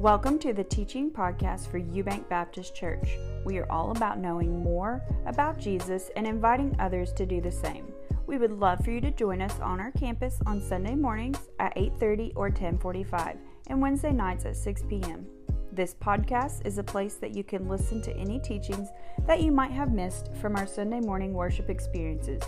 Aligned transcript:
Welcome 0.00 0.38
to 0.38 0.54
the 0.54 0.64
teaching 0.64 1.10
podcast 1.10 1.70
for 1.70 1.78
Eubank 1.78 2.26
Baptist 2.30 2.74
Church. 2.74 3.18
We 3.44 3.58
are 3.58 3.70
all 3.70 3.90
about 3.90 4.18
knowing 4.18 4.62
more 4.62 5.02
about 5.26 5.58
Jesus 5.58 6.10
and 6.16 6.26
inviting 6.26 6.74
others 6.78 7.12
to 7.12 7.26
do 7.26 7.42
the 7.42 7.52
same. 7.52 7.92
We 8.26 8.38
would 8.38 8.50
love 8.50 8.82
for 8.82 8.92
you 8.92 9.02
to 9.02 9.10
join 9.10 9.42
us 9.42 9.60
on 9.60 9.78
our 9.78 9.90
campus 9.90 10.38
on 10.46 10.62
Sunday 10.62 10.94
mornings 10.94 11.50
at 11.58 11.76
8:30 11.76 12.32
or 12.34 12.48
10:45 12.48 13.36
and 13.66 13.82
Wednesday 13.82 14.10
nights 14.10 14.46
at 14.46 14.56
6 14.56 14.84
p.m. 14.88 15.26
This 15.70 15.92
podcast 15.92 16.66
is 16.66 16.78
a 16.78 16.82
place 16.82 17.16
that 17.16 17.34
you 17.36 17.44
can 17.44 17.68
listen 17.68 18.00
to 18.00 18.16
any 18.16 18.38
teachings 18.38 18.88
that 19.26 19.42
you 19.42 19.52
might 19.52 19.72
have 19.72 19.92
missed 19.92 20.34
from 20.40 20.56
our 20.56 20.66
Sunday 20.66 21.00
morning 21.00 21.34
worship 21.34 21.68
experiences. 21.68 22.42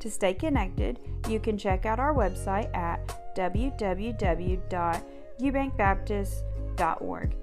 To 0.00 0.10
stay 0.10 0.34
connected, 0.34 0.98
you 1.28 1.38
can 1.38 1.56
check 1.56 1.86
out 1.86 2.00
our 2.00 2.12
website 2.12 2.76
at 2.76 2.98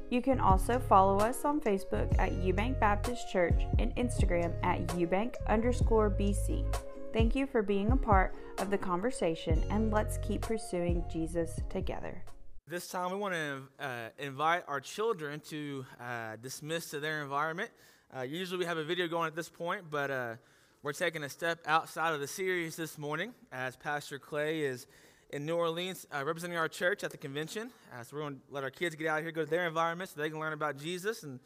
You 0.09 0.21
can 0.21 0.39
also 0.39 0.79
follow 0.79 1.17
us 1.17 1.43
on 1.43 1.59
Facebook 1.59 2.17
at 2.17 2.31
Eubank 2.31 2.79
Baptist 2.79 3.29
Church 3.29 3.63
and 3.79 3.93
Instagram 3.97 4.53
at 4.63 4.87
Eubank 4.87 5.35
underscore 5.47 6.09
BC. 6.09 6.65
Thank 7.11 7.35
you 7.35 7.45
for 7.45 7.61
being 7.61 7.91
a 7.91 7.97
part 7.97 8.33
of 8.59 8.69
the 8.69 8.77
conversation 8.77 9.61
and 9.69 9.91
let's 9.91 10.17
keep 10.19 10.41
pursuing 10.41 11.03
Jesus 11.11 11.59
together. 11.69 12.23
This 12.67 12.87
time, 12.87 13.11
we 13.11 13.17
want 13.17 13.33
to 13.33 13.61
uh, 13.79 14.09
invite 14.17 14.63
our 14.67 14.79
children 14.79 15.41
to 15.49 15.85
uh, 16.01 16.37
dismiss 16.41 16.89
to 16.91 17.01
their 17.01 17.21
environment. 17.21 17.71
Uh, 18.15 18.21
usually, 18.21 18.57
we 18.57 18.65
have 18.65 18.77
a 18.77 18.83
video 18.83 19.07
going 19.07 19.27
at 19.27 19.35
this 19.35 19.49
point, 19.49 19.83
but 19.91 20.09
uh, 20.09 20.35
we're 20.81 20.93
taking 20.93 21.23
a 21.23 21.29
step 21.29 21.59
outside 21.65 22.13
of 22.13 22.21
the 22.21 22.27
series 22.27 22.75
this 22.75 22.97
morning 22.97 23.33
as 23.51 23.75
Pastor 23.75 24.17
Clay 24.17 24.61
is 24.61 24.87
in 25.35 25.45
New 25.45 25.57
Orleans 25.57 26.07
uh, 26.15 26.23
representing 26.23 26.57
our 26.57 26.69
church 26.69 27.03
at 27.03 27.11
the 27.11 27.17
convention. 27.17 27.69
Uh, 27.91 28.01
so 28.03 28.15
we're 28.15 28.21
going 28.21 28.35
to 28.35 28.41
let 28.51 28.63
our 28.63 28.69
kids 28.69 28.95
get 28.95 29.07
out 29.07 29.21
here, 29.21 29.33
go 29.33 29.43
to 29.43 29.49
their 29.49 29.67
environment 29.67 30.09
so 30.09 30.21
they 30.21 30.29
can 30.29 30.39
learn 30.39 30.53
about 30.53 30.77
Jesus 30.77 31.23
and 31.23 31.41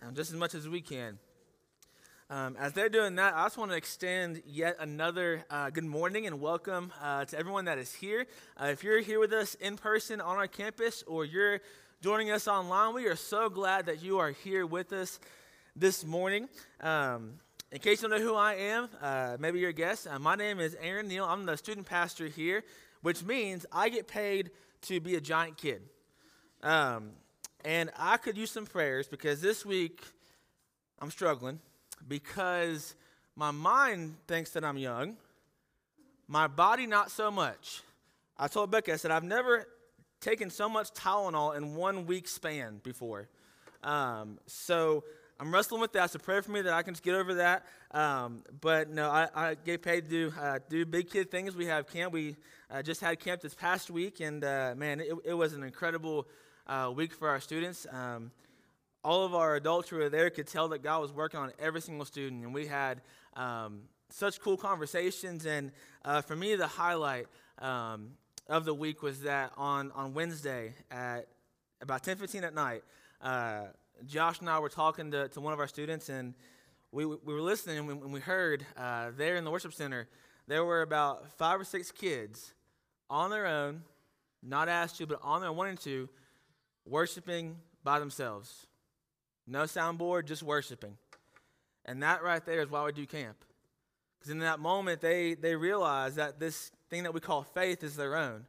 um, 0.00 0.14
just 0.14 0.30
as 0.30 0.36
much 0.36 0.54
as 0.54 0.68
we 0.68 0.80
can. 0.80 1.18
Um, 2.30 2.56
as 2.56 2.72
they're 2.72 2.88
doing 2.88 3.16
that, 3.16 3.34
I 3.34 3.42
just 3.46 3.58
want 3.58 3.72
to 3.72 3.76
extend 3.76 4.44
yet 4.46 4.76
another 4.78 5.44
uh, 5.50 5.70
good 5.70 5.82
morning 5.82 6.28
and 6.28 6.40
welcome 6.40 6.92
uh, 7.02 7.24
to 7.24 7.36
everyone 7.36 7.64
that 7.64 7.78
is 7.78 7.92
here. 7.92 8.28
Uh, 8.62 8.66
if 8.66 8.84
you're 8.84 9.00
here 9.00 9.18
with 9.18 9.32
us 9.32 9.56
in 9.56 9.76
person 9.76 10.20
on 10.20 10.36
our 10.36 10.46
campus 10.46 11.02
or 11.08 11.24
you're 11.24 11.58
joining 12.00 12.30
us 12.30 12.46
online, 12.46 12.94
we 12.94 13.06
are 13.06 13.16
so 13.16 13.48
glad 13.48 13.86
that 13.86 14.04
you 14.04 14.20
are 14.20 14.30
here 14.30 14.64
with 14.64 14.92
us 14.92 15.18
this 15.74 16.04
morning. 16.04 16.48
Um, 16.80 17.40
in 17.72 17.80
case 17.80 18.00
you 18.00 18.08
don't 18.08 18.20
know 18.20 18.24
who 18.24 18.36
I 18.36 18.54
am, 18.54 18.88
uh, 19.02 19.36
maybe 19.40 19.58
you're 19.58 19.70
a 19.70 19.72
guest. 19.72 20.06
My 20.20 20.36
name 20.36 20.60
is 20.60 20.76
Aron 20.80 21.08
Neal. 21.08 21.24
I'm 21.24 21.44
the 21.44 21.56
student 21.56 21.84
pastor 21.84 22.28
here, 22.28 22.62
which 23.06 23.22
means 23.22 23.64
I 23.70 23.88
get 23.88 24.08
paid 24.08 24.50
to 24.82 24.98
be 24.98 25.14
a 25.14 25.20
giant 25.20 25.56
kid. 25.56 25.80
Um, 26.60 27.10
and 27.64 27.88
I 27.96 28.16
could 28.16 28.36
use 28.36 28.50
some 28.50 28.66
prayers 28.66 29.06
because 29.06 29.40
this 29.40 29.64
week 29.64 30.02
I'm 30.98 31.12
struggling 31.12 31.60
because 32.08 32.96
my 33.36 33.52
mind 33.52 34.16
thinks 34.26 34.50
that 34.54 34.64
I'm 34.64 34.76
young, 34.76 35.16
my 36.26 36.48
body 36.48 36.84
not 36.88 37.12
so 37.12 37.30
much. 37.30 37.82
I 38.36 38.48
told 38.48 38.72
Becca, 38.72 38.94
I 38.94 38.96
said, 38.96 39.12
I've 39.12 39.22
never 39.22 39.68
taken 40.20 40.50
so 40.50 40.68
much 40.68 40.92
Tylenol 40.92 41.56
in 41.56 41.76
one 41.76 42.06
week 42.06 42.26
span 42.26 42.80
before. 42.82 43.28
Um, 43.84 44.40
so 44.46 45.04
I'm 45.38 45.52
wrestling 45.52 45.82
with 45.82 45.92
that. 45.92 46.10
So 46.10 46.18
pray 46.18 46.40
for 46.40 46.50
me 46.50 46.62
that 46.62 46.72
I 46.72 46.82
can 46.82 46.94
just 46.94 47.02
get 47.02 47.14
over 47.14 47.34
that. 47.34 47.66
Um, 47.90 48.42
but 48.62 48.88
no, 48.88 49.10
I, 49.10 49.28
I, 49.34 49.54
get 49.54 49.82
paid 49.82 50.04
to 50.04 50.10
do, 50.10 50.32
uh, 50.40 50.60
do 50.70 50.86
big 50.86 51.10
kid 51.10 51.30
things. 51.30 51.54
We 51.54 51.66
have 51.66 51.86
camp. 51.86 52.14
We 52.14 52.36
uh, 52.70 52.80
just 52.80 53.02
had 53.02 53.20
camp 53.20 53.42
this 53.42 53.54
past 53.54 53.90
week, 53.90 54.20
and 54.20 54.42
uh, 54.42 54.74
man, 54.76 55.00
it, 55.00 55.12
it, 55.26 55.34
was 55.34 55.52
an 55.52 55.62
incredible 55.62 56.26
uh, 56.66 56.90
week 56.94 57.12
for 57.12 57.28
our 57.28 57.38
students. 57.38 57.86
Um, 57.92 58.30
all 59.04 59.26
of 59.26 59.34
our 59.34 59.56
adults 59.56 59.90
who 59.90 59.96
were 59.96 60.08
there 60.08 60.30
could 60.30 60.46
tell 60.46 60.68
that 60.68 60.82
God 60.82 61.02
was 61.02 61.12
working 61.12 61.38
on 61.38 61.52
every 61.58 61.82
single 61.82 62.06
student, 62.06 62.42
and 62.42 62.54
we 62.54 62.66
had 62.66 63.02
um, 63.34 63.82
such 64.08 64.40
cool 64.40 64.56
conversations. 64.56 65.44
And 65.44 65.70
uh, 66.02 66.22
for 66.22 66.34
me, 66.34 66.56
the 66.56 66.66
highlight 66.66 67.26
um, 67.58 68.12
of 68.48 68.64
the 68.64 68.74
week 68.74 69.02
was 69.02 69.20
that 69.20 69.52
on, 69.58 69.92
on 69.92 70.14
Wednesday 70.14 70.72
at 70.90 71.28
about 71.82 72.02
10:15 72.02 72.42
at 72.42 72.54
night. 72.54 72.84
Josh 74.04 74.40
and 74.40 74.50
I 74.50 74.58
were 74.58 74.68
talking 74.68 75.10
to, 75.12 75.28
to 75.28 75.40
one 75.40 75.52
of 75.52 75.60
our 75.60 75.66
students, 75.66 76.08
and 76.08 76.34
we, 76.92 77.04
we 77.06 77.16
were 77.34 77.40
listening, 77.40 77.78
and 77.78 77.86
we, 77.86 77.94
and 77.94 78.12
we 78.12 78.20
heard 78.20 78.66
uh, 78.76 79.10
there 79.16 79.36
in 79.36 79.44
the 79.44 79.50
worship 79.50 79.72
center, 79.72 80.08
there 80.46 80.64
were 80.64 80.82
about 80.82 81.30
five 81.38 81.60
or 81.60 81.64
six 81.64 81.90
kids 81.90 82.54
on 83.08 83.30
their 83.30 83.46
own, 83.46 83.82
not 84.42 84.68
asked 84.68 84.98
to, 84.98 85.06
but 85.06 85.18
on 85.22 85.40
their 85.40 85.50
own, 85.50 85.56
wanting 85.56 85.76
to, 85.78 86.08
worshiping 86.84 87.56
by 87.82 87.98
themselves. 87.98 88.66
No 89.46 89.62
soundboard, 89.62 90.26
just 90.26 90.42
worshiping. 90.42 90.96
And 91.84 92.02
that 92.02 92.22
right 92.22 92.44
there 92.44 92.60
is 92.60 92.70
why 92.70 92.84
we 92.84 92.92
do 92.92 93.06
camp. 93.06 93.36
Because 94.18 94.32
in 94.32 94.40
that 94.40 94.60
moment, 94.60 95.00
they, 95.00 95.34
they 95.34 95.54
realize 95.54 96.16
that 96.16 96.40
this 96.40 96.70
thing 96.90 97.04
that 97.04 97.14
we 97.14 97.20
call 97.20 97.42
faith 97.42 97.82
is 97.82 97.96
their 97.96 98.16
own, 98.16 98.46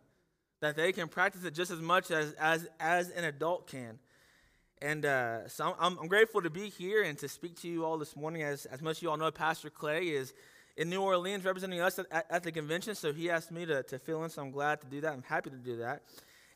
that 0.60 0.76
they 0.76 0.92
can 0.92 1.08
practice 1.08 1.44
it 1.44 1.54
just 1.54 1.72
as 1.72 1.80
much 1.80 2.12
as, 2.12 2.34
as, 2.34 2.68
as 2.80 3.10
an 3.12 3.24
adult 3.24 3.68
can. 3.68 4.00
And 4.82 5.06
uh, 5.06 5.48
so 5.48 5.76
I'm, 5.80 5.98
I'm, 5.98 6.08
grateful 6.08 6.42
to 6.42 6.52
be 6.52 6.70
here 6.70 7.02
and 7.02 7.18
to 7.18 7.28
speak 7.28 7.60
to 7.62 7.68
you 7.68 7.84
all 7.84 7.98
this 7.98 8.16
morning. 8.16 8.44
As, 8.44 8.66
as 8.68 8.80
of 8.80 9.02
you 9.02 9.10
all 9.10 9.18
know, 9.18 9.32
Pastor 9.32 9.72
Clay 9.72 10.10
is 10.10 10.34
in 10.76 10.88
New 10.88 11.02
Orleans 11.02 11.44
representing 11.46 11.82
us 11.82 11.98
at, 11.98 12.28
at, 12.30 12.44
the 12.44 12.52
convention, 12.52 12.94
so 12.94 13.12
he 13.12 13.32
asked 13.32 13.52
me 13.52 13.66
to, 13.66 13.82
to 13.82 13.98
fill 13.98 14.24
in, 14.24 14.30
so 14.30 14.44
I'm 14.44 14.52
glad 14.52 14.82
to 14.82 14.88
do 14.88 15.02
that. 15.02 15.14
I'm 15.14 15.24
happy 15.24 15.50
to 15.50 15.56
do 15.56 15.78
that. 15.78 16.04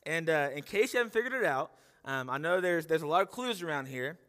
And 0.04 0.30
uh, 0.30 0.50
in 0.56 0.62
case 0.62 0.94
you 0.94 1.00
haven't 1.00 1.14
figured 1.14 1.34
it 1.34 1.44
out, 1.44 1.72
um, 2.06 2.30
I 2.30 2.38
know 2.38 2.62
there's, 2.62 2.86
there's 2.86 3.02
a 3.02 3.08
lot 3.08 3.24
of 3.24 3.32
clues 3.32 3.64
around 3.64 3.88
here, 3.88 4.20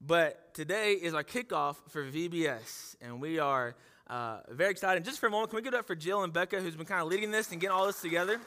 but 0.00 0.54
today 0.54 0.92
is 0.92 1.12
our 1.12 1.24
kickoff 1.24 1.74
for 1.88 2.04
VBS, 2.04 2.94
and 3.00 3.20
we 3.20 3.40
are 3.40 3.74
uh, 4.06 4.38
very 4.50 4.70
excited. 4.70 4.98
And 4.98 5.04
Just 5.04 5.18
for 5.18 5.26
a 5.26 5.30
moment, 5.30 5.50
can 5.50 5.56
we 5.56 5.62
give 5.62 5.74
it 5.74 5.78
up 5.78 5.88
for 5.88 5.96
Jill 5.96 6.22
and 6.22 6.32
Becca, 6.32 6.60
who's 6.60 6.76
been 6.76 6.86
kind 6.86 7.02
of 7.02 7.08
leading 7.08 7.32
this 7.32 7.50
and 7.50 7.60
getting 7.60 7.74
all 7.74 7.86
this 7.86 8.00
together? 8.00 8.38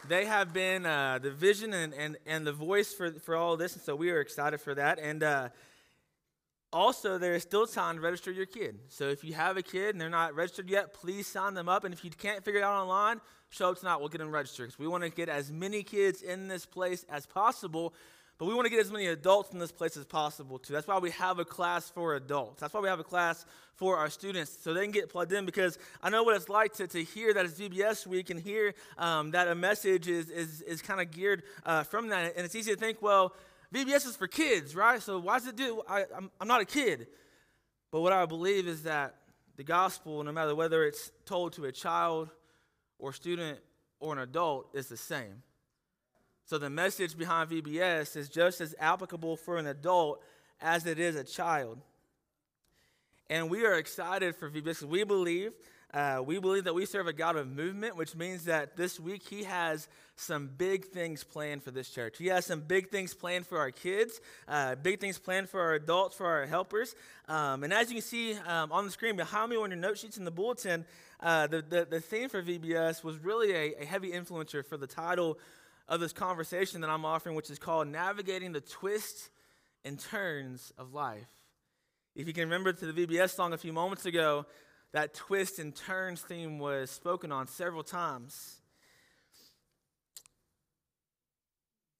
they 0.08 0.26
have 0.26 0.54
been 0.54 0.86
uh, 0.86 1.20
the 1.22 1.32
vision 1.32 1.74
and, 1.74 1.94
and, 1.94 2.18
and 2.26 2.46
the 2.46 2.54
voice 2.54 2.94
for, 2.94 3.12
for 3.12 3.36
all 3.36 3.58
this, 3.58 3.74
and 3.74 3.82
so 3.82 3.96
we 3.96 4.10
are 4.12 4.20
excited 4.20 4.60
for 4.60 4.74
that. 4.76 5.00
And 5.00 5.24
uh, 5.24 5.50
also, 6.72 7.18
there 7.18 7.34
is 7.34 7.44
still 7.44 7.66
time 7.66 7.96
to 7.96 8.02
register 8.02 8.32
your 8.32 8.46
kid. 8.46 8.80
So 8.90 9.10
if 9.10 9.24
you 9.24 9.34
have 9.34 9.58
a 9.58 9.62
kid 9.62 9.96
and 9.96 10.02
they're 10.02 10.10
not 10.10 10.36
registered 10.36 10.70
yet, 10.70 10.94
please 10.94 11.28
sign 11.28 11.54
them 11.54 11.70
up. 11.70 11.84
And 11.84 11.94
if 11.94 12.04
you 12.04 12.12
can't 12.12 12.44
figure 12.44 12.60
it 12.60 12.64
out 12.64 12.82
online, 12.82 13.22
show 13.50 13.70
up 13.72 13.80
tonight. 13.80 13.98
We'll 13.98 14.10
get 14.10 14.20
them 14.20 14.32
registered 14.32 14.68
because 14.68 14.80
we 14.80 14.88
want 14.88 15.04
to 15.04 15.10
get 15.10 15.30
as 15.30 15.52
many 15.52 15.84
kids 15.84 16.22
in 16.22 16.48
this 16.48 16.66
place 16.66 17.06
as 17.10 17.26
possible 17.26 17.94
but 18.38 18.46
we 18.46 18.54
want 18.54 18.66
to 18.66 18.70
get 18.70 18.80
as 18.80 18.92
many 18.92 19.08
adults 19.08 19.52
in 19.52 19.58
this 19.58 19.72
place 19.72 19.98
as 19.98 20.06
possible, 20.06 20.60
too. 20.60 20.74
That's 20.74 20.88
why 20.88 21.00
we 21.00 21.10
have 21.12 21.40
a 21.40 21.46
class 21.46 21.90
for 21.90 22.16
adults. 22.16 22.62
That's 22.62 22.74
why 22.74 22.82
we 22.82 22.88
have 22.88 23.00
a 23.00 23.04
class 23.04 23.46
for 23.76 23.98
our 23.98 24.10
students, 24.10 24.58
so 24.62 24.74
they 24.74 24.84
can 24.84 24.92
get 24.92 25.10
plugged 25.10 25.32
in. 25.34 25.46
Because 25.46 25.80
I 26.04 26.10
know 26.10 26.22
what 26.24 26.36
it's 26.36 26.48
like 26.48 26.74
to, 26.76 26.88
to 26.88 27.04
hear 27.04 27.34
that 27.34 27.46
it's 27.46 27.60
VBS 27.60 28.06
week 28.06 28.30
and 28.30 28.40
hear 28.40 28.76
um, 28.98 29.32
that 29.32 29.48
a 29.48 29.56
message 29.56 30.08
is, 30.08 30.30
is, 30.30 30.62
is 30.62 30.82
kind 30.84 31.02
of 31.02 31.10
geared 31.10 31.44
uh, 31.66 31.84
from 31.84 32.10
that. 32.10 32.36
And 32.36 32.46
it's 32.46 32.56
easy 32.56 32.72
to 32.72 32.78
think, 32.78 33.02
well, 33.02 33.34
VBS 33.74 34.08
is 34.08 34.16
for 34.16 34.28
kids, 34.28 34.76
right? 34.76 35.02
So 35.02 35.20
why 35.20 35.40
does 35.40 35.48
it 35.48 35.56
do? 35.56 35.82
I, 35.90 36.06
I'm, 36.16 36.30
I'm 36.40 36.48
not 36.48 36.62
a 36.62 36.66
kid. 36.66 37.08
But 37.92 38.02
what 38.02 38.14
I 38.14 38.26
believe 38.26 38.68
is 38.68 38.84
that 38.84 39.16
the 39.56 39.64
gospel, 39.64 40.24
no 40.24 40.32
matter 40.32 40.54
whether 40.54 40.84
it's 40.84 41.12
told 41.26 41.54
to 41.54 41.66
a 41.66 41.72
child 41.72 42.30
or 43.00 43.14
student 43.14 43.60
or 44.00 44.14
an 44.14 44.20
adult, 44.20 44.70
is 44.74 44.88
the 44.88 44.98
same. 44.98 45.42
So 46.48 46.58
the 46.58 46.70
message 46.70 47.18
behind 47.18 47.50
VBS 47.50 48.16
is 48.16 48.30
just 48.30 48.62
as 48.62 48.74
applicable 48.80 49.36
for 49.36 49.58
an 49.58 49.68
adult 49.68 50.24
as 50.62 50.86
it 50.86 50.98
is 50.98 51.18
a 51.18 51.24
child. 51.26 51.78
And 53.30 53.50
we 53.50 53.66
are 53.66 53.74
excited 53.74 54.34
for 54.34 54.50
VBS. 54.50 54.82
We 54.84 55.04
believe 55.04 55.52
uh, 55.94 56.22
we 56.26 56.38
believe 56.40 56.66
that 56.66 56.76
we 56.76 56.86
serve 56.86 57.08
a 57.08 57.14
God 57.14 57.38
of 57.38 57.48
movement, 57.48 57.98
which 57.98 58.16
means 58.16 58.46
that 58.46 58.78
this 58.78 59.00
week 59.00 59.24
He 59.30 59.44
has 59.44 59.90
some 60.16 60.48
big 60.48 60.86
things 60.86 61.24
planned 61.24 61.64
for 61.64 61.72
this 61.72 61.90
church. 61.90 62.18
He 62.18 62.28
has 62.28 62.46
some 62.46 62.62
big 62.62 62.90
things 62.90 63.14
planned 63.14 63.46
for 63.46 63.58
our 63.58 63.72
kids, 63.72 64.20
uh, 64.48 64.76
big 64.76 65.00
things 65.00 65.18
planned 65.18 65.50
for 65.50 65.62
our 65.62 65.74
adults, 65.74 66.16
for 66.16 66.26
our 66.26 66.46
helpers. 66.46 66.96
Um, 67.28 67.64
and 67.64 67.74
as 67.74 67.90
you 67.90 67.96
can 67.96 68.04
see 68.04 68.36
um, 68.36 68.72
on 68.72 68.86
the 68.86 68.92
screen 68.92 69.16
behind 69.16 69.50
me 69.50 69.58
on 69.58 69.70
your 69.70 69.80
note 69.80 69.98
sheets 69.98 70.18
in 70.18 70.24
the 70.26 70.32
bulletin, 70.32 70.86
uh, 71.20 71.48
the, 71.48 71.62
the, 71.62 71.88
the, 71.90 72.00
theme 72.00 72.30
for 72.30 72.44
VBS 72.44 73.04
was 73.04 73.18
really 73.18 73.52
a, 73.54 73.82
a 73.82 73.86
heavy 73.86 74.12
influencer 74.12 74.66
for 74.66 74.78
the 74.78 74.88
title 74.88 75.40
of 75.88 76.00
this 76.00 76.14
conversation 76.14 76.82
that 76.82 76.90
I'm 76.90 77.06
offering, 77.06 77.36
which 77.36 77.50
is 77.50 77.60
called 77.60 77.88
Navigating 77.88 78.52
the 78.52 78.62
Twists 78.62 79.30
and 79.86 80.00
Turns 80.00 80.74
of 80.78 80.94
Life. 80.94 81.28
If 82.16 82.28
you 82.28 82.34
can 82.34 82.44
remember 82.44 82.74
to 82.74 82.92
the 82.92 83.06
VBS 83.06 83.36
song 83.36 83.54
a 83.54 83.58
few 83.58 83.72
moments 83.72 84.06
ago, 84.06 84.46
that 84.92 85.14
twist 85.14 85.60
and 85.60 85.76
turns 85.76 86.22
theme 86.22 86.60
was 86.60 86.90
spoken 86.90 87.32
on 87.32 87.48
several 87.48 87.84
times. 87.84 88.56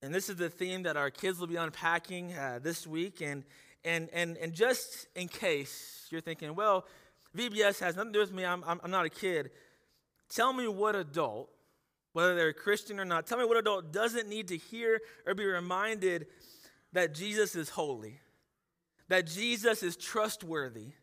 And 0.02 0.14
this 0.14 0.30
is 0.30 0.36
the 0.36 0.50
theme 0.50 0.84
that 0.84 0.98
our 0.98 1.10
kids 1.10 1.40
will 1.40 1.48
be 1.48 1.56
unpacking 1.56 2.34
uh, 2.34 2.60
this 2.62 2.86
week. 2.86 3.22
And, 3.22 3.44
and, 3.84 4.10
and, 4.14 4.38
and 4.38 4.54
just 4.54 5.08
in 5.16 5.28
case 5.28 6.08
you're 6.10 6.22
thinking, 6.22 6.56
well, 6.56 6.86
VBS 7.36 7.80
has 7.80 7.96
nothing 7.96 8.14
to 8.14 8.20
do 8.20 8.22
with 8.22 8.34
me, 8.34 8.46
I'm, 8.46 8.64
I'm, 8.66 8.80
I'm 8.84 8.92
not 8.92 9.06
a 9.06 9.10
kid, 9.10 9.52
tell 10.30 10.54
me 10.54 10.68
what 10.68 10.96
adult 10.96 11.50
whether 12.18 12.34
they're 12.34 12.48
a 12.48 12.54
Christian 12.54 13.00
or 13.00 13.06
not. 13.06 13.28
Tell 13.28 13.38
me 13.38 13.46
what 13.46 13.58
adult 13.58 13.94
doesn't 13.94 14.28
need 14.28 14.48
to 14.48 14.58
hear 14.58 15.02
or 15.28 15.36
be 15.36 15.46
reminded 15.46 16.26
that 16.94 17.14
Jesus 17.14 17.56
is 17.56 17.70
holy, 17.70 18.20
that 19.08 19.28
Jesus 19.28 19.84
is 19.84 19.96
trustworthy, 19.96 20.94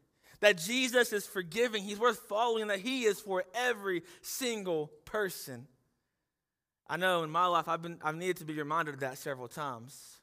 that 0.40 0.58
Jesus 0.58 1.12
is 1.12 1.24
forgiving, 1.24 1.84
he's 1.84 2.00
worth 2.00 2.18
following, 2.28 2.66
that 2.66 2.80
he 2.80 3.04
is 3.04 3.20
for 3.20 3.44
every 3.54 4.02
single 4.22 4.90
person. 5.04 5.68
I 6.88 6.96
know 6.96 7.22
in 7.22 7.30
my 7.30 7.46
life 7.46 7.68
I've 7.68 7.80
been 7.80 8.00
I've 8.02 8.16
needed 8.16 8.38
to 8.38 8.44
be 8.44 8.54
reminded 8.54 8.94
of 8.94 9.00
that 9.00 9.16
several 9.16 9.46
times. 9.46 10.18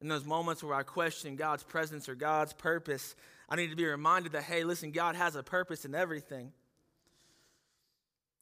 In 0.00 0.06
those 0.06 0.24
moments 0.24 0.62
where 0.62 0.76
I 0.76 0.84
question 0.84 1.34
God's 1.34 1.64
presence 1.64 2.08
or 2.08 2.14
God's 2.14 2.52
purpose, 2.52 3.16
I 3.48 3.56
need 3.56 3.70
to 3.70 3.76
be 3.76 3.84
reminded 3.84 4.30
that 4.32 4.44
hey, 4.44 4.62
listen, 4.62 4.92
God 4.92 5.16
has 5.16 5.34
a 5.34 5.42
purpose 5.42 5.84
in 5.84 5.96
everything. 5.96 6.52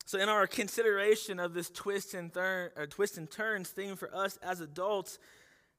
So, 0.08 0.18
in 0.18 0.30
our 0.30 0.46
consideration 0.46 1.38
of 1.38 1.52
this 1.52 1.68
twist 1.68 2.14
and, 2.14 2.34
uh, 2.34 2.68
twist 2.88 3.18
and 3.18 3.30
turns 3.30 3.68
theme 3.68 3.94
for 3.94 4.08
us 4.16 4.38
as 4.42 4.62
adults, 4.62 5.18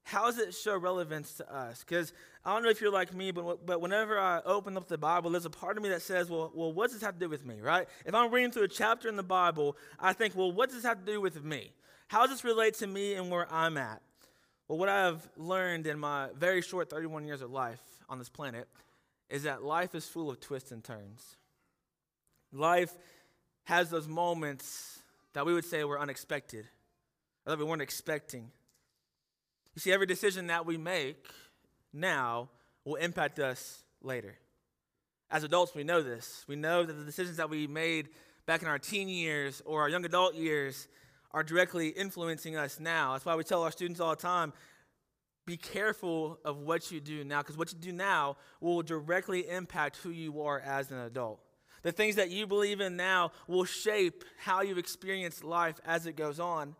how 0.04 0.26
does 0.26 0.38
it 0.38 0.54
show 0.54 0.78
relevance 0.78 1.34
to 1.38 1.52
us? 1.52 1.80
Because 1.80 2.14
I 2.46 2.54
don't 2.54 2.62
know 2.62 2.70
if 2.70 2.80
you're 2.80 2.92
like 2.92 3.12
me, 3.12 3.32
but, 3.32 3.66
but 3.66 3.82
whenever 3.82 4.20
I 4.20 4.42
open 4.46 4.78
up 4.78 4.88
the 4.88 5.00
Bible, 5.00 5.32
there's 5.32 5.48
a 5.48 5.50
part 5.50 5.78
of 5.78 5.84
me 5.84 5.90
that 5.90 6.04
says, 6.04 6.30
well, 6.30 6.52
well, 6.54 6.72
what 6.72 6.92
does 6.92 6.94
this 6.94 7.02
have 7.02 7.16
to 7.16 7.20
do 7.20 7.28
with 7.28 7.44
me, 7.44 7.60
right? 7.60 7.88
If 8.06 8.14
I'm 8.14 8.32
reading 8.32 8.52
through 8.52 8.66
a 8.66 8.68
chapter 8.68 9.10
in 9.10 9.16
the 9.16 9.24
Bible, 9.24 9.76
I 10.00 10.14
think, 10.14 10.36
well, 10.36 10.52
what 10.52 10.70
does 10.70 10.76
this 10.76 10.86
have 10.86 11.04
to 11.04 11.12
do 11.12 11.20
with 11.20 11.44
me? 11.44 11.72
How 12.08 12.28
does 12.28 12.30
this 12.30 12.44
relate 12.44 12.76
to 12.76 12.86
me 12.86 13.16
and 13.16 13.32
where 13.32 13.52
I'm 13.52 13.78
at? 13.78 14.00
Well, 14.68 14.78
what 14.78 14.90
I've 14.90 15.28
learned 15.38 15.88
in 15.88 15.98
my 15.98 16.28
very 16.38 16.62
short 16.62 16.92
31 16.92 17.26
years 17.26 17.42
of 17.42 17.50
life 17.50 17.82
on 18.08 18.20
this 18.20 18.30
planet 18.30 18.68
is 19.28 19.42
that 19.42 19.64
life 19.64 19.96
is 19.96 20.06
full 20.06 20.30
of 20.30 20.40
twists 20.40 20.72
and 20.72 20.84
turns. 20.84 21.36
Life 22.52 22.96
has 23.70 23.92
those 23.92 24.08
moments 24.08 24.98
that 25.34 25.46
we 25.46 25.54
would 25.54 25.64
say 25.64 25.84
were 25.84 26.00
unexpected, 26.00 26.66
or 27.46 27.52
that 27.52 27.60
we 27.60 27.64
weren't 27.64 27.84
expecting. 27.84 28.50
You 29.76 29.80
see, 29.80 29.94
every 29.94 30.08
decision 30.08 30.48
that 30.48 30.66
we 30.66 30.76
make 30.76 31.24
now 31.94 32.50
will 32.84 32.96
impact 32.96 33.38
us 33.38 33.84
later. 34.02 34.36
As 35.30 35.44
adults, 35.44 35.76
we 35.76 35.84
know 35.84 36.02
this. 36.02 36.46
We 36.48 36.56
know 36.56 36.84
that 36.84 36.94
the 36.94 37.04
decisions 37.04 37.38
that 37.38 37.52
we 37.52 37.68
made 37.68 38.10
back 38.48 38.64
in 38.64 38.68
our 38.68 38.80
teen 38.80 39.08
years 39.08 39.62
or 39.68 39.82
our 39.82 39.90
young 39.90 40.04
adult 40.04 40.34
years 40.34 40.88
are 41.32 41.44
directly 41.44 41.90
influencing 41.90 42.58
us 42.58 42.80
now. 42.80 43.12
That's 43.14 43.26
why 43.26 43.36
we 43.36 43.44
tell 43.44 43.62
our 43.62 43.72
students 43.72 44.00
all 44.00 44.16
the 44.16 44.22
time 44.22 44.52
be 45.46 45.58
careful 45.58 46.40
of 46.44 46.58
what 46.58 46.90
you 46.90 47.00
do 47.00 47.24
now, 47.24 47.44
because 47.44 47.56
what 47.56 47.72
you 47.72 47.78
do 47.78 47.92
now 47.92 48.38
will 48.62 48.82
directly 48.82 49.48
impact 49.48 49.98
who 49.98 50.10
you 50.10 50.42
are 50.42 50.60
as 50.60 50.90
an 50.90 50.98
adult. 50.98 51.40
The 51.82 51.92
things 51.92 52.16
that 52.16 52.30
you 52.30 52.46
believe 52.48 52.82
in 52.82 52.96
now 52.96 53.32
will 53.48 53.66
shape 53.66 54.24
how 54.38 54.62
you 54.62 54.78
experience 54.78 55.44
life 55.44 55.80
as 55.86 56.06
it 56.06 56.16
goes 56.16 56.40
on. 56.40 56.76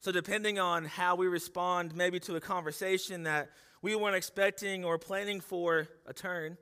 So, 0.00 0.12
depending 0.12 0.58
on 0.58 0.86
how 0.86 1.14
we 1.14 1.26
respond, 1.26 1.94
maybe 1.94 2.18
to 2.20 2.36
a 2.36 2.40
conversation 2.40 3.24
that 3.24 3.50
we 3.82 3.94
weren't 3.94 4.16
expecting 4.16 4.84
or 4.84 4.96
planning 4.98 5.40
for 5.40 5.88
a 6.06 6.14
turn, 6.14 6.56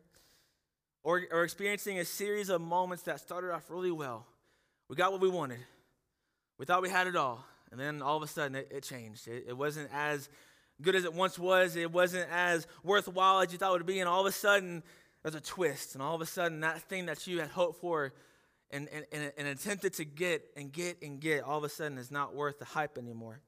or, 1.05 1.23
or 1.31 1.45
experiencing 1.45 2.01
a 2.01 2.05
series 2.05 2.49
of 2.49 2.61
moments 2.61 3.05
that 3.05 3.21
started 3.21 3.53
off 3.53 3.71
really 3.71 3.93
well, 3.93 4.27
we 4.89 4.97
got 4.97 5.13
what 5.13 5.21
we 5.21 5.29
wanted. 5.29 5.61
We 6.59 6.67
thought 6.67 6.83
we 6.83 6.91
had 6.91 7.07
it 7.07 7.15
all. 7.15 7.45
And 7.71 7.79
then 7.79 8.03
all 8.03 8.17
of 8.17 8.23
a 8.23 8.27
sudden, 8.27 8.57
it, 8.57 8.69
it 8.73 8.83
changed. 8.83 9.29
It, 9.29 9.45
it 9.49 9.57
wasn't 9.57 9.91
as 9.93 10.29
good 10.83 10.95
as 10.95 11.05
it 11.05 11.13
once 11.13 11.39
was, 11.39 11.77
it 11.77 11.93
wasn't 11.93 12.29
as 12.31 12.67
worthwhile 12.83 13.41
as 13.41 13.53
you 13.53 13.59
thought 13.59 13.71
it 13.71 13.79
would 13.79 13.87
be. 13.87 14.01
And 14.01 14.09
all 14.09 14.21
of 14.21 14.27
a 14.27 14.33
sudden, 14.33 14.83
there's 15.31 15.43
a 15.43 15.45
twist, 15.45 15.95
and 15.95 16.03
all 16.03 16.15
of 16.15 16.23
a 16.23 16.27
sudden, 16.27 16.61
that 16.61 16.81
thing 16.83 17.07
that 17.07 17.27
you 17.27 17.41
had 17.41 17.51
hoped 17.51 17.83
for 17.83 18.15
and, 18.71 18.89
and, 18.89 19.05
and, 19.13 19.33
and 19.37 19.49
attempted 19.49 19.93
to 19.95 20.05
get 20.07 20.43
and 20.57 20.73
get 20.73 21.03
and 21.03 21.21
get, 21.21 21.43
all 21.43 21.59
of 21.59 21.65
a 21.65 21.69
sudden 21.69 21.99
is 21.99 22.11
not 22.11 22.35
worth 22.35 22.59
the 22.59 22.65
hype 22.65 22.97
anymore. 22.97 23.41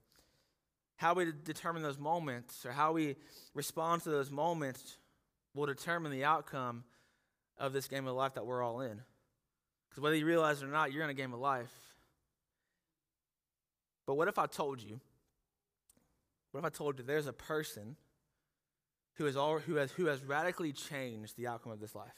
How 0.97 1.15
we 1.15 1.33
determine 1.43 1.83
those 1.83 1.99
moments 1.99 2.67
or 2.67 2.73
how 2.73 2.93
we 2.93 3.17
respond 3.55 4.03
to 4.03 4.11
those 4.11 4.31
moments 4.31 4.99
will 5.55 5.65
determine 5.65 6.13
the 6.13 6.25
outcome 6.25 6.85
of 7.57 7.73
this 7.73 7.89
game 7.89 8.07
of 8.07 8.15
life 8.15 8.35
that 8.35 8.45
we're 8.45 8.63
all 8.63 8.83
in. 8.83 9.01
Because 9.89 10.03
whether 10.03 10.17
you 10.17 10.27
realize 10.27 10.61
it 10.61 10.67
or 10.67 10.71
not, 10.71 10.93
you're 10.93 11.05
in 11.05 11.11
a 11.11 11.15
game 11.15 11.33
of 11.33 11.41
life. 11.41 11.73
But 14.07 14.17
what 14.17 14.29
if 14.29 14.39
I 14.39 14.45
told 14.45 14.83
you? 14.83 15.01
What 16.51 16.61
if 16.61 16.67
I 16.67 16.69
told 16.69 16.99
you 16.99 17.05
there's 17.05 17.27
a 17.27 17.33
person 17.33 17.97
who 19.15 19.25
has, 19.25 19.37
all, 19.37 19.59
who, 19.59 19.77
has, 19.77 19.91
who 19.93 20.07
has 20.07 20.23
radically 20.23 20.73
changed 20.73 21.37
the 21.37 21.47
outcome 21.47 21.73
of 21.73 21.81
this 21.81 21.95
life? 21.95 22.09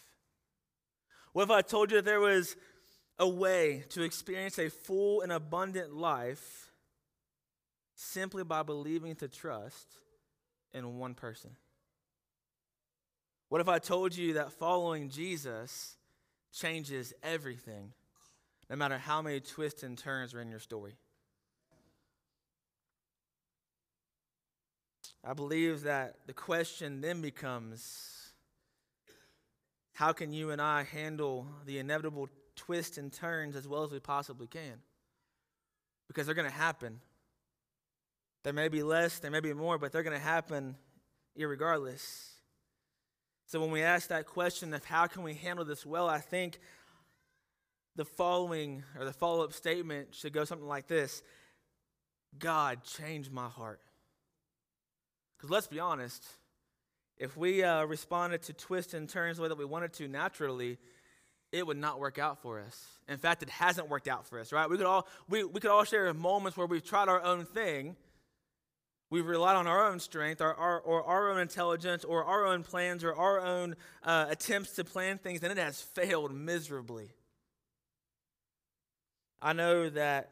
What 1.32 1.44
if 1.44 1.50
I 1.50 1.62
told 1.62 1.90
you 1.90 1.96
that 1.96 2.04
there 2.04 2.20
was 2.20 2.56
a 3.18 3.28
way 3.28 3.84
to 3.90 4.02
experience 4.02 4.58
a 4.58 4.68
full 4.68 5.22
and 5.22 5.32
abundant 5.32 5.94
life 5.94 6.70
simply 7.94 8.44
by 8.44 8.62
believing 8.62 9.14
to 9.16 9.28
trust 9.28 9.88
in 10.72 10.98
one 10.98 11.14
person? 11.14 11.50
What 13.48 13.60
if 13.60 13.68
I 13.68 13.78
told 13.78 14.16
you 14.16 14.34
that 14.34 14.52
following 14.52 15.10
Jesus 15.10 15.96
changes 16.52 17.12
everything, 17.22 17.92
no 18.70 18.76
matter 18.76 18.96
how 18.98 19.20
many 19.20 19.40
twists 19.40 19.82
and 19.82 19.96
turns 19.96 20.34
are 20.34 20.40
in 20.40 20.50
your 20.50 20.58
story? 20.58 20.94
I 25.24 25.34
believe 25.34 25.82
that 25.82 26.16
the 26.26 26.32
question 26.32 27.00
then 27.00 27.20
becomes 27.20 28.32
how 29.94 30.12
can 30.12 30.32
you 30.32 30.50
and 30.50 30.60
I 30.60 30.82
handle 30.82 31.46
the 31.64 31.78
inevitable 31.78 32.28
twists 32.56 32.98
and 32.98 33.12
turns 33.12 33.54
as 33.54 33.68
well 33.68 33.84
as 33.84 33.92
we 33.92 34.00
possibly 34.00 34.46
can? 34.46 34.80
Because 36.08 36.26
they're 36.26 36.34
going 36.34 36.50
to 36.50 36.54
happen. 36.54 37.00
There 38.42 38.52
may 38.52 38.68
be 38.68 38.82
less, 38.82 39.18
there 39.20 39.30
may 39.30 39.40
be 39.40 39.52
more, 39.52 39.78
but 39.78 39.92
they're 39.92 40.02
going 40.02 40.16
to 40.16 40.22
happen 40.22 40.76
regardless. 41.36 42.30
So 43.46 43.60
when 43.60 43.70
we 43.70 43.82
ask 43.82 44.08
that 44.08 44.26
question 44.26 44.74
of 44.74 44.84
how 44.84 45.06
can 45.06 45.22
we 45.22 45.34
handle 45.34 45.64
this 45.64 45.86
well, 45.86 46.08
I 46.08 46.18
think 46.18 46.58
the 47.94 48.04
following 48.04 48.82
or 48.98 49.04
the 49.04 49.12
follow 49.12 49.44
up 49.44 49.52
statement 49.52 50.14
should 50.14 50.32
go 50.32 50.44
something 50.44 50.66
like 50.66 50.88
this 50.88 51.22
God, 52.38 52.82
change 52.82 53.30
my 53.30 53.46
heart. 53.46 53.80
Because 55.42 55.50
let's 55.50 55.66
be 55.66 55.80
honest, 55.80 56.24
if 57.18 57.36
we 57.36 57.64
uh, 57.64 57.82
responded 57.82 58.42
to 58.42 58.52
twists 58.52 58.94
and 58.94 59.08
turns 59.08 59.38
the 59.38 59.42
way 59.42 59.48
that 59.48 59.58
we 59.58 59.64
wanted 59.64 59.92
to 59.94 60.06
naturally, 60.06 60.78
it 61.50 61.66
would 61.66 61.76
not 61.76 61.98
work 61.98 62.16
out 62.16 62.40
for 62.40 62.60
us. 62.60 62.86
In 63.08 63.16
fact, 63.16 63.42
it 63.42 63.50
hasn't 63.50 63.88
worked 63.88 64.06
out 64.06 64.24
for 64.24 64.38
us, 64.38 64.52
right? 64.52 64.70
We 64.70 64.76
could 64.76 64.86
all, 64.86 65.08
we, 65.28 65.42
we 65.42 65.58
could 65.58 65.72
all 65.72 65.82
share 65.82 66.14
moments 66.14 66.56
where 66.56 66.68
we've 66.68 66.84
tried 66.84 67.08
our 67.08 67.20
own 67.20 67.44
thing. 67.44 67.96
We've 69.10 69.26
relied 69.26 69.56
on 69.56 69.66
our 69.66 69.88
own 69.88 69.98
strength 69.98 70.40
our, 70.40 70.54
our, 70.54 70.78
or 70.78 71.02
our 71.02 71.32
own 71.32 71.40
intelligence 71.40 72.04
or 72.04 72.22
our 72.22 72.46
own 72.46 72.62
plans 72.62 73.02
or 73.02 73.12
our 73.12 73.40
own 73.40 73.74
uh, 74.04 74.26
attempts 74.30 74.76
to 74.76 74.84
plan 74.84 75.18
things, 75.18 75.42
and 75.42 75.50
it 75.50 75.58
has 75.58 75.82
failed 75.82 76.32
miserably. 76.32 77.10
I 79.42 79.54
know 79.54 79.90
that 79.90 80.30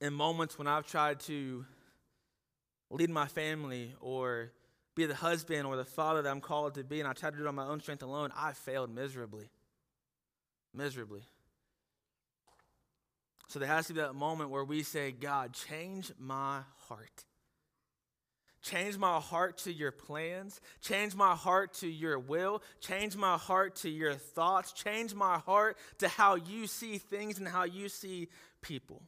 in 0.00 0.12
moments 0.12 0.56
when 0.60 0.68
I've 0.68 0.86
tried 0.86 1.18
to 1.22 1.64
lead 2.90 3.10
my 3.10 3.26
family 3.26 3.94
or 4.00 4.52
be 4.94 5.06
the 5.06 5.14
husband 5.14 5.66
or 5.66 5.76
the 5.76 5.84
father 5.84 6.22
that 6.22 6.30
I'm 6.30 6.40
called 6.40 6.74
to 6.74 6.84
be, 6.84 7.00
and 7.00 7.08
I 7.08 7.12
try 7.12 7.30
to 7.30 7.36
do 7.36 7.44
it 7.44 7.48
on 7.48 7.54
my 7.54 7.66
own 7.66 7.80
strength 7.80 8.02
alone, 8.02 8.32
I 8.36 8.52
failed 8.52 8.94
miserably. 8.94 9.48
Miserably. 10.74 11.22
So 13.48 13.58
there 13.58 13.68
has 13.68 13.86
to 13.88 13.94
be 13.94 14.00
that 14.00 14.14
moment 14.14 14.50
where 14.50 14.64
we 14.64 14.82
say, 14.82 15.10
God, 15.10 15.52
change 15.52 16.12
my 16.18 16.60
heart. 16.88 17.24
Change 18.62 18.98
my 18.98 19.18
heart 19.18 19.58
to 19.58 19.72
your 19.72 19.90
plans. 19.90 20.60
Change 20.82 21.14
my 21.14 21.34
heart 21.34 21.74
to 21.74 21.88
your 21.88 22.18
will. 22.18 22.62
Change 22.80 23.16
my 23.16 23.38
heart 23.38 23.76
to 23.76 23.88
your 23.88 24.14
thoughts. 24.14 24.72
Change 24.72 25.14
my 25.14 25.38
heart 25.38 25.78
to 25.98 26.08
how 26.08 26.34
you 26.34 26.66
see 26.66 26.98
things 26.98 27.38
and 27.38 27.48
how 27.48 27.64
you 27.64 27.88
see 27.88 28.28
people. 28.60 29.02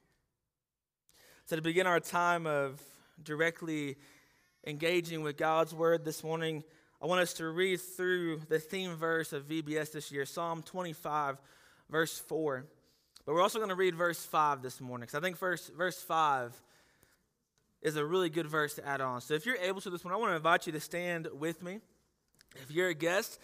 So, 1.45 1.57
to 1.57 1.63
begin 1.63 1.87
our 1.87 2.01
time 2.01 2.47
of 2.47 2.81
directly 3.23 3.97
engaging 4.67 5.23
with 5.23 5.37
God's 5.37 5.75
word 5.75 6.05
this 6.05 6.23
morning, 6.23 6.63
I 7.03 7.07
want 7.07 7.21
us 7.21 7.33
to 7.35 7.49
read 7.49 7.81
through 7.81 8.43
the 8.49 8.61
theme 8.61 8.95
verse 8.95 9.33
of 9.33 9.49
VBS 9.49 9.91
this 9.91 10.13
year, 10.13 10.25
Psalm 10.25 10.63
25, 10.63 11.41
verse 11.91 12.19
4. 12.21 12.65
But 13.27 13.35
we're 13.35 13.43
also 13.43 13.59
going 13.59 13.71
to 13.71 13.75
read 13.75 13.95
verse 13.95 14.25
5 14.25 14.63
this 14.63 14.81
morning 14.81 15.07
because 15.07 15.19
I 15.19 15.21
think 15.21 15.37
verse, 15.37 15.71
verse 15.77 16.01
5 16.01 16.61
is 17.83 17.97
a 17.97 18.05
really 18.05 18.31
good 18.31 18.47
verse 18.47 18.75
to 18.75 18.87
add 18.87 19.01
on. 19.01 19.21
So 19.21 19.35
if 19.35 19.47
you're 19.47 19.57
able 19.57 19.81
to 19.81 19.91
this 19.91 20.05
one, 20.05 20.15
I 20.15 20.17
want 20.17 20.31
to 20.31 20.37
invite 20.37 20.67
you 20.67 20.73
to 20.73 20.81
stand 20.81 21.29
with 21.33 21.63
me. 21.63 21.81
If 22.63 22.71
you're 22.71 22.89
a 22.89 22.95
guest, 22.95 23.41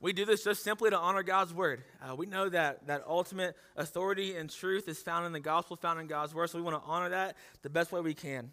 we 0.00 0.12
do 0.12 0.24
this 0.24 0.44
just 0.44 0.62
simply 0.62 0.90
to 0.90 0.98
honor 0.98 1.22
God's 1.22 1.52
word. 1.52 1.82
Uh, 2.02 2.14
we 2.14 2.26
know 2.26 2.48
that 2.48 2.86
that 2.86 3.04
ultimate 3.06 3.56
authority 3.76 4.36
and 4.36 4.50
truth 4.50 4.86
is 4.88 4.98
found 4.98 5.26
in 5.26 5.32
the 5.32 5.40
gospel, 5.40 5.76
found 5.76 5.98
in 5.98 6.06
God's 6.06 6.34
word. 6.34 6.50
So 6.50 6.58
we 6.58 6.62
want 6.62 6.82
to 6.82 6.88
honor 6.88 7.08
that 7.08 7.36
the 7.62 7.70
best 7.70 7.90
way 7.90 8.00
we 8.00 8.14
can. 8.14 8.50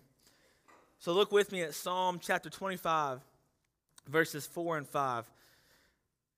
So 1.00 1.14
look 1.14 1.32
with 1.32 1.52
me 1.52 1.62
at 1.62 1.74
Psalm 1.74 2.20
chapter 2.22 2.50
25, 2.50 3.20
verses 4.08 4.48
4 4.48 4.78
and 4.78 4.88
5. 4.88 5.30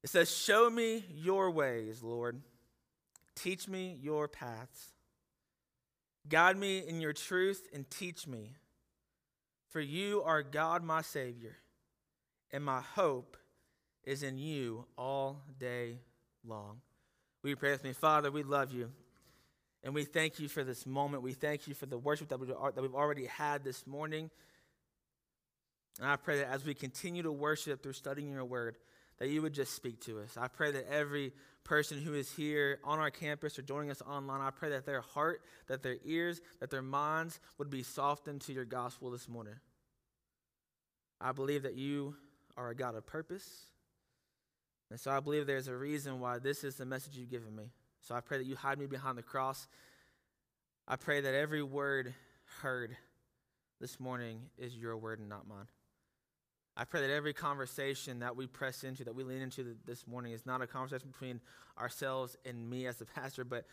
It 0.04 0.10
says, 0.10 0.36
Show 0.36 0.70
me 0.70 1.06
your 1.14 1.52
ways, 1.52 2.04
Lord. 2.04 2.42
Teach 3.36 3.68
me 3.68 3.98
your 4.02 4.28
paths. 4.28 4.94
Guide 6.28 6.58
me 6.58 6.80
in 6.80 7.00
your 7.00 7.14
truth 7.14 7.68
and 7.74 7.90
teach 7.90 8.28
me. 8.28 8.56
For 9.70 9.80
you 9.80 10.24
are 10.24 10.44
God, 10.44 10.84
my 10.84 11.02
Savior, 11.02 11.58
and 12.52 12.64
my 12.64 12.82
hope 12.82 13.38
is 14.04 14.24
in 14.24 14.38
you 14.38 14.86
all 14.98 15.42
day 15.60 16.00
long. 16.46 16.82
You 17.44 17.56
pray 17.56 17.72
with 17.72 17.84
me? 17.84 17.94
Father, 17.94 18.30
we 18.30 18.44
love 18.44 18.74
you. 18.74 18.92
And 19.84 19.94
we 19.94 20.04
thank 20.04 20.40
you 20.40 20.50
for 20.50 20.64
this 20.64 20.86
moment. 20.86 21.24
We 21.24 21.34
thank 21.34 21.68
you 21.68 21.74
for 21.74 21.86
the 21.86 21.98
worship 21.98 22.30
we, 22.38 22.48
that 22.48 22.82
we've 22.82 22.96
already 22.96 23.26
had 23.26 23.64
this 23.64 23.88
morning. 23.88 24.30
And 26.00 26.10
I 26.10 26.16
pray 26.16 26.40
that 26.40 26.50
as 26.50 26.64
we 26.64 26.74
continue 26.74 27.24
to 27.24 27.32
worship 27.32 27.82
through 27.82 27.94
studying 27.94 28.32
your 28.32 28.46
word, 28.46 28.78
that 29.20 29.30
you 29.30 29.42
would 29.42 29.54
just 29.54 29.74
speak 29.74 30.02
to 30.02 30.20
us. 30.20 30.38
I 30.38 30.48
pray 30.48 30.72
that 30.72 30.92
every 30.92 31.34
person 31.64 32.00
who 32.00 32.14
is 32.14 32.32
here 32.32 32.80
on 32.84 33.00
our 33.00 33.10
campus 33.10 33.58
or 33.58 33.64
joining 33.64 33.90
us 33.90 34.02
online, 34.02 34.42
I 34.42 34.52
pray 34.52 34.70
that 34.70 34.86
their 34.86 35.02
heart, 35.02 35.42
that 35.68 35.82
their 35.82 35.98
ears, 36.06 36.40
that 36.60 36.70
their 36.70 36.84
minds 36.84 37.40
would 37.58 37.70
be 37.70 37.84
softened 37.84 38.42
to 38.42 38.54
your 38.54 38.66
gospel 38.66 39.10
this 39.10 39.28
morning. 39.28 39.56
I 41.20 41.32
believe 41.32 41.64
that 41.64 41.76
you 41.76 42.16
are 42.56 42.70
a 42.70 42.76
God 42.76 42.96
of 42.96 43.06
purpose. 43.08 43.66
And 44.90 45.00
so 45.00 45.12
I 45.12 45.20
believe 45.20 45.48
there's 45.48 45.68
a 45.68 45.76
reason 45.76 46.20
why 46.20 46.38
this 46.38 46.64
is 46.64 46.76
the 46.76 46.86
message 46.86 47.18
you've 47.18 47.32
given 47.32 47.56
me. 47.56 47.72
So 48.02 48.16
I 48.16 48.22
pray 48.22 48.38
that 48.38 48.46
you 48.46 48.56
hide 48.56 48.78
me 48.78 48.86
behind 48.86 49.18
the 49.18 49.24
cross. 49.24 49.68
I 50.88 50.96
pray 50.96 51.22
that 51.22 51.34
every 51.34 51.64
word 51.64 52.14
heard 52.62 52.96
this 53.82 54.00
morning 54.00 54.42
is 54.58 54.76
your 54.76 54.96
word 54.96 55.20
and 55.20 55.28
not 55.28 55.48
mine. 55.48 55.68
I 56.80 56.86
pray 56.86 57.02
that 57.02 57.10
every 57.10 57.34
conversation 57.34 58.20
that 58.20 58.36
we 58.36 58.46
press 58.46 58.84
into, 58.84 59.04
that 59.06 59.16
we 59.16 59.24
lean 59.24 59.42
into 59.42 59.76
this 59.88 60.06
morning, 60.06 60.34
is 60.34 60.46
not 60.46 60.62
a 60.62 60.68
conversation 60.68 61.10
between 61.10 61.42
ourselves 61.80 62.38
and 62.46 62.70
me 62.70 62.86
as 62.86 62.98
the 62.98 63.06
pastor, 63.16 63.44
but 63.44 63.66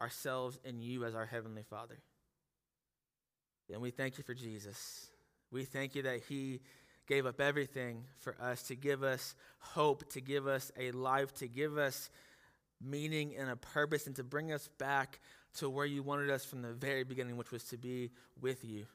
ourselves 0.00 0.58
and 0.64 0.82
you 0.82 1.04
as 1.04 1.14
our 1.14 1.26
Heavenly 1.26 1.62
Father. 1.62 2.00
And 3.72 3.80
we 3.80 3.92
thank 3.92 4.18
you 4.18 4.24
for 4.24 4.34
Jesus. 4.34 5.06
We 5.52 5.64
thank 5.64 5.94
you 5.94 6.02
that 6.02 6.22
He 6.28 6.60
gave 7.06 7.24
up 7.24 7.40
everything 7.40 8.04
for 8.18 8.34
us 8.40 8.64
to 8.64 8.74
give 8.74 9.04
us 9.04 9.36
hope, 9.60 10.10
to 10.10 10.20
give 10.20 10.48
us 10.48 10.72
a 10.76 10.90
life, 10.90 11.32
to 11.34 11.46
give 11.46 11.78
us 11.78 12.10
meaning 12.82 13.36
and 13.38 13.48
a 13.48 13.56
purpose, 13.56 14.08
and 14.08 14.16
to 14.16 14.24
bring 14.24 14.50
us 14.50 14.68
back 14.78 15.20
to 15.58 15.70
where 15.70 15.86
you 15.86 16.02
wanted 16.02 16.30
us 16.30 16.44
from 16.44 16.62
the 16.62 16.72
very 16.72 17.04
beginning, 17.04 17.36
which 17.36 17.52
was 17.52 17.62
to 17.64 17.76
be 17.76 18.10
with 18.40 18.64
you. 18.64 18.86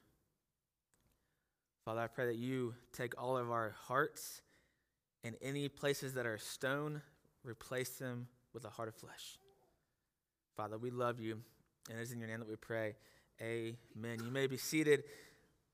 Father, 1.86 2.02
I 2.02 2.08
pray 2.08 2.26
that 2.26 2.38
you 2.38 2.74
take 2.94 3.14
all 3.22 3.38
of 3.38 3.52
our 3.52 3.76
hearts 3.84 4.42
and 5.24 5.36
any 5.40 5.70
places 5.70 6.16
that 6.16 6.26
are 6.26 6.40
stone, 6.40 7.04
replace 7.44 7.90
them 7.90 8.28
with 8.56 8.66
a 8.66 8.70
heart 8.70 8.88
of 8.88 8.96
flesh. 8.96 9.38
Father, 10.58 10.80
we 10.80 10.90
love 10.90 11.20
you, 11.20 11.38
and 11.88 12.00
it 12.00 12.02
is 12.02 12.12
in 12.12 12.18
your 12.18 12.28
name 12.28 12.40
that 12.40 12.50
we 12.50 12.56
pray. 12.56 12.96
Amen. 13.40 14.18
You 14.26 14.32
may 14.32 14.48
be 14.48 14.58
seated 14.58 15.04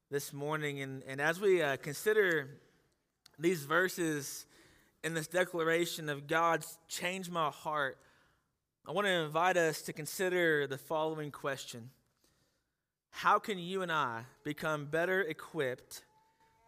this 0.09 0.33
morning, 0.33 0.81
and, 0.81 1.01
and 1.07 1.21
as 1.21 1.39
we 1.39 1.61
uh, 1.61 1.77
consider 1.77 2.59
these 3.39 3.63
verses 3.63 4.45
in 5.05 5.13
this 5.13 5.27
declaration 5.27 6.09
of 6.09 6.27
God's 6.27 6.77
change 6.89 7.29
my 7.29 7.51
heart, 7.51 7.97
I 8.85 8.91
want 8.91 9.07
to 9.07 9.13
invite 9.13 9.55
us 9.55 9.81
to 9.83 9.93
consider 9.93 10.67
the 10.67 10.77
following 10.77 11.31
question 11.31 11.89
how 13.11 13.39
can 13.39 13.59
you 13.59 13.81
and 13.81 13.91
I 13.91 14.23
become 14.43 14.85
better 14.85 15.21
equipped 15.21 16.03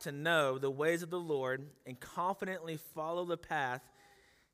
to 0.02 0.12
know 0.12 0.58
the 0.58 0.70
ways 0.70 1.02
of 1.02 1.10
the 1.10 1.20
Lord 1.20 1.66
and 1.86 2.00
confidently 2.00 2.78
follow 2.94 3.26
the 3.26 3.38
path 3.38 3.82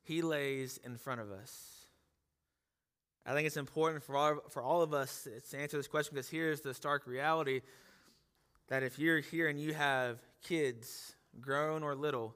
He 0.02 0.22
lays 0.22 0.78
in 0.84 0.96
front 0.96 1.20
of 1.20 1.30
us? 1.30 1.80
I 3.26 3.34
think 3.34 3.46
it's 3.46 3.56
important 3.56 4.02
for 4.02 4.16
all, 4.16 4.38
for 4.48 4.62
all 4.62 4.82
of 4.82 4.94
us 4.94 5.28
to 5.50 5.58
answer 5.58 5.76
this 5.76 5.88
question 5.88 6.14
because 6.14 6.28
here's 6.28 6.62
the 6.62 6.72
stark 6.72 7.06
reality 7.06 7.60
that 8.68 8.82
if 8.82 8.98
you're 8.98 9.20
here 9.20 9.48
and 9.48 9.60
you 9.60 9.74
have 9.74 10.18
kids, 10.42 11.14
grown 11.40 11.82
or 11.82 11.94
little, 11.94 12.34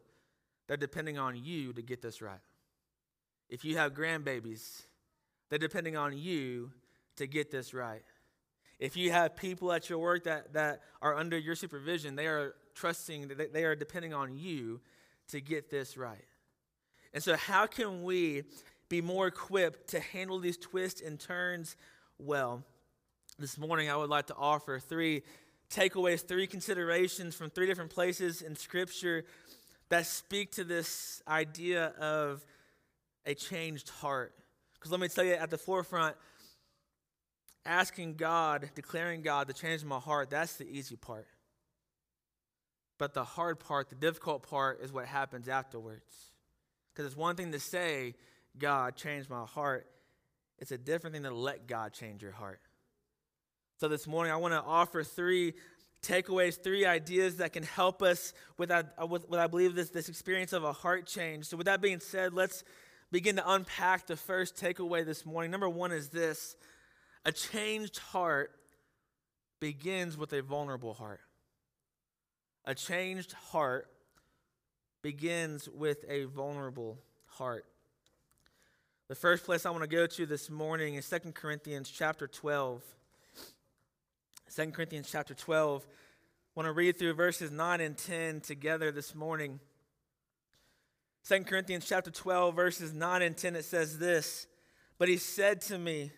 they're 0.66 0.76
depending 0.76 1.16
on 1.16 1.36
you 1.42 1.72
to 1.72 1.82
get 1.82 2.02
this 2.02 2.20
right. 2.20 2.40
If 3.48 3.64
you 3.64 3.76
have 3.76 3.94
grandbabies, 3.94 4.82
they're 5.48 5.58
depending 5.58 5.96
on 5.96 6.16
you 6.16 6.72
to 7.16 7.26
get 7.26 7.50
this 7.50 7.72
right. 7.72 8.02
If 8.78 8.96
you 8.96 9.12
have 9.12 9.36
people 9.36 9.72
at 9.72 9.88
your 9.88 9.98
work 9.98 10.24
that, 10.24 10.52
that 10.54 10.82
are 11.00 11.16
under 11.16 11.38
your 11.38 11.54
supervision, 11.54 12.16
they 12.16 12.26
are 12.26 12.54
trusting, 12.74 13.30
they 13.52 13.64
are 13.64 13.76
depending 13.76 14.12
on 14.12 14.36
you 14.36 14.80
to 15.28 15.40
get 15.40 15.70
this 15.70 15.96
right. 15.96 16.24
And 17.12 17.22
so, 17.22 17.36
how 17.36 17.66
can 17.66 18.02
we 18.02 18.42
be 18.88 19.00
more 19.00 19.28
equipped 19.28 19.88
to 19.90 20.00
handle 20.00 20.38
these 20.38 20.56
twists 20.56 21.00
and 21.00 21.18
turns 21.18 21.76
well? 22.18 22.64
This 23.38 23.56
morning, 23.56 23.88
I 23.88 23.96
would 23.96 24.10
like 24.10 24.26
to 24.26 24.34
offer 24.34 24.78
three 24.78 25.22
takeaways, 25.70 26.26
three 26.26 26.46
considerations 26.46 27.34
from 27.34 27.50
three 27.50 27.66
different 27.66 27.90
places 27.90 28.42
in 28.42 28.56
Scripture 28.56 29.24
that 29.88 30.06
speak 30.06 30.52
to 30.52 30.64
this 30.64 31.22
idea 31.28 31.86
of 32.00 32.44
a 33.26 33.34
changed 33.34 33.90
heart. 33.90 34.34
Because 34.74 34.90
let 34.90 35.00
me 35.00 35.08
tell 35.08 35.24
you, 35.24 35.34
at 35.34 35.50
the 35.50 35.58
forefront, 35.58 36.16
asking 37.66 38.14
God, 38.14 38.70
declaring 38.74 39.22
God 39.22 39.48
to 39.48 39.54
change 39.54 39.84
my 39.84 39.98
heart, 39.98 40.30
that's 40.30 40.56
the 40.56 40.66
easy 40.66 40.96
part. 40.96 41.26
But 42.98 43.14
the 43.14 43.24
hard 43.24 43.58
part, 43.58 43.88
the 43.88 43.96
difficult 43.96 44.48
part, 44.48 44.80
is 44.80 44.92
what 44.92 45.06
happens 45.06 45.48
afterwards. 45.48 46.32
Because 46.92 47.06
it's 47.06 47.16
one 47.16 47.36
thing 47.36 47.52
to 47.52 47.58
say, 47.58 48.14
God, 48.56 48.96
change 48.96 49.28
my 49.28 49.44
heart. 49.44 49.86
It's 50.58 50.70
a 50.70 50.78
different 50.78 51.14
thing 51.14 51.24
to 51.24 51.34
let 51.34 51.66
God 51.66 51.92
change 51.92 52.22
your 52.22 52.32
heart. 52.32 52.60
So 53.80 53.88
this 53.88 54.06
morning, 54.06 54.32
I 54.32 54.36
want 54.36 54.54
to 54.54 54.62
offer 54.62 55.02
three 55.02 55.54
takeaways, 56.02 56.62
three 56.62 56.86
ideas 56.86 57.36
that 57.36 57.52
can 57.52 57.64
help 57.64 58.02
us 58.02 58.32
with, 58.58 58.68
that, 58.68 58.94
uh, 59.00 59.06
with 59.06 59.28
what 59.28 59.40
I 59.40 59.48
believe 59.48 59.74
this, 59.74 59.90
this 59.90 60.08
experience 60.08 60.52
of 60.52 60.62
a 60.62 60.72
heart 60.72 61.06
change. 61.06 61.46
So, 61.46 61.56
with 61.56 61.66
that 61.66 61.80
being 61.80 61.98
said, 61.98 62.34
let's 62.34 62.62
begin 63.10 63.36
to 63.36 63.50
unpack 63.50 64.06
the 64.06 64.16
first 64.16 64.56
takeaway 64.56 65.04
this 65.04 65.26
morning. 65.26 65.50
Number 65.50 65.68
one 65.68 65.90
is 65.90 66.08
this 66.10 66.56
a 67.24 67.32
changed 67.32 67.98
heart 67.98 68.52
begins 69.60 70.16
with 70.16 70.32
a 70.32 70.42
vulnerable 70.42 70.94
heart. 70.94 71.20
A 72.66 72.74
changed 72.74 73.32
heart 73.32 73.88
begins 75.02 75.68
with 75.68 76.04
a 76.08 76.24
vulnerable 76.24 76.98
heart. 77.26 77.64
The 79.08 79.14
first 79.14 79.44
place 79.44 79.66
I 79.66 79.70
want 79.70 79.82
to 79.82 79.88
go 79.88 80.06
to 80.06 80.26
this 80.26 80.48
morning 80.48 80.94
is 80.94 81.08
2 81.08 81.32
Corinthians 81.32 81.90
chapter 81.90 82.26
12. 82.26 82.82
2 84.54 84.66
Corinthians 84.70 85.08
chapter 85.10 85.34
12. 85.34 85.86
I 85.86 86.60
want 86.60 86.66
to 86.66 86.72
read 86.72 86.98
through 86.98 87.14
verses 87.14 87.50
9 87.50 87.80
and 87.80 87.98
10 87.98 88.40
together 88.40 88.90
this 88.90 89.14
morning. 89.14 89.60
2 91.28 91.44
Corinthians 91.44 91.86
chapter 91.86 92.10
12, 92.10 92.54
verses 92.54 92.92
9 92.92 93.22
and 93.22 93.36
10, 93.36 93.56
it 93.56 93.64
says 93.64 93.98
this 93.98 94.46
But 94.98 95.08
he 95.08 95.16
said 95.16 95.60
to 95.62 95.78
me, 95.78 96.12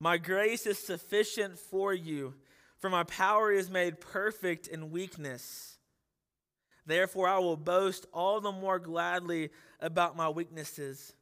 My 0.00 0.16
grace 0.16 0.66
is 0.66 0.78
sufficient 0.78 1.58
for 1.58 1.94
you 1.94 2.34
for 2.80 2.88
my 2.88 3.04
power 3.04 3.52
is 3.52 3.70
made 3.70 4.00
perfect 4.00 4.66
in 4.66 4.90
weakness. 4.90 5.76
Therefore, 6.86 7.28
I 7.28 7.38
will 7.38 7.58
boast 7.58 8.06
all 8.12 8.40
the 8.40 8.52
more 8.52 8.78
gladly 8.78 9.50
about 9.80 10.16
my 10.16 10.30
weaknesses, 10.30 11.12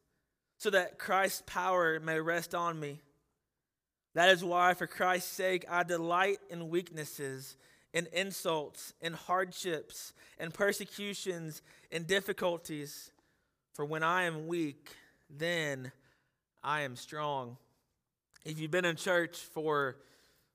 so 0.56 0.70
that 0.70 0.98
Christ's 0.98 1.42
power 1.46 1.98
may 1.98 2.20
rest 2.20 2.54
on 2.54 2.78
me. 2.78 3.00
That 4.14 4.30
is 4.30 4.42
why, 4.44 4.74
for 4.74 4.86
Christ's 4.86 5.30
sake, 5.30 5.64
I 5.68 5.82
delight 5.82 6.38
in 6.48 6.70
weaknesses, 6.70 7.56
in 7.92 8.06
insults, 8.12 8.94
in 9.00 9.12
hardships, 9.12 10.12
in 10.38 10.52
persecutions, 10.52 11.60
in 11.90 12.04
difficulties. 12.04 13.10
For 13.74 13.84
when 13.84 14.04
I 14.04 14.24
am 14.24 14.46
weak, 14.46 14.90
then 15.28 15.90
I 16.62 16.82
am 16.82 16.94
strong. 16.94 17.56
If 18.48 18.58
you've 18.58 18.70
been 18.70 18.86
in 18.86 18.96
church 18.96 19.36
for, 19.36 19.98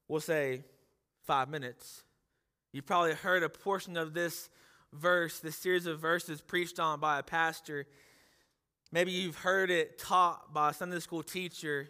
we'll 0.07 0.19
say, 0.19 0.63
five 1.27 1.47
minutes. 1.47 2.01
You 2.71 2.81
probably 2.81 3.13
heard 3.13 3.43
a 3.43 3.49
portion 3.49 3.97
of 3.97 4.15
this 4.15 4.49
verse, 4.91 5.39
this 5.39 5.57
series 5.57 5.85
of 5.85 5.99
verses 5.99 6.41
preached 6.41 6.79
on 6.79 6.99
by 6.99 7.19
a 7.19 7.23
pastor. 7.23 7.85
Maybe 8.91 9.11
you've 9.11 9.37
heard 9.37 9.69
it 9.69 9.99
taught 9.99 10.51
by 10.51 10.71
a 10.71 10.73
Sunday 10.73 11.01
school 11.01 11.21
teacher. 11.21 11.87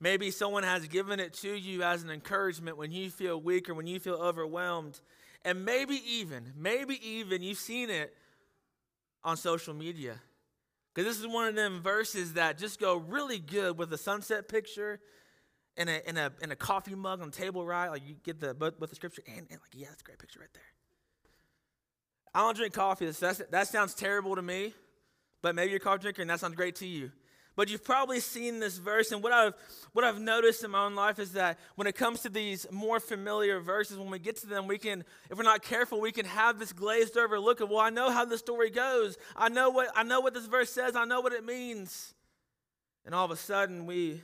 Maybe 0.00 0.30
someone 0.30 0.64
has 0.64 0.86
given 0.86 1.18
it 1.18 1.32
to 1.36 1.54
you 1.54 1.82
as 1.82 2.02
an 2.02 2.10
encouragement 2.10 2.76
when 2.76 2.92
you 2.92 3.08
feel 3.08 3.40
weak 3.40 3.70
or 3.70 3.74
when 3.74 3.86
you 3.86 3.98
feel 3.98 4.16
overwhelmed. 4.16 5.00
And 5.46 5.64
maybe 5.64 5.98
even, 6.06 6.52
maybe 6.54 7.00
even 7.02 7.40
you've 7.40 7.56
seen 7.56 7.88
it 7.88 8.14
on 9.24 9.38
social 9.38 9.72
media. 9.72 10.20
Because 10.96 11.14
this 11.14 11.20
is 11.20 11.30
one 11.30 11.46
of 11.46 11.54
them 11.54 11.82
verses 11.82 12.32
that 12.32 12.56
just 12.56 12.80
go 12.80 12.96
really 12.96 13.38
good 13.38 13.76
with 13.76 13.92
a 13.92 13.98
sunset 13.98 14.48
picture 14.48 14.98
in 15.76 15.90
a, 15.90 16.00
in 16.06 16.16
a, 16.16 16.32
in 16.40 16.50
a 16.50 16.56
coffee 16.56 16.94
mug 16.94 17.20
on 17.20 17.30
the 17.30 17.36
table, 17.36 17.66
right? 17.66 17.90
Like 17.90 18.00
you 18.08 18.14
get 18.24 18.40
the 18.40 18.54
both, 18.54 18.80
both 18.80 18.88
the 18.88 18.96
scripture 18.96 19.20
and, 19.26 19.46
and 19.50 19.60
like, 19.60 19.74
yeah, 19.74 19.88
that's 19.90 20.00
a 20.00 20.04
great 20.04 20.18
picture 20.18 20.40
right 20.40 20.48
there. 20.54 20.62
I 22.34 22.40
don't 22.40 22.56
drink 22.56 22.72
coffee. 22.72 23.10
That's, 23.10 23.42
that 23.50 23.68
sounds 23.68 23.92
terrible 23.92 24.36
to 24.36 24.42
me, 24.42 24.72
but 25.42 25.54
maybe 25.54 25.72
you're 25.72 25.76
a 25.76 25.80
coffee 25.80 26.00
drinker 26.00 26.22
and 26.22 26.30
that 26.30 26.40
sounds 26.40 26.54
great 26.54 26.76
to 26.76 26.86
you. 26.86 27.12
But 27.56 27.70
you've 27.70 27.82
probably 27.82 28.20
seen 28.20 28.60
this 28.60 28.76
verse, 28.76 29.12
and 29.12 29.22
what 29.22 29.32
I've 29.32 29.54
what 29.94 30.04
I've 30.04 30.20
noticed 30.20 30.62
in 30.62 30.70
my 30.70 30.84
own 30.84 30.94
life 30.94 31.18
is 31.18 31.32
that 31.32 31.58
when 31.74 31.86
it 31.86 31.94
comes 31.94 32.20
to 32.20 32.28
these 32.28 32.66
more 32.70 33.00
familiar 33.00 33.60
verses, 33.60 33.96
when 33.96 34.10
we 34.10 34.18
get 34.18 34.36
to 34.36 34.46
them, 34.46 34.66
we 34.66 34.76
can, 34.76 35.04
if 35.30 35.38
we're 35.38 35.42
not 35.42 35.62
careful, 35.62 35.98
we 35.98 36.12
can 36.12 36.26
have 36.26 36.58
this 36.58 36.74
glazed 36.74 37.16
over 37.16 37.40
look 37.40 37.60
of, 37.60 37.70
well, 37.70 37.78
I 37.78 37.88
know 37.88 38.10
how 38.10 38.26
the 38.26 38.36
story 38.36 38.68
goes. 38.68 39.16
I 39.34 39.48
know 39.48 39.70
what 39.70 39.88
I 39.96 40.02
know 40.02 40.20
what 40.20 40.34
this 40.34 40.44
verse 40.44 40.70
says. 40.70 40.94
I 40.94 41.06
know 41.06 41.22
what 41.22 41.32
it 41.32 41.44
means. 41.44 42.14
And 43.06 43.14
all 43.14 43.24
of 43.24 43.30
a 43.30 43.36
sudden, 43.36 43.86
we 43.86 44.20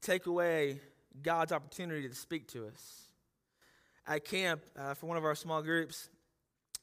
take 0.00 0.26
away 0.26 0.80
God's 1.22 1.52
opportunity 1.52 2.08
to 2.08 2.14
speak 2.14 2.48
to 2.48 2.66
us. 2.66 3.02
At 4.06 4.24
camp, 4.24 4.62
uh, 4.76 4.94
for 4.94 5.06
one 5.06 5.16
of 5.16 5.24
our 5.24 5.34
small 5.34 5.62
groups, 5.62 6.08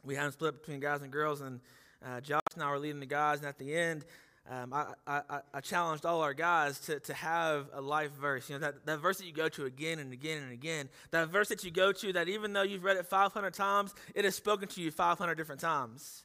we 0.03 0.15
had 0.15 0.25
them 0.25 0.31
split 0.31 0.61
between 0.61 0.79
guys 0.79 1.01
and 1.01 1.11
girls, 1.11 1.41
and 1.41 1.59
uh, 2.05 2.21
Josh 2.21 2.41
and 2.53 2.63
I 2.63 2.69
were 2.69 2.79
leading 2.79 2.99
the 2.99 3.05
guys, 3.05 3.39
and 3.39 3.47
at 3.47 3.57
the 3.57 3.73
end, 3.73 4.05
um, 4.49 4.73
I, 4.73 4.93
I, 5.05 5.21
I, 5.53 5.61
challenged 5.61 6.05
all 6.05 6.21
our 6.21 6.33
guys 6.33 6.79
to, 6.81 6.99
to 7.01 7.13
have 7.13 7.69
a 7.73 7.79
life 7.79 8.11
verse. 8.19 8.49
You 8.49 8.55
know, 8.55 8.59
that, 8.59 8.85
that 8.87 8.99
verse 8.99 9.19
that 9.19 9.25
you 9.25 9.33
go 9.33 9.49
to 9.49 9.65
again 9.65 9.99
and 9.99 10.11
again 10.11 10.41
and 10.41 10.51
again. 10.51 10.89
That 11.11 11.29
verse 11.29 11.49
that 11.49 11.63
you 11.63 11.69
go 11.69 11.91
to 11.91 12.13
that 12.13 12.27
even 12.27 12.51
though 12.51 12.63
you've 12.63 12.83
read 12.83 12.97
it 12.97 13.05
500 13.05 13.53
times, 13.53 13.93
it 14.15 14.25
has 14.25 14.35
spoken 14.35 14.67
to 14.69 14.81
you 14.81 14.89
500 14.89 15.35
different 15.35 15.61
times. 15.61 16.23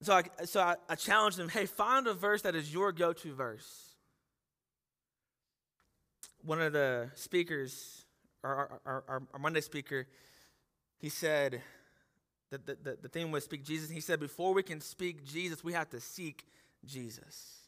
So 0.00 0.14
I, 0.14 0.22
so 0.46 0.60
I, 0.60 0.76
I 0.88 0.94
challenged 0.94 1.36
them 1.36 1.48
hey, 1.48 1.66
find 1.66 2.06
a 2.06 2.14
verse 2.14 2.42
that 2.42 2.56
is 2.56 2.72
your 2.72 2.92
go 2.92 3.12
to 3.12 3.34
verse. 3.34 3.90
One 6.44 6.60
of 6.60 6.72
the 6.72 7.10
speakers, 7.14 8.04
our, 8.42 8.80
our, 8.84 9.04
our, 9.06 9.22
our 9.32 9.38
Monday 9.38 9.60
speaker, 9.60 10.08
he 10.98 11.08
said, 11.08 11.60
the, 12.58 12.76
the, 12.82 12.98
the 13.02 13.08
theme 13.08 13.30
was 13.30 13.44
speak 13.44 13.64
Jesus. 13.64 13.90
He 13.90 14.00
said, 14.00 14.20
before 14.20 14.54
we 14.54 14.62
can 14.62 14.80
speak 14.80 15.24
Jesus, 15.24 15.64
we 15.64 15.72
have 15.72 15.90
to 15.90 16.00
seek 16.00 16.46
Jesus. 16.84 17.58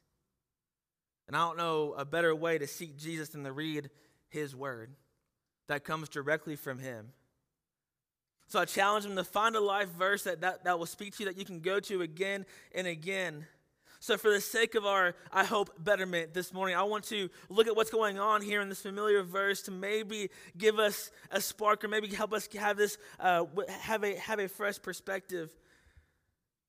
And 1.26 1.36
I 1.36 1.40
don't 1.40 1.56
know 1.56 1.94
a 1.96 2.04
better 2.04 2.34
way 2.34 2.58
to 2.58 2.66
seek 2.66 2.98
Jesus 2.98 3.30
than 3.30 3.44
to 3.44 3.52
read 3.52 3.90
his 4.28 4.54
word 4.54 4.90
that 5.68 5.84
comes 5.84 6.08
directly 6.08 6.56
from 6.56 6.78
him. 6.78 7.12
So 8.46 8.60
I 8.60 8.66
challenge 8.66 9.06
him 9.06 9.16
to 9.16 9.24
find 9.24 9.56
a 9.56 9.60
life 9.60 9.88
verse 9.88 10.24
that, 10.24 10.42
that, 10.42 10.64
that 10.64 10.78
will 10.78 10.86
speak 10.86 11.16
to 11.16 11.22
you 11.22 11.30
that 11.30 11.38
you 11.38 11.44
can 11.44 11.60
go 11.60 11.80
to 11.80 12.02
again 12.02 12.44
and 12.74 12.86
again. 12.86 13.46
So, 14.04 14.18
for 14.18 14.30
the 14.30 14.40
sake 14.42 14.74
of 14.74 14.84
our, 14.84 15.14
I 15.32 15.44
hope, 15.44 15.82
betterment 15.82 16.34
this 16.34 16.52
morning, 16.52 16.76
I 16.76 16.82
want 16.82 17.04
to 17.04 17.30
look 17.48 17.68
at 17.68 17.74
what's 17.74 17.90
going 17.90 18.18
on 18.18 18.42
here 18.42 18.60
in 18.60 18.68
this 18.68 18.82
familiar 18.82 19.22
verse 19.22 19.62
to 19.62 19.70
maybe 19.70 20.28
give 20.58 20.78
us 20.78 21.10
a 21.30 21.40
spark 21.40 21.82
or 21.82 21.88
maybe 21.88 22.08
help 22.08 22.34
us 22.34 22.46
have 22.54 22.76
this, 22.76 22.98
uh, 23.18 23.46
have, 23.80 24.04
a, 24.04 24.14
have 24.16 24.40
a 24.40 24.48
fresh 24.48 24.82
perspective. 24.82 25.50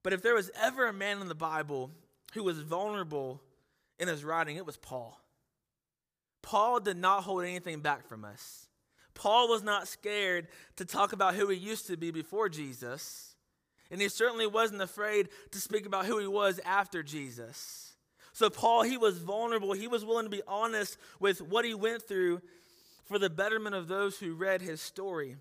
But 0.01 0.13
if 0.13 0.21
there 0.21 0.33
was 0.33 0.49
ever 0.57 0.87
a 0.87 0.93
man 0.93 1.19
in 1.19 1.27
the 1.27 1.35
Bible 1.35 1.91
who 2.35 2.41
was 2.41 2.61
vulnerable 2.61 3.41
in 3.99 4.07
his 4.07 4.23
writing, 4.23 4.55
it 4.55 4.65
was 4.65 4.77
Paul. 4.77 5.19
Paul 6.41 6.79
did 6.79 6.95
not 6.95 7.25
hold 7.25 7.43
anything 7.43 7.81
back 7.81 8.07
from 8.07 8.23
us. 8.23 8.69
Paul 9.13 9.49
was 9.49 9.61
not 9.61 9.89
scared 9.89 10.47
to 10.77 10.85
talk 10.85 11.11
about 11.11 11.35
who 11.35 11.49
he 11.49 11.57
used 11.57 11.87
to 11.87 11.97
be 11.97 12.11
before 12.11 12.47
Jesus. 12.47 13.34
And 13.91 14.01
he 14.01 14.09
certainly 14.09 14.47
wasn't 14.47 14.81
afraid 14.81 15.29
to 15.51 15.59
speak 15.59 15.85
about 15.85 16.05
who 16.05 16.17
he 16.19 16.27
was 16.27 16.59
after 16.65 17.03
Jesus. 17.03 17.93
So, 18.33 18.49
Paul, 18.49 18.83
he 18.83 18.97
was 18.97 19.17
vulnerable. 19.17 19.73
He 19.73 19.87
was 19.87 20.03
willing 20.03 20.25
to 20.25 20.29
be 20.29 20.41
honest 20.47 20.97
with 21.19 21.41
what 21.41 21.63
he 21.65 21.73
went 21.73 22.01
through 22.01 22.41
for 23.05 23.19
the 23.19 23.29
betterment 23.29 23.75
of 23.75 23.87
those 23.87 24.17
who 24.17 24.33
read 24.33 24.61
his 24.61 24.81
story. 24.81 25.37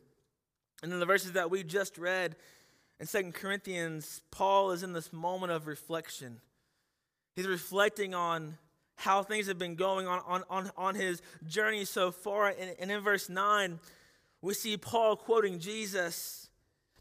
And 0.82 0.92
in 0.92 1.00
the 1.00 1.06
verses 1.06 1.32
that 1.32 1.50
we 1.50 1.64
just 1.64 1.98
read 1.98 2.36
in 3.00 3.06
Second 3.06 3.34
Corinthians, 3.34 4.20
Paul 4.30 4.70
is 4.70 4.82
in 4.82 4.92
this 4.92 5.12
moment 5.12 5.50
of 5.50 5.66
reflection. 5.66 6.40
He's 7.34 7.48
reflecting 7.48 8.14
on 8.14 8.58
how 8.96 9.22
things 9.22 9.48
have 9.48 9.58
been 9.58 9.74
going 9.74 10.06
on 10.06 10.20
on, 10.26 10.44
on, 10.48 10.70
on 10.76 10.94
his 10.94 11.20
journey 11.46 11.84
so 11.84 12.10
far. 12.10 12.48
And, 12.48 12.76
and 12.78 12.90
in 12.90 13.00
verse 13.00 13.28
9, 13.28 13.80
we 14.40 14.54
see 14.54 14.76
Paul 14.76 15.16
quoting 15.16 15.58
Jesus 15.58 16.44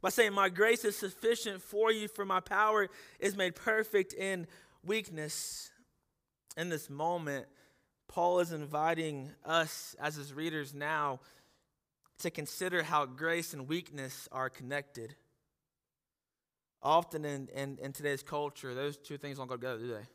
by 0.04 0.10
saying, 0.10 0.34
My 0.34 0.50
grace 0.50 0.84
is 0.86 0.98
sufficient 0.98 1.64
for 1.64 1.92
you, 1.92 2.08
for 2.08 2.26
my 2.26 2.42
power 2.42 2.90
is 3.20 3.36
made 3.36 3.56
perfect 3.56 4.14
in 4.14 4.46
weakness. 4.86 5.72
In 6.58 6.70
this 6.70 6.90
moment, 6.90 7.48
Paul 8.08 8.42
is 8.42 8.52
inviting 8.52 9.30
us 9.44 9.96
as 10.00 10.16
his 10.16 10.34
readers 10.34 10.74
now 10.74 11.22
to 12.20 12.30
consider 12.30 12.84
how 12.84 13.06
grace 13.06 13.54
and 13.54 13.68
weakness 13.68 14.28
are 14.32 14.50
connected. 14.50 15.16
Often 16.84 17.24
in, 17.24 17.48
in, 17.56 17.80
in 17.82 17.94
today's 17.94 18.22
culture, 18.22 18.76
those 18.76 18.98
two 18.98 19.18
things 19.18 19.38
don't 19.38 19.48
go 19.48 19.56
together, 19.56 19.80
do 19.80 19.88
they? 19.88 20.06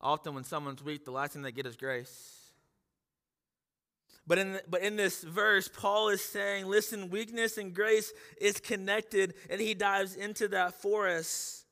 Often 0.00 0.34
when 0.34 0.44
someone's 0.44 0.82
weak, 0.82 1.04
the 1.04 1.12
last 1.12 1.32
thing 1.32 1.42
they 1.42 1.52
get 1.52 1.64
is 1.64 1.76
grace. 1.76 2.41
But 4.26 4.38
in, 4.38 4.60
but 4.68 4.82
in 4.82 4.96
this 4.96 5.22
verse, 5.22 5.68
Paul 5.68 6.08
is 6.08 6.22
saying, 6.22 6.66
listen, 6.66 7.10
weakness 7.10 7.58
and 7.58 7.74
grace 7.74 8.12
is 8.40 8.60
connected, 8.60 9.34
and 9.50 9.60
he 9.60 9.74
dives 9.74 10.14
into 10.14 10.48
that 10.48 10.80
for 10.80 11.08
us. 11.08 11.64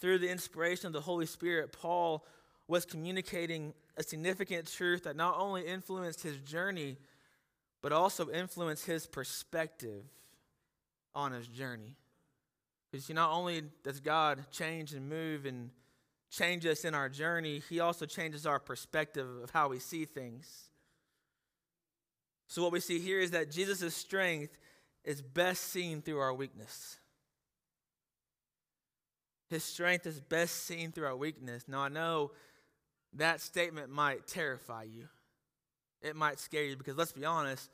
Through 0.00 0.18
the 0.18 0.28
inspiration 0.28 0.88
of 0.88 0.92
the 0.92 1.00
Holy 1.00 1.26
Spirit, 1.26 1.72
Paul 1.72 2.26
was 2.68 2.84
communicating 2.84 3.72
a 3.96 4.02
significant 4.02 4.66
truth 4.66 5.04
that 5.04 5.16
not 5.16 5.38
only 5.38 5.66
influenced 5.66 6.22
his 6.22 6.36
journey, 6.38 6.98
but 7.82 7.92
also 7.92 8.30
influenced 8.30 8.86
his 8.86 9.06
perspective 9.06 10.04
on 11.14 11.32
his 11.32 11.46
journey. 11.46 11.96
Because 12.90 13.08
not 13.10 13.30
only 13.30 13.62
does 13.82 14.00
God 14.00 14.44
change 14.50 14.92
and 14.92 15.08
move 15.08 15.46
and 15.46 15.70
change 16.30 16.66
us 16.66 16.84
in 16.84 16.94
our 16.94 17.08
journey, 17.08 17.62
he 17.68 17.80
also 17.80 18.04
changes 18.04 18.46
our 18.46 18.58
perspective 18.58 19.26
of 19.42 19.50
how 19.50 19.68
we 19.68 19.78
see 19.78 20.04
things. 20.04 20.68
So, 22.52 22.62
what 22.62 22.70
we 22.70 22.80
see 22.80 22.98
here 22.98 23.18
is 23.18 23.30
that 23.30 23.50
Jesus' 23.50 23.94
strength 23.94 24.58
is 25.06 25.22
best 25.22 25.70
seen 25.70 26.02
through 26.02 26.18
our 26.18 26.34
weakness. 26.34 26.98
His 29.48 29.64
strength 29.64 30.04
is 30.04 30.20
best 30.20 30.66
seen 30.66 30.92
through 30.92 31.06
our 31.06 31.16
weakness. 31.16 31.64
Now, 31.66 31.80
I 31.80 31.88
know 31.88 32.32
that 33.14 33.40
statement 33.40 33.88
might 33.88 34.26
terrify 34.26 34.82
you. 34.82 35.08
It 36.02 36.14
might 36.14 36.38
scare 36.38 36.64
you 36.64 36.76
because 36.76 36.98
let's 36.98 37.12
be 37.12 37.24
honest, 37.24 37.70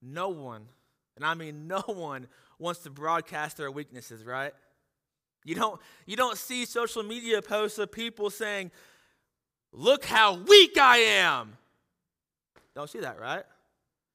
no 0.00 0.28
one, 0.28 0.66
and 1.16 1.24
I 1.24 1.34
mean 1.34 1.66
no 1.66 1.80
one, 1.88 2.28
wants 2.60 2.84
to 2.84 2.90
broadcast 2.90 3.56
their 3.56 3.72
weaknesses, 3.72 4.24
right? 4.24 4.52
You 5.44 5.56
don't, 5.56 5.80
you 6.06 6.14
don't 6.14 6.38
see 6.38 6.66
social 6.66 7.02
media 7.02 7.42
posts 7.42 7.80
of 7.80 7.90
people 7.90 8.30
saying, 8.30 8.70
Look 9.72 10.04
how 10.04 10.34
weak 10.34 10.78
I 10.78 10.98
am. 10.98 11.56
Don't 12.76 12.88
see 12.88 13.00
that, 13.00 13.18
right? 13.18 13.42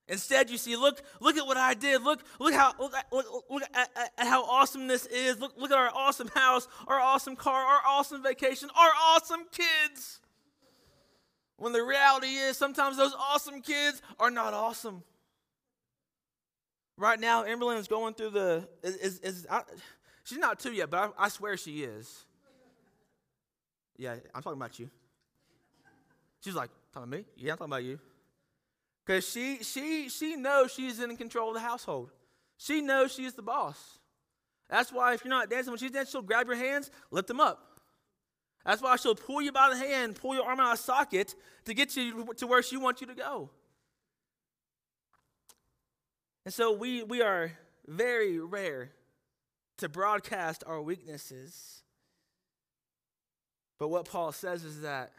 Instead, 0.07 0.51
you 0.51 0.57
see, 0.57 0.75
look, 0.75 1.01
look 1.19 1.35
at 1.35 1.47
what 1.47 1.57
I 1.57 1.73
did. 1.73 2.03
Look, 2.03 2.21
look 2.39 2.53
how 2.53 2.73
look, 2.77 2.93
look, 3.11 3.45
look 3.49 3.63
at, 3.73 3.89
at, 4.17 4.27
how 4.27 4.43
awesome 4.43 4.87
this 4.87 5.07
is. 5.07 5.39
Look, 5.39 5.53
look 5.57 5.71
at 5.71 5.77
our 5.77 5.89
awesome 5.95 6.27
house, 6.27 6.67
our 6.87 6.99
awesome 6.99 7.35
car, 7.35 7.63
our 7.63 7.81
awesome 7.87 8.21
vacation, 8.21 8.69
our 8.77 8.91
awesome 9.01 9.45
kids. 9.51 10.19
When 11.57 11.73
the 11.73 11.81
reality 11.81 12.27
is, 12.27 12.55
sometimes 12.55 12.97
those 12.97 13.15
awesome 13.17 13.61
kids 13.61 14.01
are 14.19 14.29
not 14.29 14.53
awesome. 14.53 15.03
Right 16.97 17.19
now, 17.19 17.43
Emberlyn 17.43 17.79
is 17.79 17.87
going 17.87 18.13
through 18.13 18.31
the 18.31 18.67
is 18.83 18.95
is, 18.97 19.19
is 19.19 19.47
I, 19.49 19.63
she's 20.23 20.37
not 20.37 20.59
two 20.59 20.71
yet, 20.71 20.91
but 20.91 21.13
I, 21.17 21.25
I 21.25 21.29
swear 21.29 21.57
she 21.57 21.83
is. 21.83 22.25
Yeah, 23.97 24.15
I'm 24.35 24.43
talking 24.43 24.59
about 24.59 24.77
you. 24.77 24.89
She's 26.43 26.53
like, 26.53 26.69
talking 26.93 27.09
about 27.09 27.17
me? 27.17 27.25
Yeah, 27.37 27.53
I'm 27.53 27.57
talking 27.57 27.71
about 27.71 27.83
you. 27.83 27.99
Because 29.05 29.29
she, 29.29 29.63
she, 29.63 30.09
she 30.09 30.35
knows 30.35 30.71
she's 30.71 30.99
in 30.99 31.15
control 31.15 31.49
of 31.49 31.55
the 31.55 31.59
household. 31.59 32.11
She 32.57 32.81
knows 32.81 33.13
she's 33.13 33.33
the 33.33 33.43
boss. 33.43 33.99
That's 34.69 34.91
why 34.91 35.13
if 35.13 35.23
you're 35.23 35.29
not 35.29 35.49
dancing, 35.49 35.71
when 35.71 35.77
she's 35.77 35.91
dancing, 35.91 36.11
she'll 36.11 36.21
grab 36.23 36.47
your 36.47 36.55
hands, 36.55 36.89
lift 37.11 37.27
them 37.27 37.39
up. 37.39 37.79
That's 38.65 38.81
why 38.81 38.95
she'll 38.95 39.13
pull 39.13 39.43
you 39.43 39.51
by 39.51 39.69
the 39.69 39.77
hand, 39.77 40.15
pull 40.15 40.33
your 40.33 40.45
arm 40.45 40.59
out 40.59 40.73
of 40.73 40.79
socket 40.79 41.35
to 41.65 41.73
get 41.75 41.95
you 41.95 42.33
to 42.37 42.47
where 42.47 42.63
she 42.63 42.77
wants 42.77 42.99
you 42.99 43.07
to 43.07 43.13
go. 43.13 43.51
And 46.45 46.53
so 46.53 46.71
we, 46.71 47.03
we 47.03 47.21
are 47.21 47.51
very 47.87 48.39
rare 48.39 48.91
to 49.77 49.89
broadcast 49.89 50.63
our 50.65 50.81
weaknesses. 50.81 51.83
But 53.77 53.89
what 53.89 54.05
Paul 54.05 54.31
says 54.31 54.63
is 54.63 54.81
that 54.81 55.11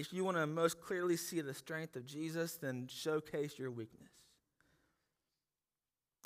if 0.00 0.12
you 0.12 0.24
want 0.24 0.36
to 0.38 0.46
most 0.46 0.80
clearly 0.80 1.16
see 1.16 1.40
the 1.40 1.54
strength 1.54 1.94
of 1.94 2.06
Jesus, 2.06 2.56
then 2.56 2.88
showcase 2.90 3.58
your 3.58 3.70
weakness. 3.70 4.08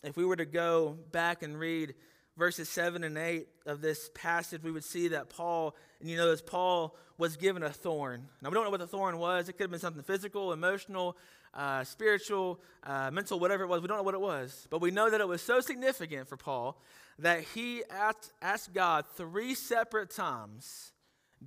If 0.05 0.17
we 0.17 0.25
were 0.25 0.37
to 0.37 0.45
go 0.45 0.97
back 1.13 1.43
and 1.43 1.59
read 1.59 1.95
verses 2.37 2.69
7 2.69 3.05
and 3.05 3.19
8 3.19 3.47
of 3.67 3.81
this 3.81 4.11
passage, 4.15 4.63
we 4.63 4.71
would 4.71 4.85
see 4.85 5.09
that 5.09 5.29
Paul, 5.29 5.75
and 6.01 6.09
you 6.09 6.17
know 6.17 6.31
this, 6.31 6.43
Paul 6.43 6.97
was 7.19 7.37
given 7.37 7.63
a 7.63 7.71
thorn. 7.71 8.29
Now, 8.43 8.51
we 8.51 8.55
don't 8.55 8.65
know 8.65 8.71
what 8.71 8.81
the 8.81 8.87
thorn 8.87 9.19
was. 9.19 9.49
It 9.49 9.55
could 9.55 9.65
have 9.65 9.71
been 9.71 9.81
something 9.81 10.03
physical, 10.03 10.53
emotional, 10.53 11.17
uh, 11.53 11.85
spiritual, 11.85 12.61
uh, 12.85 13.11
mental, 13.13 13.41
whatever 13.41 13.65
it 13.65 13.69
was. 13.69 13.81
We 13.81 13.89
don't 13.89 13.97
know 13.97 14.03
what 14.03 14.15
it 14.15 14.21
was. 14.21 14.67
But 14.71 14.81
we 14.81 14.91
know 14.91 15.11
that 15.11 15.21
it 15.21 15.29
was 15.29 15.43
so 15.43 15.61
significant 15.61 16.29
for 16.29 16.37
Paul 16.37 16.81
that 17.19 17.43
he 17.55 17.83
asked, 17.91 18.33
asked 18.43 18.73
God 18.73 19.05
three 19.17 19.55
separate 19.55 20.11
times 20.11 20.93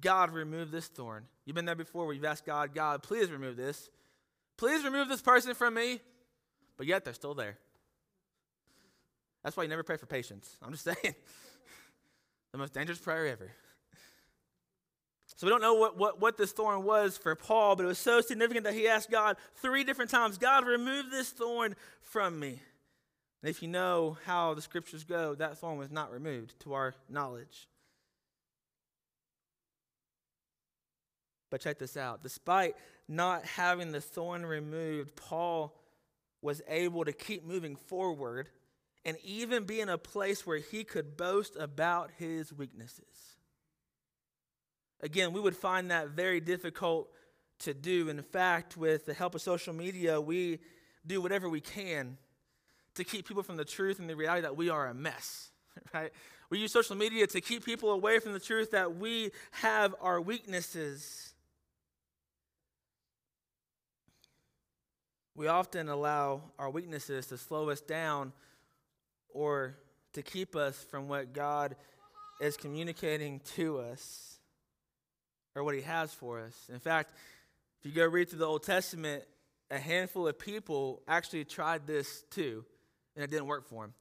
God, 0.01 0.31
remove 0.31 0.71
this 0.71 0.87
thorn. 0.87 1.25
You've 1.45 1.55
been 1.55 1.65
there 1.65 1.75
before 1.75 2.05
where 2.05 2.13
you've 2.13 2.25
asked 2.25 2.45
God, 2.45 2.73
God, 2.73 3.03
please 3.03 3.31
remove 3.31 3.57
this. 3.57 3.89
Please 4.57 4.83
remove 4.83 5.07
this 5.07 5.21
person 5.21 5.53
from 5.53 5.73
me. 5.73 5.99
But 6.77 6.87
yet 6.87 7.03
they're 7.03 7.13
still 7.13 7.33
there. 7.33 7.57
That's 9.43 9.55
why 9.55 9.63
you 9.63 9.69
never 9.69 9.83
pray 9.83 9.97
for 9.97 10.05
patience. 10.05 10.57
I'm 10.61 10.71
just 10.71 10.83
saying. 11.03 11.15
the 12.51 12.57
most 12.57 12.73
dangerous 12.73 12.99
prayer 12.99 13.27
ever. 13.27 13.51
So 15.35 15.45
we 15.45 15.51
don't 15.51 15.61
know 15.61 15.75
what, 15.75 15.97
what, 15.97 16.19
what 16.19 16.37
this 16.37 16.51
thorn 16.51 16.83
was 16.83 17.15
for 17.15 17.35
Paul, 17.35 17.75
but 17.75 17.83
it 17.83 17.87
was 17.87 17.99
so 17.99 18.21
significant 18.21 18.63
that 18.63 18.73
he 18.73 18.87
asked 18.87 19.11
God 19.11 19.37
three 19.55 19.83
different 19.83 20.09
times 20.09 20.37
God, 20.37 20.65
remove 20.65 21.11
this 21.11 21.29
thorn 21.29 21.75
from 22.01 22.39
me. 22.39 22.59
And 23.43 23.49
if 23.49 23.61
you 23.61 23.67
know 23.67 24.17
how 24.25 24.55
the 24.55 24.63
scriptures 24.63 25.03
go, 25.03 25.35
that 25.35 25.59
thorn 25.59 25.77
was 25.77 25.91
not 25.91 26.11
removed 26.11 26.59
to 26.61 26.73
our 26.73 26.95
knowledge. 27.07 27.67
But 31.49 31.61
check 31.61 31.79
this 31.79 31.95
out. 31.97 32.23
Despite 32.23 32.75
not 33.07 33.45
having 33.45 33.91
the 33.91 34.01
thorn 34.01 34.45
removed, 34.45 35.15
Paul 35.15 35.73
was 36.41 36.61
able 36.67 37.05
to 37.05 37.13
keep 37.13 37.45
moving 37.45 37.75
forward 37.75 38.49
and 39.05 39.17
even 39.23 39.63
be 39.63 39.79
in 39.79 39.89
a 39.89 39.97
place 39.97 40.45
where 40.45 40.57
he 40.57 40.83
could 40.83 41.15
boast 41.15 41.55
about 41.57 42.11
his 42.17 42.53
weaknesses. 42.53 43.37
Again, 45.01 45.31
we 45.31 45.39
would 45.39 45.55
find 45.55 45.91
that 45.91 46.09
very 46.09 46.39
difficult 46.39 47.09
to 47.59 47.73
do. 47.73 48.09
In 48.09 48.21
fact, 48.21 48.75
with 48.75 49.05
the 49.05 49.13
help 49.13 49.35
of 49.35 49.41
social 49.41 49.73
media, 49.73 50.19
we 50.19 50.59
do 51.05 51.21
whatever 51.21 51.47
we 51.47 51.61
can 51.61 52.17
to 52.95 53.03
keep 53.03 53.27
people 53.27 53.43
from 53.43 53.57
the 53.57 53.65
truth 53.65 53.99
and 53.99 54.09
the 54.09 54.15
reality 54.15 54.41
that 54.41 54.57
we 54.57 54.69
are 54.69 54.87
a 54.87 54.93
mess, 54.93 55.51
right? 55.93 56.11
We 56.49 56.59
use 56.59 56.71
social 56.71 56.95
media 56.95 57.27
to 57.27 57.41
keep 57.41 57.65
people 57.65 57.91
away 57.91 58.19
from 58.19 58.33
the 58.33 58.39
truth 58.39 58.71
that 58.71 58.97
we 58.97 59.31
have 59.51 59.95
our 60.01 60.19
weaknesses. 60.19 61.26
We 65.37 65.45
often 65.45 65.87
allow 65.87 66.41
our 66.57 66.71
weaknesses 66.71 67.27
to 67.27 67.37
slow 67.37 67.69
us 67.69 67.79
down 67.79 68.33
or 69.29 69.77
to 70.13 70.23
keep 70.23 70.55
us 70.55 70.83
from 70.89 71.07
what 71.07 71.31
God 71.31 71.75
is 72.41 72.57
communicating 72.57 73.41
to 73.55 73.77
us 73.77 74.39
or 75.53 75.63
what 75.63 75.75
he 75.75 75.81
has 75.81 76.11
for 76.11 76.39
us. 76.39 76.55
In 76.73 76.79
fact, 76.79 77.11
if 77.79 77.85
you 77.85 77.91
go 77.91 78.07
read 78.07 78.29
through 78.29 78.39
the 78.39 78.47
Old 78.47 78.63
Testament, 78.63 79.25
a 79.69 79.77
handful 79.77 80.27
of 80.27 80.39
people 80.39 81.03
actually 81.07 81.45
tried 81.45 81.85
this 81.85 82.23
too, 82.31 82.65
and 83.15 83.23
it 83.23 83.29
didn't 83.29 83.45
work 83.45 83.69
for 83.69 83.83
them. 83.83 83.93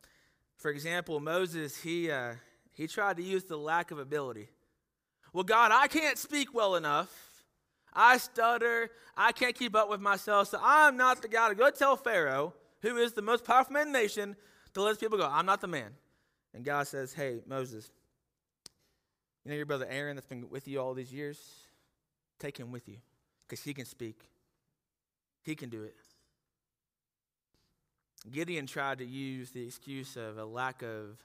For 0.57 0.71
example, 0.71 1.21
Moses, 1.21 1.77
he, 1.77 2.11
uh, 2.11 2.33
he 2.73 2.87
tried 2.87 3.19
to 3.19 3.23
use 3.23 3.45
the 3.45 3.59
lack 3.59 3.91
of 3.91 3.99
ability. 3.99 4.49
Well, 5.35 5.45
God, 5.45 5.71
I 5.71 5.87
can't 5.87 6.17
speak 6.17 6.55
well 6.55 6.77
enough. 6.77 7.15
I 7.97 8.19
stutter. 8.19 8.91
I 9.17 9.33
can't 9.33 9.57
keep 9.57 9.75
up 9.75 9.89
with 9.89 10.01
myself. 10.01 10.49
So 10.49 10.61
I'm 10.63 10.97
not 10.97 11.23
the 11.23 11.29
guy 11.29 11.49
to 11.49 11.55
go 11.55 11.71
tell 11.71 11.97
Pharaoh, 11.97 12.53
who 12.83 12.99
is 12.99 13.15
the 13.15 13.23
most 13.23 13.45
powerful 13.45 13.73
man 13.73 13.89
in 13.89 13.93
the 13.93 13.99
nation, 13.99 14.37
to 14.75 14.83
let 14.83 15.01
people 15.01 15.17
go. 15.17 15.27
I'm 15.29 15.47
not 15.47 15.63
the 15.63 15.67
man. 15.67 15.93
And 16.55 16.65
God 16.65 16.87
says, 16.87 17.15
Hey, 17.15 17.41
Moses, 17.47 17.91
you 19.45 19.51
know 19.51 19.57
your 19.57 19.67
brother 19.67 19.87
Aaron 19.89 20.17
that's 20.17 20.27
been 20.27 20.49
with 20.51 20.69
you 20.69 20.81
all 20.81 20.93
these 20.93 21.13
years? 21.13 21.41
Take 22.39 22.59
him 22.59 22.71
with 22.71 22.87
you 22.89 22.99
because 23.49 23.65
he 23.65 23.73
can 23.73 23.87
speak, 23.87 24.21
he 25.43 25.55
can 25.55 25.71
do 25.71 25.83
it. 25.83 25.97
Gideon 28.31 28.67
tried 28.67 28.99
to 28.99 29.07
use 29.07 29.51
the 29.51 29.65
excuse 29.65 30.17
of 30.17 30.37
a 30.37 30.45
lack 30.45 30.83
of 30.83 31.17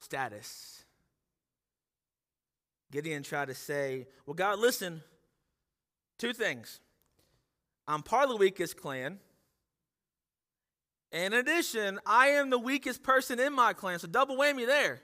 status. 0.00 0.84
Gideon 2.90 3.22
tried 3.22 3.48
to 3.48 3.54
say, 3.54 4.06
Well, 4.26 4.34
God, 4.34 4.58
listen, 4.58 5.02
two 6.18 6.32
things. 6.32 6.80
I'm 7.86 8.02
part 8.02 8.24
of 8.24 8.30
the 8.30 8.36
weakest 8.36 8.76
clan. 8.76 9.18
In 11.12 11.32
addition, 11.32 12.00
I 12.04 12.28
am 12.28 12.50
the 12.50 12.58
weakest 12.58 13.02
person 13.02 13.38
in 13.38 13.52
my 13.52 13.72
clan, 13.72 13.98
so 13.98 14.08
double 14.08 14.36
whammy 14.36 14.66
there. 14.66 15.00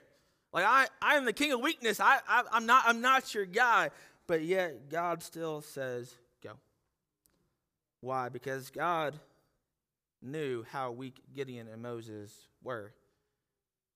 Like 0.51 0.65
I, 0.65 0.87
I 1.01 1.15
am 1.15 1.25
the 1.25 1.33
king 1.33 1.53
of 1.53 1.61
weakness. 1.61 1.99
I, 1.99 2.19
I, 2.27 2.43
I'm 2.51 2.65
not, 2.65 2.83
I'm 2.85 3.01
not 3.01 3.33
your 3.33 3.45
guy. 3.45 3.91
But 4.27 4.43
yet 4.43 4.89
God 4.89 5.23
still 5.23 5.61
says, 5.61 6.13
go. 6.43 6.51
Why? 8.01 8.29
Because 8.29 8.69
God 8.69 9.19
knew 10.21 10.63
how 10.69 10.91
weak 10.91 11.21
Gideon 11.33 11.67
and 11.67 11.81
Moses 11.81 12.31
were. 12.63 12.93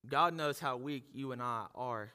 God 0.08 0.34
knows 0.34 0.58
how 0.58 0.76
weak 0.76 1.04
you 1.12 1.32
and 1.32 1.42
I 1.42 1.66
are. 1.74 2.12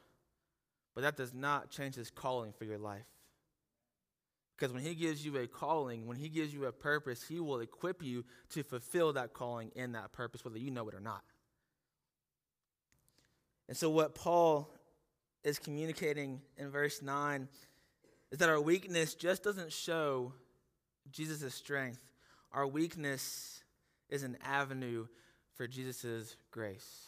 But 0.96 1.02
that 1.02 1.16
does 1.16 1.34
not 1.34 1.70
change 1.70 1.96
his 1.96 2.10
calling 2.10 2.54
for 2.54 2.66
your 2.66 2.78
life. 2.78 3.06
Because 4.62 4.76
when 4.76 4.84
he 4.84 4.94
gives 4.94 5.26
you 5.26 5.38
a 5.38 5.48
calling, 5.48 6.06
when 6.06 6.18
he 6.18 6.30
gives 6.30 6.54
you 6.54 6.66
a 6.66 6.72
purpose, 6.72 7.26
he 7.28 7.40
will 7.40 7.62
equip 7.62 8.04
you 8.04 8.24
to 8.52 8.62
fulfill 8.62 9.12
that 9.14 9.34
calling 9.34 9.72
and 9.76 9.96
that 9.96 10.12
purpose, 10.12 10.46
whether 10.46 10.60
you 10.60 10.70
know 10.70 10.88
it 10.88 10.94
or 10.94 11.00
not. 11.00 11.24
And 13.68 13.76
so, 13.76 13.90
what 13.90 14.14
Paul 14.14 14.72
is 15.44 15.58
communicating 15.58 16.42
in 16.58 16.70
verse 16.70 17.02
9 17.02 17.48
is 18.32 18.38
that 18.38 18.50
our 18.50 18.62
weakness 18.62 19.16
just 19.16 19.42
doesn't 19.42 19.74
show 19.74 20.32
Jesus' 21.12 21.56
strength. 21.56 22.06
Our 22.52 22.68
weakness 22.68 23.64
is 24.10 24.22
an 24.22 24.38
avenue 24.44 25.08
for 25.56 25.66
Jesus' 25.66 26.36
grace. 26.52 27.08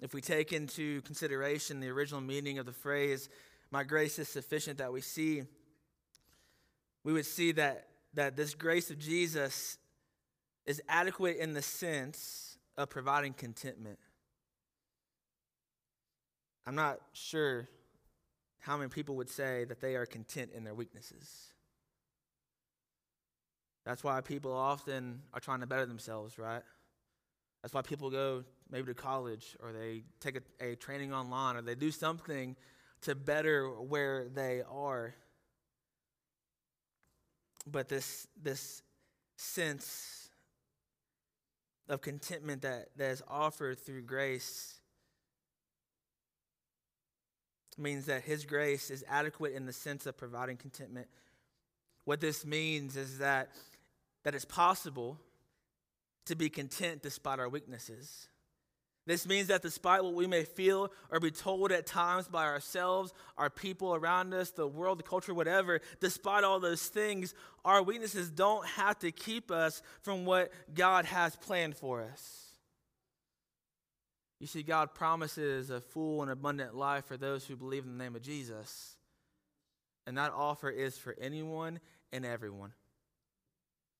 If 0.00 0.14
we 0.14 0.22
take 0.22 0.54
into 0.54 1.02
consideration 1.02 1.80
the 1.80 1.90
original 1.90 2.22
meaning 2.22 2.58
of 2.58 2.64
the 2.64 2.72
phrase, 2.72 3.28
my 3.70 3.84
grace 3.84 4.18
is 4.18 4.28
sufficient, 4.28 4.78
that 4.78 4.92
we 4.92 5.00
see, 5.00 5.42
we 7.04 7.12
would 7.12 7.26
see 7.26 7.52
that, 7.52 7.86
that 8.14 8.36
this 8.36 8.54
grace 8.54 8.90
of 8.90 8.98
Jesus 8.98 9.78
is 10.66 10.82
adequate 10.88 11.36
in 11.36 11.52
the 11.52 11.62
sense 11.62 12.58
of 12.76 12.88
providing 12.90 13.32
contentment. 13.32 13.98
I'm 16.66 16.74
not 16.74 16.98
sure 17.12 17.68
how 18.60 18.76
many 18.76 18.90
people 18.90 19.16
would 19.16 19.30
say 19.30 19.64
that 19.64 19.80
they 19.80 19.96
are 19.96 20.04
content 20.04 20.50
in 20.54 20.64
their 20.64 20.74
weaknesses. 20.74 21.52
That's 23.86 24.04
why 24.04 24.20
people 24.20 24.52
often 24.52 25.22
are 25.32 25.40
trying 25.40 25.60
to 25.60 25.66
better 25.66 25.86
themselves, 25.86 26.38
right? 26.38 26.62
That's 27.62 27.72
why 27.72 27.80
people 27.80 28.10
go 28.10 28.44
maybe 28.70 28.86
to 28.88 28.94
college 28.94 29.56
or 29.60 29.72
they 29.72 30.02
take 30.20 30.36
a, 30.36 30.72
a 30.72 30.76
training 30.76 31.12
online 31.12 31.56
or 31.56 31.62
they 31.62 31.74
do 31.74 31.90
something 31.90 32.54
to 33.02 33.14
better 33.14 33.68
where 33.68 34.28
they 34.28 34.62
are. 34.70 35.14
But 37.66 37.88
this, 37.88 38.26
this 38.40 38.82
sense 39.36 40.30
of 41.88 42.00
contentment 42.00 42.62
that, 42.62 42.88
that 42.96 43.10
is 43.10 43.22
offered 43.28 43.78
through 43.78 44.02
grace 44.02 44.74
means 47.78 48.06
that 48.06 48.22
His 48.22 48.44
grace 48.44 48.90
is 48.90 49.04
adequate 49.08 49.54
in 49.54 49.66
the 49.66 49.72
sense 49.72 50.06
of 50.06 50.16
providing 50.16 50.56
contentment. 50.56 51.06
What 52.04 52.20
this 52.20 52.44
means 52.44 52.96
is 52.96 53.18
that, 53.18 53.50
that 54.24 54.34
it's 54.34 54.44
possible 54.44 55.18
to 56.26 56.34
be 56.34 56.48
content 56.50 57.02
despite 57.02 57.38
our 57.38 57.48
weaknesses. 57.48 58.28
This 59.08 59.26
means 59.26 59.48
that 59.48 59.62
despite 59.62 60.04
what 60.04 60.12
we 60.12 60.26
may 60.26 60.44
feel 60.44 60.92
or 61.10 61.18
be 61.18 61.30
told 61.30 61.72
at 61.72 61.86
times 61.86 62.28
by 62.28 62.44
ourselves, 62.44 63.14
our 63.38 63.48
people 63.48 63.94
around 63.94 64.34
us, 64.34 64.50
the 64.50 64.66
world, 64.68 64.98
the 64.98 65.02
culture, 65.02 65.32
whatever, 65.32 65.80
despite 65.98 66.44
all 66.44 66.60
those 66.60 66.86
things, 66.88 67.32
our 67.64 67.82
weaknesses 67.82 68.28
don't 68.28 68.66
have 68.66 68.98
to 68.98 69.10
keep 69.10 69.50
us 69.50 69.80
from 70.02 70.26
what 70.26 70.52
God 70.74 71.06
has 71.06 71.34
planned 71.36 71.74
for 71.74 72.02
us. 72.02 72.48
You 74.40 74.46
see, 74.46 74.62
God 74.62 74.92
promises 74.92 75.70
a 75.70 75.80
full 75.80 76.20
and 76.20 76.30
abundant 76.30 76.74
life 76.74 77.06
for 77.06 77.16
those 77.16 77.46
who 77.46 77.56
believe 77.56 77.84
in 77.84 77.96
the 77.96 78.04
name 78.04 78.14
of 78.14 78.20
Jesus. 78.20 78.94
And 80.06 80.18
that 80.18 80.32
offer 80.34 80.68
is 80.68 80.98
for 80.98 81.16
anyone 81.18 81.80
and 82.12 82.26
everyone. 82.26 82.74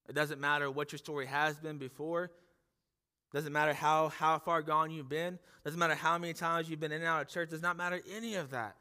It 0.07 0.14
doesn't 0.14 0.38
matter 0.38 0.71
what 0.71 0.92
your 0.92 0.99
story 0.99 1.25
has 1.25 1.57
been 1.57 1.79
before. 1.79 2.31
Doesn't 3.33 3.53
matter 3.53 3.75
how, 3.75 4.09
how 4.09 4.38
far 4.38 4.62
gone 4.62 4.91
you've 4.91 5.09
been. 5.09 5.38
Doesn't 5.64 5.79
matter 5.79 5.95
how 5.95 6.17
many 6.19 6.33
times 6.33 6.69
you've 6.69 6.81
been 6.81 6.93
in 6.93 7.01
and 7.03 7.09
out 7.09 7.23
of 7.23 7.29
church. 7.29 7.51
Does 7.51 7.62
not 7.62 7.77
matter 7.77 8.01
any 8.14 8.37
of 8.37 8.51
that. 8.51 8.77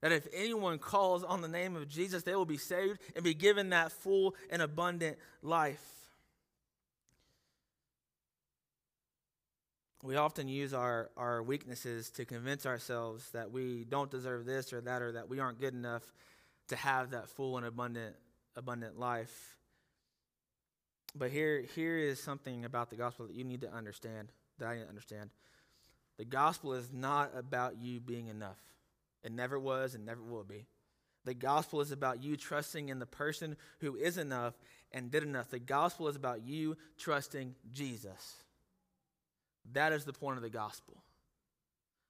That 0.00 0.12
if 0.12 0.28
anyone 0.32 0.78
calls 0.78 1.24
on 1.24 1.40
the 1.42 1.48
name 1.48 1.74
of 1.74 1.88
Jesus, 1.88 2.22
they 2.22 2.36
will 2.36 2.44
be 2.44 2.58
saved 2.58 3.00
and 3.16 3.24
be 3.24 3.34
given 3.34 3.70
that 3.70 3.90
full 3.90 4.36
and 4.50 4.62
abundant 4.62 5.18
life. 5.42 5.98
we 10.02 10.16
often 10.16 10.48
use 10.48 10.72
our, 10.72 11.10
our 11.16 11.42
weaknesses 11.42 12.10
to 12.10 12.24
convince 12.24 12.66
ourselves 12.66 13.30
that 13.32 13.50
we 13.50 13.84
don't 13.84 14.10
deserve 14.10 14.46
this 14.46 14.72
or 14.72 14.80
that 14.80 15.02
or 15.02 15.12
that 15.12 15.28
we 15.28 15.40
aren't 15.40 15.60
good 15.60 15.74
enough 15.74 16.12
to 16.68 16.76
have 16.76 17.10
that 17.10 17.28
full 17.28 17.56
and 17.56 17.66
abundant 17.66 18.14
abundant 18.56 18.98
life. 18.98 19.57
But 21.14 21.30
here 21.30 21.64
here 21.74 21.98
is 21.98 22.22
something 22.22 22.64
about 22.64 22.90
the 22.90 22.96
gospel 22.96 23.26
that 23.26 23.34
you 23.34 23.44
need 23.44 23.62
to 23.62 23.72
understand, 23.72 24.28
that 24.58 24.68
I 24.68 24.76
need 24.76 24.82
to 24.82 24.88
understand. 24.88 25.30
The 26.18 26.24
gospel 26.24 26.74
is 26.74 26.92
not 26.92 27.32
about 27.36 27.80
you 27.80 28.00
being 28.00 28.28
enough. 28.28 28.58
It 29.22 29.32
never 29.32 29.58
was 29.58 29.94
and 29.94 30.04
never 30.04 30.22
will 30.22 30.44
be. 30.44 30.66
The 31.24 31.34
gospel 31.34 31.80
is 31.80 31.92
about 31.92 32.22
you 32.22 32.36
trusting 32.36 32.88
in 32.88 32.98
the 32.98 33.06
person 33.06 33.56
who 33.80 33.96
is 33.96 34.18
enough 34.18 34.54
and 34.92 35.10
did 35.10 35.22
enough. 35.22 35.50
The 35.50 35.58
gospel 35.58 36.08
is 36.08 36.16
about 36.16 36.46
you 36.46 36.76
trusting 36.96 37.54
Jesus. 37.72 38.36
That 39.72 39.92
is 39.92 40.04
the 40.04 40.12
point 40.12 40.36
of 40.36 40.42
the 40.42 40.50
gospel. 40.50 41.02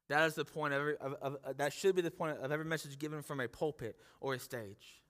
That 0.09 0.27
is 0.27 0.35
the 0.35 0.45
point 0.45 0.73
of, 0.73 0.81
every, 0.81 0.97
of, 0.99 1.15
of, 1.21 1.37
of, 1.45 1.57
that 1.59 1.73
should 1.73 1.95
be 1.95 2.03
the 2.03 2.11
point 2.11 2.39
of 2.39 2.51
every 2.51 2.65
message 2.65 2.99
given 2.99 3.23
from 3.23 3.41
a 3.41 3.49
pulpit 3.49 3.97
or 4.21 4.35
a 4.35 4.39
stage. 4.39 5.03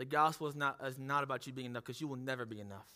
The 0.00 0.06
gospel 0.06 0.46
is 0.46 0.56
not, 0.56 0.78
is 0.82 0.98
not 0.98 1.24
about 1.24 1.46
you 1.46 1.52
being 1.52 1.66
enough 1.66 1.84
because 1.84 2.00
you 2.00 2.08
will 2.08 2.16
never 2.16 2.46
be 2.46 2.58
enough. 2.58 2.88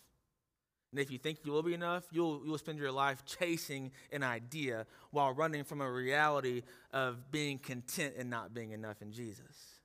And 0.89 0.99
if 0.99 1.11
you 1.11 1.19
think 1.19 1.37
you 1.43 1.51
will 1.51 1.61
be 1.61 1.75
enough, 1.75 2.03
you'll, 2.11 2.41
you'll 2.43 2.57
spend 2.57 2.79
your 2.79 2.91
life 2.91 3.23
chasing 3.25 3.91
an 4.11 4.23
idea 4.23 4.87
while 5.11 5.31
running 5.31 5.63
from 5.65 5.81
a 5.81 5.91
reality 5.91 6.63
of 6.91 7.31
being 7.31 7.59
content 7.59 8.15
and 8.17 8.31
not 8.31 8.55
being 8.55 8.71
enough 8.71 9.03
in 9.03 9.11
Jesus. 9.11 9.75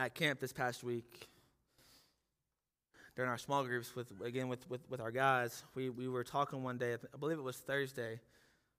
At 0.00 0.16
camp 0.16 0.40
this 0.40 0.52
past 0.52 0.82
week, 0.82 1.28
during 3.14 3.30
our 3.30 3.38
small 3.38 3.62
groups 3.62 3.94
with 3.94 4.10
again 4.20 4.48
with, 4.48 4.68
with, 4.68 4.80
with 4.90 5.00
our 5.00 5.12
guys, 5.12 5.62
we, 5.76 5.90
we 5.90 6.08
were 6.08 6.24
talking 6.24 6.64
one 6.64 6.76
day, 6.76 6.94
I 6.94 7.16
believe 7.20 7.38
it 7.38 7.44
was 7.44 7.58
Thursday. 7.58 8.18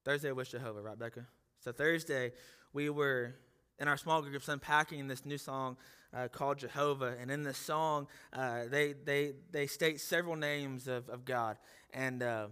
Thursday 0.04 0.34
was 0.34 0.50
Jehovah, 0.50 0.82
right, 0.82 1.00
Becca? 1.00 1.28
So 1.62 1.71
Thursday, 1.71 2.34
we 2.74 2.89
were 2.89 3.36
in 3.80 3.88
our 3.88 3.98
small 3.98 4.21
groups 4.21 4.50
unpacking 4.50 5.08
this 5.08 5.26
new 5.26 5.38
song 5.38 5.78
uh, 6.15 6.28
called 6.28 6.60
Jehovah. 6.60 7.15
And 7.19 7.30
in 7.30 7.43
this 7.43 7.58
song, 7.58 8.08
uh, 8.34 8.63
they, 8.69 8.93
they, 8.93 9.34
they 9.51 9.67
state 9.67 9.99
several 9.99 10.36
names 10.36 10.88
of, 10.88 11.10
of 11.10 11.25
God. 11.25 11.58
And 11.93 12.23
uh, 12.23 12.47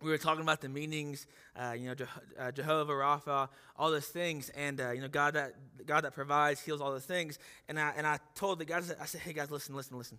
we 0.00 0.10
were 0.10 0.18
talking 0.18 0.42
about 0.42 0.60
the 0.60 0.68
meanings, 0.68 1.26
uh, 1.56 1.74
you 1.76 1.88
know, 1.88 1.94
Je- 1.94 2.04
uh, 2.38 2.52
Jehovah, 2.52 2.92
Rapha, 2.92 3.48
all 3.76 3.90
those 3.90 4.06
things, 4.06 4.48
and 4.50 4.80
uh, 4.80 4.92
you 4.92 5.00
know, 5.00 5.08
God 5.08 5.34
that 5.34 5.54
God 5.86 6.04
that 6.04 6.14
provides, 6.14 6.60
heals, 6.60 6.80
all 6.80 6.92
those 6.92 7.04
things. 7.04 7.38
And 7.68 7.80
I 7.80 7.92
and 7.96 8.06
I 8.06 8.18
told 8.34 8.60
the 8.60 8.64
guys, 8.64 8.94
I 9.00 9.06
said, 9.06 9.22
"Hey 9.22 9.32
guys, 9.32 9.50
listen, 9.50 9.74
listen, 9.74 9.98
listen. 9.98 10.18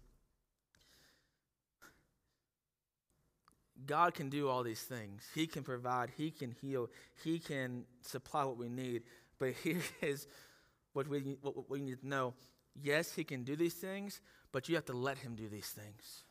God 3.85 4.13
can 4.13 4.29
do 4.29 4.49
all 4.49 4.63
these 4.63 4.81
things. 4.81 5.23
He 5.33 5.47
can 5.47 5.63
provide. 5.63 6.11
He 6.17 6.29
can 6.31 6.53
heal. 6.61 6.89
He 7.23 7.39
can 7.39 7.85
supply 8.01 8.43
what 8.43 8.57
we 8.57 8.67
need. 8.67 9.03
But 9.37 9.53
here 9.53 9.81
is 10.01 10.27
what 10.91 11.07
we 11.07 11.37
what 11.41 11.69
we 11.69 11.79
need 11.79 12.01
to 12.01 12.07
know: 12.07 12.33
yes, 12.81 13.13
He 13.13 13.23
can 13.23 13.43
do 13.43 13.55
these 13.55 13.73
things, 13.73 14.21
but 14.51 14.69
you 14.69 14.75
have 14.75 14.85
to 14.85 14.93
let 14.93 15.17
Him 15.17 15.35
do 15.35 15.47
these 15.47 15.67
things. 15.67 16.23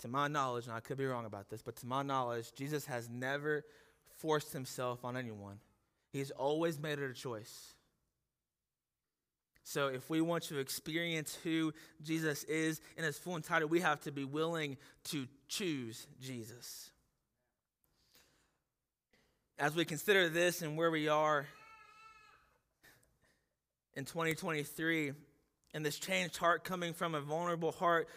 To 0.00 0.08
my 0.08 0.28
knowledge, 0.28 0.66
and 0.66 0.74
I 0.74 0.80
could 0.80 0.98
be 0.98 1.06
wrong 1.06 1.24
about 1.24 1.48
this, 1.48 1.62
but 1.62 1.76
to 1.76 1.86
my 1.86 2.02
knowledge, 2.02 2.52
Jesus 2.54 2.84
has 2.86 3.08
never 3.08 3.64
forced 4.18 4.52
himself 4.52 5.04
on 5.04 5.16
anyone. 5.16 5.58
He's 6.12 6.30
always 6.30 6.78
made 6.78 6.98
it 6.98 7.10
a 7.10 7.14
choice. 7.14 7.74
So, 9.64 9.88
if 9.88 10.08
we 10.08 10.20
want 10.20 10.44
to 10.44 10.58
experience 10.58 11.36
who 11.42 11.72
Jesus 12.02 12.44
is 12.44 12.80
in 12.96 13.04
his 13.04 13.18
full 13.18 13.34
entirety, 13.34 13.66
we 13.66 13.80
have 13.80 14.00
to 14.02 14.12
be 14.12 14.24
willing 14.24 14.76
to 15.04 15.26
choose 15.48 16.06
Jesus. 16.20 16.90
As 19.58 19.74
we 19.74 19.84
consider 19.84 20.28
this 20.28 20.62
and 20.62 20.76
where 20.76 20.90
we 20.90 21.08
are 21.08 21.46
in 23.94 24.04
2023, 24.04 25.12
and 25.74 25.84
this 25.84 25.98
changed 25.98 26.36
heart 26.36 26.64
coming 26.64 26.92
from 26.92 27.14
a 27.14 27.20
vulnerable 27.20 27.72
heart 27.72 28.08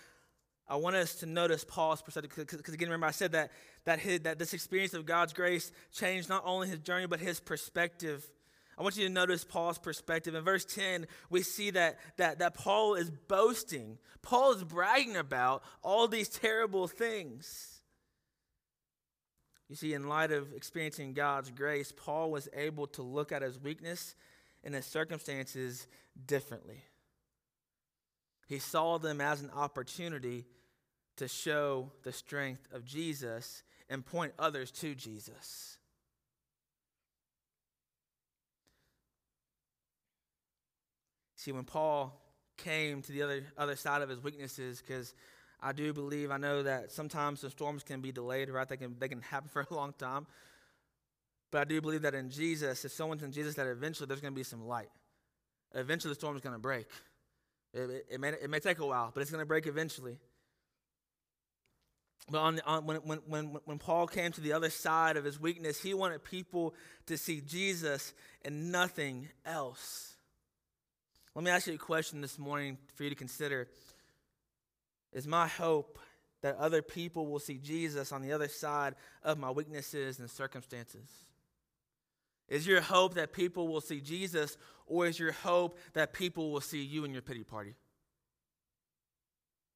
I 0.70 0.76
want 0.76 0.96
us 0.96 1.16
to 1.16 1.26
notice 1.26 1.64
Paul's 1.64 2.02
perspective 2.04 2.48
because 2.48 2.74
again, 2.76 2.90
remember 2.90 3.08
I 3.08 3.12
said 3.12 3.32
that 3.32 3.52
that 3.86 4.00
his, 4.00 4.20
that 4.22 4.38
this 4.38 4.54
experience 4.54 4.94
of 4.94 5.06
God's 5.06 5.34
grace 5.34 5.72
changed 5.92 6.30
not 6.30 6.44
only 6.46 6.68
his 6.68 6.80
journey 6.80 7.08
but 7.08 7.20
his 7.20 7.40
perspective. 7.40 8.30
I 8.78 8.84
want 8.84 8.96
you 8.96 9.08
to 9.08 9.14
notice 9.14 9.44
Paul's 9.44 9.80
perspective. 9.80 10.36
In 10.36 10.44
verse 10.44 10.64
10, 10.64 11.08
we 11.30 11.42
see 11.42 11.72
that, 11.72 12.00
that, 12.16 12.40
that 12.40 12.54
Paul 12.54 12.94
is 12.94 13.10
boasting. 13.10 13.98
Paul 14.22 14.54
is 14.54 14.64
bragging 14.64 15.18
about 15.18 15.64
all 15.82 16.08
these 16.08 16.30
terrible 16.30 16.88
things. 16.88 17.79
You 19.70 19.76
see, 19.76 19.94
in 19.94 20.10
light 20.10 20.32
of 20.32 20.52
experiencing 20.54 21.14
God's 21.14 21.52
grace, 21.52 21.94
Paul 21.96 22.32
was 22.32 22.50
able 22.54 22.88
to 22.88 23.04
look 23.04 23.32
at 23.32 23.44
his 23.44 23.60
weakness 23.60 24.16
and 24.64 24.74
his 24.74 24.86
circumstances 24.86 25.88
differently. 26.26 26.84
He 28.48 28.58
saw 28.58 28.98
them 28.98 29.22
as 29.22 29.42
an 29.42 29.52
opportunity 29.52 30.46
to 31.18 31.28
show 31.28 31.92
the 32.04 32.12
strength 32.12 32.68
of 32.74 32.84
Jesus 32.84 33.62
and 33.90 34.04
point 34.04 34.34
others 34.40 34.72
to 34.72 34.96
Jesus. 34.96 35.78
See, 41.36 41.52
when 41.52 41.64
Paul 41.64 42.20
came 42.58 43.02
to 43.04 43.12
the 43.12 43.22
other, 43.22 43.44
other 43.58 43.76
side 43.76 44.02
of 44.02 44.10
his 44.10 44.22
weaknesses, 44.22 44.82
because 44.86 45.14
I 45.62 45.74
do 45.74 45.94
believe, 45.94 46.32
I 46.32 46.38
know 46.38 46.64
that 46.64 46.92
sometimes 46.92 47.42
the 47.42 47.50
storms 47.50 47.84
can 47.84 48.02
be 48.02 48.12
delayed, 48.12 48.50
right? 48.50 48.68
They 48.68 48.78
can, 48.78 48.96
they 48.98 49.10
can 49.10 49.22
happen 49.22 49.50
for 49.50 49.66
a 49.70 49.74
long 49.74 49.94
time. 49.94 50.28
But 51.52 51.62
I 51.62 51.64
do 51.66 51.82
believe 51.82 52.04
that 52.04 52.14
in 52.14 52.30
Jesus, 52.30 52.86
if 52.86 52.92
someone's 52.92 53.24
in 53.24 53.32
Jesus, 53.32 53.56
that 53.56 53.68
eventually 53.68 54.08
there's 54.08 54.22
going 54.22 54.34
to 54.34 54.40
be 54.40 54.44
some 54.44 54.68
light. 54.68 54.90
Eventually 55.74 56.12
the 56.12 56.20
storm 56.20 56.36
is 56.36 56.42
going 56.42 56.54
to 56.54 56.60
break. 56.60 56.88
It, 57.74 57.90
it, 57.90 58.06
it, 58.12 58.20
may, 58.20 58.30
it 58.30 58.50
may 58.50 58.60
take 58.60 58.80
a 58.80 58.86
while, 58.86 59.12
but 59.14 59.22
it's 59.22 59.32
going 59.32 59.42
to 59.42 59.48
break 59.48 59.68
eventually. 59.68 60.18
But 62.30 62.40
on, 62.40 62.60
on, 62.66 62.86
when, 62.86 62.98
when, 62.98 63.20
when, 63.28 63.46
when 63.66 63.80
Paul 63.80 64.08
came 64.08 64.32
to 64.32 64.42
the 64.42 64.54
other 64.54 64.70
side 64.70 65.18
of 65.18 65.24
his 65.24 65.40
weakness, 65.40 65.82
he 65.82 65.94
wanted 65.94 66.24
people 66.24 66.76
to 67.08 67.18
see 67.18 67.42
Jesus 67.42 68.14
and 68.46 68.72
nothing 68.72 69.30
else. 69.46 70.16
Let 71.36 71.44
me 71.44 71.52
ask 71.52 71.68
you 71.68 71.74
a 71.74 71.78
question 71.78 72.22
this 72.22 72.38
morning 72.38 72.78
for 72.96 73.04
you 73.04 73.10
to 73.10 73.16
consider. 73.16 73.68
Is 75.14 75.28
my 75.28 75.48
hope 75.48 76.00
that 76.42 76.56
other 76.58 76.82
people 76.82 77.28
will 77.28 77.40
see 77.40 77.58
Jesus 77.58 78.12
on 78.12 78.22
the 78.22 78.32
other 78.32 78.48
side 78.48 78.96
of 79.24 79.38
my 79.38 79.52
weaknesses 79.52 80.20
and 80.20 80.30
circumstances? 80.30 81.10
Is 82.48 82.66
your 82.66 82.82
hope 82.82 83.14
that 83.16 83.34
people 83.34 83.68
will 83.68 83.82
see 83.82 84.02
Jesus, 84.02 84.58
or 84.86 85.06
is 85.06 85.20
your 85.20 85.32
hope 85.32 85.78
that 85.94 86.14
people 86.14 86.52
will 86.52 86.62
see 86.62 86.82
you 86.82 87.04
in 87.06 87.14
your 87.14 87.22
pity 87.22 87.44
party? 87.44 87.76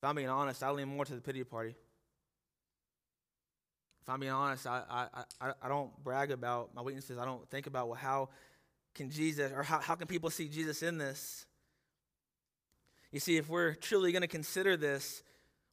If 0.02 0.10
I'm 0.10 0.16
being 0.16 0.30
honest, 0.30 0.64
I 0.64 0.72
lean 0.72 0.88
more 0.88 1.06
to 1.06 1.16
the 1.16 1.22
pity 1.22 1.44
party. 1.44 1.76
If 4.02 4.10
I'm 4.10 4.20
being 4.20 4.34
honest, 4.34 4.68
I, 4.68 4.82
I, 4.90 5.24
I, 5.40 5.54
I 5.62 5.68
don't 5.70 5.92
brag 6.04 6.32
about 6.32 6.76
my 6.76 6.82
weaknesses. 6.82 7.18
I 7.18 7.26
don't 7.26 7.48
think 7.50 7.68
about, 7.68 7.88
well, 7.88 7.98
how 7.98 8.30
can 8.94 9.10
Jesus, 9.10 9.52
or 9.52 9.64
how, 9.64 9.80
how 9.80 9.96
can 9.96 10.08
people 10.08 10.30
see 10.30 10.50
Jesus 10.50 10.84
in 10.84 10.98
this? 10.98 11.46
You 13.14 13.20
see, 13.20 13.38
if 13.38 13.48
we're 13.48 13.76
truly 13.76 14.12
going 14.12 14.24
to 14.24 14.28
consider 14.28 14.76
this, 14.76 15.22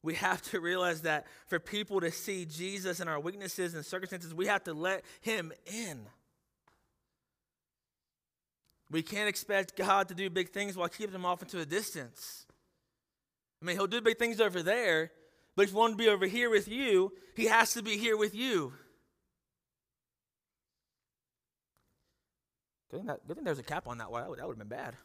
we 0.03 0.13
have 0.15 0.41
to 0.51 0.59
realize 0.59 1.01
that 1.01 1.25
for 1.47 1.59
people 1.59 1.99
to 1.99 2.11
see 2.11 2.45
Jesus 2.45 2.99
in 2.99 3.07
our 3.07 3.19
weaknesses 3.19 3.73
and 3.73 3.83
circumstances, 3.83 4.33
we 4.33 4.45
have 4.45 4.63
to 4.65 4.73
let 4.73 5.03
him 5.21 5.51
in. 5.65 6.05
We 8.91 9.01
can't 9.01 9.27
expect 9.27 9.75
God 9.75 10.07
to 10.09 10.13
do 10.13 10.29
big 10.29 10.49
things 10.49 10.77
while 10.77 10.87
keeping 10.87 11.13
them 11.13 11.25
off 11.25 11.41
into 11.41 11.59
a 11.59 11.65
distance. 11.65 12.45
I 13.61 13.65
mean, 13.65 13.75
he'll 13.75 13.87
do 13.87 14.01
big 14.01 14.19
things 14.19 14.39
over 14.39 14.61
there, 14.61 15.11
but 15.55 15.63
if 15.63 15.71
you 15.71 15.77
want 15.77 15.93
to 15.93 15.97
be 15.97 16.09
over 16.09 16.27
here 16.27 16.49
with 16.49 16.67
you, 16.67 17.11
he 17.35 17.45
has 17.45 17.73
to 17.73 17.81
be 17.81 17.97
here 17.97 18.17
with 18.17 18.35
you. 18.35 18.73
Good 22.91 22.97
thing, 22.97 23.43
that, 23.45 23.59
a 23.59 23.63
cap 23.63 23.87
on 23.87 23.97
that 23.97 24.11
one. 24.11 24.21
That 24.23 24.29
would 24.29 24.39
have 24.39 24.57
been 24.57 24.67
bad. 24.67 24.95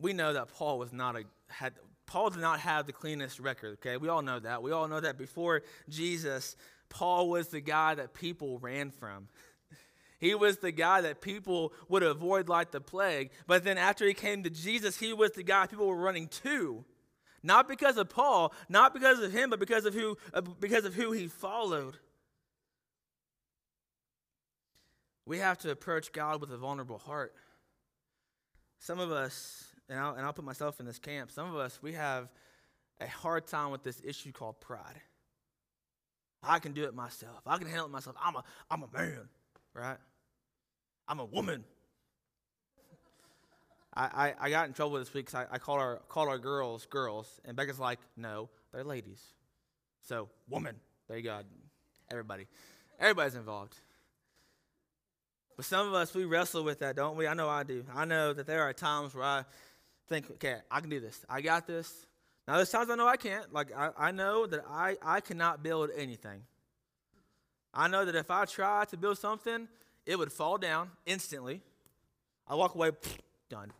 We 0.00 0.12
know 0.12 0.32
that 0.32 0.48
Paul 0.48 0.78
was 0.78 0.92
not 0.92 1.16
a 1.16 1.24
had 1.48 1.74
Paul 2.06 2.30
did 2.30 2.40
not 2.40 2.58
have 2.60 2.86
the 2.86 2.92
cleanest 2.92 3.38
record, 3.38 3.74
okay? 3.74 3.96
We 3.96 4.08
all 4.08 4.22
know 4.22 4.40
that. 4.40 4.64
We 4.64 4.72
all 4.72 4.88
know 4.88 4.98
that 4.98 5.16
before 5.16 5.62
Jesus, 5.88 6.56
Paul 6.88 7.28
was 7.28 7.48
the 7.48 7.60
guy 7.60 7.94
that 7.94 8.14
people 8.14 8.58
ran 8.58 8.90
from. 8.90 9.28
He 10.18 10.34
was 10.34 10.58
the 10.58 10.70
guy 10.70 11.00
that 11.00 11.22
people 11.22 11.72
would 11.88 12.02
avoid 12.02 12.46
like 12.46 12.72
the 12.72 12.80
plague. 12.82 13.30
But 13.46 13.64
then 13.64 13.78
after 13.78 14.06
he 14.06 14.12
came 14.12 14.42
to 14.42 14.50
Jesus, 14.50 14.98
he 14.98 15.14
was 15.14 15.30
the 15.30 15.42
guy 15.42 15.66
people 15.66 15.86
were 15.86 15.96
running 15.96 16.28
to. 16.42 16.84
Not 17.42 17.68
because 17.68 17.96
of 17.96 18.10
Paul, 18.10 18.52
not 18.68 18.92
because 18.92 19.20
of 19.20 19.32
him, 19.32 19.48
but 19.48 19.58
because 19.58 19.86
of 19.86 19.94
who, 19.94 20.18
uh, 20.34 20.42
because 20.42 20.84
of 20.84 20.92
who 20.92 21.12
he 21.12 21.26
followed. 21.26 21.96
We 25.24 25.38
have 25.38 25.56
to 25.58 25.70
approach 25.70 26.12
God 26.12 26.42
with 26.42 26.52
a 26.52 26.58
vulnerable 26.58 26.98
heart. 26.98 27.34
Some 28.78 28.98
of 28.98 29.10
us, 29.10 29.69
and 29.90 29.98
I'll, 29.98 30.14
and 30.14 30.24
I'll 30.24 30.32
put 30.32 30.44
myself 30.44 30.80
in 30.80 30.86
this 30.86 30.98
camp, 30.98 31.30
some 31.30 31.48
of 31.50 31.56
us, 31.56 31.80
we 31.82 31.92
have 31.94 32.28
a 33.00 33.06
hard 33.06 33.46
time 33.46 33.70
with 33.70 33.82
this 33.82 34.00
issue 34.04 34.32
called 34.32 34.60
pride. 34.60 35.00
I 36.42 36.58
can 36.58 36.72
do 36.72 36.84
it 36.84 36.94
myself. 36.94 37.40
I 37.46 37.58
can 37.58 37.66
handle 37.66 37.86
it 37.86 37.92
myself. 37.92 38.16
I'm 38.22 38.36
a, 38.36 38.44
I'm 38.70 38.82
a 38.82 38.88
man, 38.96 39.28
right? 39.74 39.98
I'm 41.06 41.18
a 41.18 41.24
woman. 41.24 41.64
I, 43.92 44.04
I, 44.04 44.34
I 44.46 44.50
got 44.50 44.68
in 44.68 44.72
trouble 44.72 44.98
this 44.98 45.12
week 45.12 45.26
because 45.26 45.46
I, 45.50 45.54
I 45.54 45.58
called 45.58 45.80
our 45.80 45.96
called 46.08 46.28
our 46.28 46.38
girls 46.38 46.86
girls, 46.86 47.40
and 47.44 47.56
Becca's 47.56 47.80
like, 47.80 47.98
no, 48.16 48.48
they're 48.72 48.84
ladies. 48.84 49.20
So, 50.02 50.28
woman. 50.48 50.76
There 51.08 51.18
you 51.18 51.24
go. 51.24 51.40
Everybody. 52.10 52.46
Everybody's 53.00 53.34
involved. 53.34 53.74
But 55.56 55.66
some 55.66 55.88
of 55.88 55.94
us, 55.94 56.14
we 56.14 56.24
wrestle 56.24 56.62
with 56.62 56.78
that, 56.78 56.94
don't 56.94 57.16
we? 57.16 57.26
I 57.26 57.34
know 57.34 57.48
I 57.48 57.64
do. 57.64 57.84
I 57.92 58.04
know 58.04 58.32
that 58.32 58.46
there 58.46 58.62
are 58.62 58.72
times 58.72 59.14
where 59.14 59.24
I 59.24 59.44
think, 60.10 60.30
okay, 60.32 60.56
I 60.70 60.80
can 60.80 60.90
do 60.90 61.00
this. 61.00 61.24
I 61.30 61.40
got 61.40 61.66
this. 61.66 62.06
Now, 62.46 62.56
there's 62.56 62.70
times 62.70 62.90
I 62.90 62.96
know 62.96 63.06
I 63.06 63.16
can't. 63.16 63.50
Like, 63.52 63.68
I, 63.74 63.90
I 63.96 64.10
know 64.10 64.44
that 64.44 64.64
I, 64.68 64.96
I 65.02 65.20
cannot 65.20 65.62
build 65.62 65.90
anything. 65.96 66.42
I 67.72 67.86
know 67.86 68.04
that 68.04 68.16
if 68.16 68.30
I 68.30 68.44
try 68.44 68.84
to 68.86 68.96
build 68.96 69.18
something, 69.18 69.68
it 70.04 70.18
would 70.18 70.32
fall 70.32 70.58
down 70.58 70.90
instantly. 71.06 71.62
I 72.48 72.56
walk 72.56 72.74
away, 72.74 72.90
done. 73.48 73.72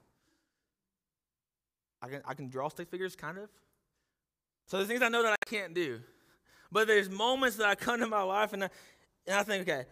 I 2.00 2.08
can, 2.08 2.22
I 2.24 2.34
can 2.34 2.48
draw 2.48 2.68
stick 2.68 2.88
figures, 2.88 3.16
kind 3.16 3.36
of. 3.36 3.50
So 4.68 4.76
there's 4.76 4.88
things 4.88 5.02
I 5.02 5.08
know 5.08 5.24
that 5.24 5.32
I 5.32 5.50
can't 5.50 5.74
do. 5.74 5.98
But 6.70 6.86
there's 6.86 7.10
moments 7.10 7.56
that 7.56 7.66
I 7.66 7.74
come 7.74 7.98
to 7.98 8.06
my 8.06 8.22
life 8.22 8.52
and 8.52 8.64
I, 8.64 8.70
and 9.26 9.36
I 9.36 9.42
think, 9.42 9.68
okay, 9.68 9.84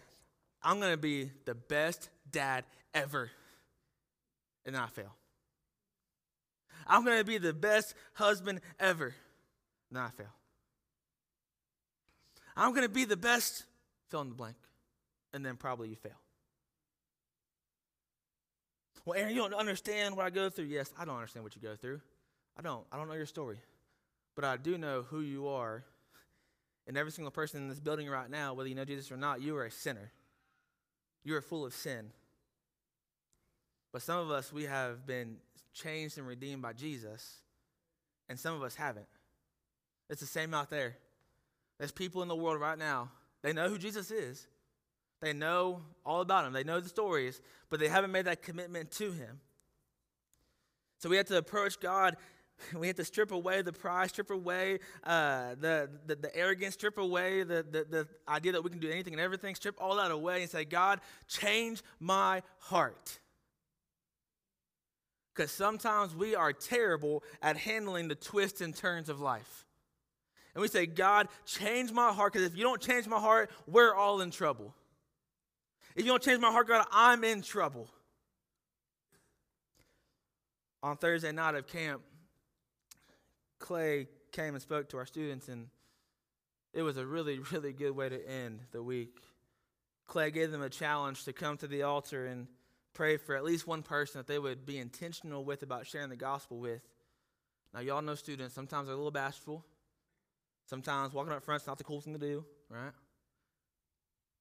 I'm 0.62 0.78
going 0.78 0.92
to 0.92 0.96
be 0.96 1.32
the 1.44 1.56
best 1.56 2.10
dad 2.30 2.64
ever. 2.94 3.28
And 4.64 4.76
then 4.76 4.82
I 4.82 4.86
fail. 4.86 5.17
I'm 6.88 7.04
going 7.04 7.18
to 7.18 7.24
be 7.24 7.38
the 7.38 7.52
best 7.52 7.94
husband 8.14 8.60
ever. 8.80 9.14
Then 9.90 10.02
I 10.02 10.08
fail. 10.10 10.26
I'm 12.56 12.70
going 12.70 12.82
to 12.82 12.88
be 12.88 13.04
the 13.04 13.16
best, 13.16 13.64
fill 14.08 14.22
in 14.22 14.30
the 14.30 14.34
blank. 14.34 14.56
And 15.32 15.44
then 15.44 15.56
probably 15.56 15.90
you 15.90 15.96
fail. 15.96 16.12
Well, 19.04 19.18
Aron, 19.18 19.34
you 19.34 19.40
don't 19.40 19.54
understand 19.54 20.16
what 20.16 20.26
I 20.26 20.30
go 20.30 20.50
through. 20.50 20.66
Yes, 20.66 20.92
I 20.98 21.04
don't 21.04 21.14
understand 21.14 21.44
what 21.44 21.54
you 21.54 21.62
go 21.62 21.76
through. 21.76 22.00
I 22.58 22.62
don't. 22.62 22.84
I 22.90 22.96
don't 22.96 23.08
know 23.08 23.14
your 23.14 23.26
story. 23.26 23.58
But 24.34 24.44
I 24.44 24.56
do 24.56 24.76
know 24.76 25.02
who 25.02 25.20
you 25.20 25.48
are. 25.48 25.84
And 26.86 26.96
every 26.96 27.12
single 27.12 27.30
person 27.30 27.62
in 27.62 27.68
this 27.68 27.80
building 27.80 28.08
right 28.08 28.30
now, 28.30 28.54
whether 28.54 28.68
you 28.68 28.74
know 28.74 28.84
Jesus 28.84 29.12
or 29.12 29.16
not, 29.16 29.42
you 29.42 29.56
are 29.56 29.66
a 29.66 29.70
sinner. 29.70 30.10
You 31.22 31.36
are 31.36 31.42
full 31.42 31.66
of 31.66 31.74
sin. 31.74 32.10
But 33.92 34.02
some 34.02 34.18
of 34.18 34.30
us, 34.30 34.52
we 34.52 34.64
have 34.64 35.06
been 35.06 35.36
changed 35.72 36.18
and 36.18 36.26
redeemed 36.26 36.62
by 36.62 36.72
Jesus, 36.72 37.36
and 38.28 38.38
some 38.38 38.54
of 38.54 38.62
us 38.62 38.74
haven't. 38.74 39.06
It's 40.10 40.20
the 40.20 40.26
same 40.26 40.54
out 40.54 40.70
there. 40.70 40.96
There's 41.78 41.92
people 41.92 42.22
in 42.22 42.28
the 42.28 42.36
world 42.36 42.60
right 42.60 42.78
now, 42.78 43.10
they 43.42 43.52
know 43.52 43.68
who 43.68 43.78
Jesus 43.78 44.10
is, 44.10 44.46
they 45.20 45.32
know 45.32 45.82
all 46.04 46.20
about 46.20 46.46
him, 46.46 46.52
they 46.52 46.64
know 46.64 46.80
the 46.80 46.88
stories, 46.88 47.40
but 47.70 47.80
they 47.80 47.88
haven't 47.88 48.12
made 48.12 48.24
that 48.26 48.42
commitment 48.42 48.90
to 48.92 49.12
him. 49.12 49.40
So 50.98 51.08
we 51.08 51.16
have 51.16 51.26
to 51.26 51.36
approach 51.36 51.80
God. 51.80 52.16
We 52.76 52.88
have 52.88 52.96
to 52.96 53.04
strip 53.04 53.30
away 53.30 53.62
the 53.62 53.72
pride, 53.72 54.08
strip 54.08 54.32
away 54.32 54.80
uh, 55.04 55.54
the, 55.60 55.88
the, 56.06 56.16
the, 56.16 56.36
arrogance, 56.36 56.74
strip 56.74 56.98
away 56.98 57.44
the, 57.44 57.62
the, 57.62 57.84
the 57.84 58.08
idea 58.28 58.50
that 58.50 58.64
we 58.64 58.70
can 58.70 58.80
do 58.80 58.90
anything 58.90 59.12
and 59.12 59.22
everything, 59.22 59.54
strip 59.54 59.76
all 59.80 59.94
that 59.94 60.10
away 60.10 60.42
and 60.42 60.50
say, 60.50 60.64
God, 60.64 61.00
change 61.28 61.84
my 62.00 62.42
heart. 62.58 63.20
Because 65.38 65.52
sometimes 65.52 66.16
we 66.16 66.34
are 66.34 66.52
terrible 66.52 67.22
at 67.40 67.56
handling 67.56 68.08
the 68.08 68.16
twists 68.16 68.60
and 68.60 68.74
turns 68.74 69.08
of 69.08 69.20
life. 69.20 69.66
And 70.52 70.60
we 70.60 70.66
say, 70.66 70.84
God, 70.84 71.28
change 71.46 71.92
my 71.92 72.12
heart, 72.12 72.32
because 72.32 72.44
if 72.44 72.56
you 72.56 72.64
don't 72.64 72.80
change 72.82 73.06
my 73.06 73.20
heart, 73.20 73.48
we're 73.68 73.94
all 73.94 74.20
in 74.20 74.32
trouble. 74.32 74.74
If 75.94 76.04
you 76.04 76.10
don't 76.10 76.22
change 76.24 76.40
my 76.40 76.50
heart, 76.50 76.66
God, 76.66 76.84
I'm 76.90 77.22
in 77.22 77.42
trouble. 77.42 77.88
On 80.82 80.96
Thursday 80.96 81.30
night 81.30 81.54
of 81.54 81.68
camp, 81.68 82.02
Clay 83.60 84.08
came 84.32 84.54
and 84.54 84.60
spoke 84.60 84.88
to 84.88 84.96
our 84.96 85.06
students, 85.06 85.46
and 85.46 85.68
it 86.74 86.82
was 86.82 86.96
a 86.96 87.06
really, 87.06 87.38
really 87.52 87.72
good 87.72 87.92
way 87.92 88.08
to 88.08 88.28
end 88.28 88.58
the 88.72 88.82
week. 88.82 89.14
Clay 90.08 90.32
gave 90.32 90.50
them 90.50 90.62
a 90.62 90.68
challenge 90.68 91.22
to 91.26 91.32
come 91.32 91.56
to 91.58 91.68
the 91.68 91.84
altar 91.84 92.26
and 92.26 92.48
pray 92.98 93.16
for 93.16 93.36
at 93.36 93.44
least 93.44 93.64
one 93.64 93.80
person 93.80 94.18
that 94.18 94.26
they 94.26 94.40
would 94.40 94.66
be 94.66 94.76
intentional 94.76 95.44
with 95.44 95.62
about 95.62 95.86
sharing 95.86 96.08
the 96.08 96.16
gospel 96.16 96.58
with. 96.58 96.82
Now, 97.72 97.78
y'all 97.78 98.02
know 98.02 98.16
students, 98.16 98.56
sometimes 98.56 98.88
they're 98.88 98.94
a 98.94 98.96
little 98.96 99.12
bashful. 99.12 99.64
Sometimes 100.68 101.14
walking 101.14 101.32
up 101.32 101.44
front 101.44 101.62
is 101.62 101.66
not 101.68 101.78
the 101.78 101.84
cool 101.84 102.00
thing 102.00 102.14
to 102.14 102.18
do, 102.18 102.44
right? 102.68 102.90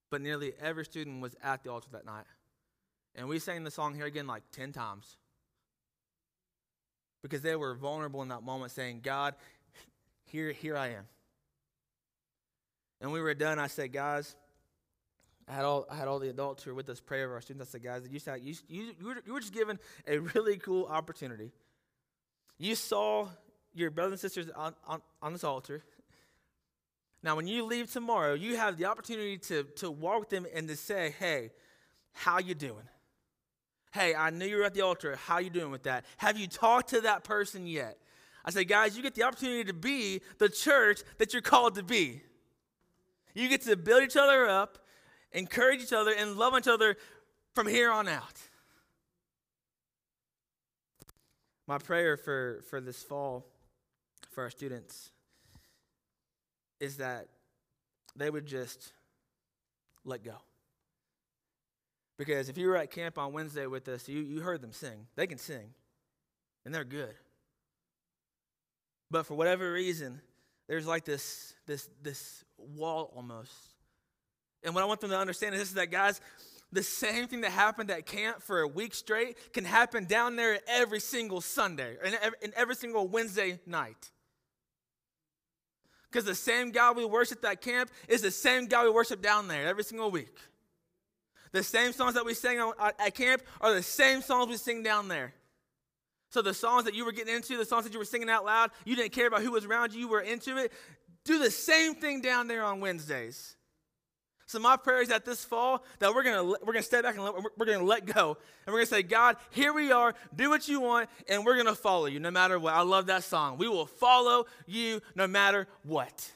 But 0.10 0.22
nearly 0.22 0.54
every 0.60 0.86
student 0.86 1.22
was 1.22 1.36
at 1.43 1.63
the 1.63 1.72
altar 1.72 1.89
that 1.91 2.04
night. 2.04 2.26
And 3.13 3.28
we 3.28 3.38
sang 3.38 3.63
the 3.63 3.70
song 3.70 3.93
here 3.93 4.06
again 4.06 4.26
like 4.26 4.41
10 4.54 4.72
times. 4.72 5.17
Because 7.22 7.43
they 7.43 7.56
were 7.56 7.76
vulnerable 7.76 8.24
in 8.24 8.30
that 8.30 8.41
moment, 8.41 8.72
saying, 8.72 9.02
God, 9.04 9.36
here, 10.26 10.52
here 10.52 10.76
I 10.76 10.88
am. 10.88 11.06
And 13.02 13.12
we 13.12 13.22
were 13.22 13.36
done. 13.36 13.60
I 13.60 13.67
said, 13.67 13.93
guys, 13.93 14.36
I 15.48 15.54
had 15.54 15.64
all 15.64 15.86
I 15.90 15.96
had 15.96 16.08
all 16.08 16.20
the 16.20 16.30
adults 16.30 16.64
who 16.64 16.72
were 16.72 16.76
with 16.76 16.90
us 16.90 17.00
pray 17.00 17.24
over 17.24 17.36
our 17.36 17.42
students. 17.42 17.70
I 17.70 17.72
said, 17.72 17.84
guys, 17.84 18.04
you, 18.12 18.20
said, 18.20 18.42
you, 18.42 18.56
you, 18.68 18.94
you, 19.00 19.06
were, 19.06 19.16
you 19.26 19.34
were 19.34 19.40
just 19.40 19.54
given 19.54 19.80
a 20.08 20.20
really 20.20 20.58
cool 20.58 20.86
opportunity. 20.86 21.52
You 22.58 22.76
saw 22.76 23.28
your 23.74 23.92
brothers 23.92 24.14
and 24.14 24.20
sisters 24.20 24.50
on, 24.56 24.74
on, 24.88 25.02
on 25.22 25.34
this 25.34 25.44
altar. 25.44 25.84
Now, 27.24 27.36
when 27.36 27.48
you 27.48 27.64
leave 27.66 27.92
tomorrow, 27.92 28.34
you 28.34 28.58
have 28.58 28.78
the 28.78 28.86
opportunity 28.86 29.38
to, 29.38 29.64
to 29.78 29.92
walk 29.92 30.20
with 30.20 30.30
them 30.30 30.46
and 30.54 30.68
to 30.68 30.76
say, 30.76 31.14
hey, 31.20 31.52
how 32.14 32.40
you 32.40 32.56
doing? 32.56 32.88
Hey, 33.92 34.16
I 34.16 34.30
knew 34.30 34.46
you 34.46 34.58
were 34.58 34.64
at 34.64 34.74
the 34.74 34.82
altar. 34.82 35.16
How 35.16 35.40
you 35.40 35.50
doing 35.50 35.72
with 35.72 35.84
that? 35.84 36.06
Have 36.18 36.38
you 36.38 36.48
talked 36.48 36.90
to 36.90 37.02
that 37.02 37.24
person 37.24 37.68
yet? 37.68 37.98
I 38.44 38.52
say, 38.52 38.64
guys, 38.64 38.96
you 38.96 39.04
get 39.04 39.16
the 39.16 39.24
opportunity 39.24 39.66
to 39.66 39.74
be 39.74 40.22
the 40.38 40.50
church 40.50 41.02
that 41.18 41.34
you're 41.34 41.42
called 41.42 41.76
to 41.76 41.84
be. 41.84 42.22
You 43.34 43.50
get 43.50 43.62
to 43.64 43.76
build 43.76 44.04
each 44.04 44.16
other 44.16 44.48
up 44.48 44.80
encourage 45.32 45.82
each 45.82 45.94
other, 45.94 46.12
and 46.12 46.38
love 46.38 46.58
each 46.58 46.68
other 46.68 46.98
from 47.54 47.68
here 47.68 47.92
on 47.92 48.08
out. 48.08 48.42
My 51.68 51.78
prayer 51.78 52.16
for, 52.16 52.63
for 52.70 52.80
this 52.80 53.04
fall 53.04 53.46
for 54.32 54.44
our 54.44 54.50
students 54.50 55.12
is 56.80 56.98
that 56.98 57.28
they 58.16 58.30
would 58.30 58.46
just 58.46 58.94
let 60.06 60.24
go. 60.24 60.36
Because 62.18 62.50
if 62.50 62.58
you 62.58 62.68
were 62.68 62.78
at 62.78 62.90
camp 62.90 63.18
on 63.18 63.34
Wednesday 63.34 63.68
with 63.68 63.88
us, 63.90 64.08
you, 64.08 64.22
you 64.22 64.42
heard 64.42 64.62
them 64.62 64.72
sing. 64.72 65.08
They 65.16 65.28
can 65.28 65.38
sing, 65.38 65.74
and 66.66 66.74
they're 66.74 66.84
good. 66.84 67.13
But 69.12 69.26
for 69.26 69.36
whatever 69.36 69.72
reason, 69.72 70.22
there's 70.68 70.88
like 70.88 71.06
this, 71.06 71.54
this, 71.66 71.90
this 72.02 72.44
wall 72.58 73.12
almost 73.16 73.54
and 74.63 74.74
what 74.74 74.84
I 74.84 74.88
want 74.88 75.02
them 75.02 75.10
to 75.12 75.17
understand 75.17 75.56
is 75.56 75.62
this 75.62 75.70
is 75.70 75.76
that, 75.76 75.91
guys, 75.91 76.20
the 76.72 76.84
same 76.84 77.28
thing 77.28 77.41
that 77.41 77.52
happened 77.52 77.89
at 77.91 78.06
camp 78.06 78.41
for 78.41 78.62
a 78.62 78.67
week 78.67 78.93
straight 78.93 79.54
can 79.54 79.63
happen 79.63 80.06
down 80.06 80.36
there 80.36 80.60
every 80.67 81.00
single 81.00 81.39
Sunday 81.39 81.96
and 82.04 82.17
every, 82.22 82.38
every 82.56 82.76
single 82.76 83.08
Wednesday 83.08 83.60
night. 83.65 84.12
Because 86.12 86.26
the 86.26 86.36
same 86.36 86.72
God 86.72 86.98
we 86.98 87.06
worship 87.06 87.43
at 87.46 87.62
camp 87.62 87.89
is 88.08 88.22
the 88.22 88.32
same 88.32 88.67
God 88.67 88.86
we 88.86 88.91
worship 88.91 89.22
down 89.22 89.48
there 89.48 89.67
every 89.67 89.84
single 89.84 90.12
week. 90.12 90.38
The 91.52 91.63
same 91.63 91.93
songs 91.93 92.15
that 92.15 92.26
we 92.26 92.34
sing 92.34 92.60
at 92.80 93.15
camp 93.15 93.41
are 93.62 93.74
the 93.74 93.84
same 93.84 94.22
songs 94.22 94.50
we 94.50 94.58
sing 94.58 94.84
down 94.84 95.08
there. 95.08 95.34
So 96.30 96.41
the 96.41 96.54
songs 96.54 96.86
that 96.86 96.93
you 96.93 97.06
were 97.06 97.13
getting 97.13 97.36
into, 97.36 97.58
the 97.58 97.65
songs 97.65 97.86
that 97.86 97.93
you 97.93 98.00
were 98.00 98.06
singing 98.06 98.30
out 98.30 98.46
loud, 98.46 98.72
you 98.86 98.96
didn't 98.96 99.13
care 99.13 99.28
about 99.28 99.41
who 99.41 99.52
was 99.52 99.65
around 99.65 99.93
you, 99.93 100.02
you 100.02 100.08
were 100.08 100.22
into 100.22 100.58
it. 100.58 100.74
Do 101.24 101.39
the 101.39 101.52
same 101.52 101.96
thing 101.96 102.22
down 102.22 102.48
there 102.48 102.63
on 102.63 102.80
Wednesdays. 102.80 103.57
So 104.48 104.60
my 104.60 104.78
prayer 104.78 105.02
is 105.02 105.10
that 105.10 105.26
this 105.26 105.44
fall 105.44 105.84
that 106.00 106.16
we're 106.16 106.24
gonna 106.24 106.44
we're 106.44 106.74
gonna 106.74 106.82
step 106.82 107.04
back 107.04 107.16
and 107.16 107.24
let, 107.24 107.34
we're 107.58 107.66
gonna 107.66 107.84
let 107.84 108.06
go 108.06 108.38
and 108.66 108.74
we're 108.74 108.80
gonna 108.80 108.86
say, 108.86 109.04
God, 109.04 109.36
here 109.52 109.74
we 109.74 109.92
are. 109.92 110.16
Do 110.34 110.50
what 110.50 110.70
you 110.70 110.80
want, 110.80 111.10
and 111.28 111.46
we're 111.46 111.58
gonna 111.58 111.76
follow 111.76 112.06
you 112.06 112.22
no 112.22 112.32
matter 112.32 112.58
what. 112.58 112.74
I 112.74 112.82
love 112.82 113.08
that 113.08 113.26
song. 113.26 113.58
We 113.58 113.68
will 113.68 113.86
follow 113.86 114.45
you 114.66 115.02
no 115.16 115.28
matter 115.28 115.68
what. 115.84 116.32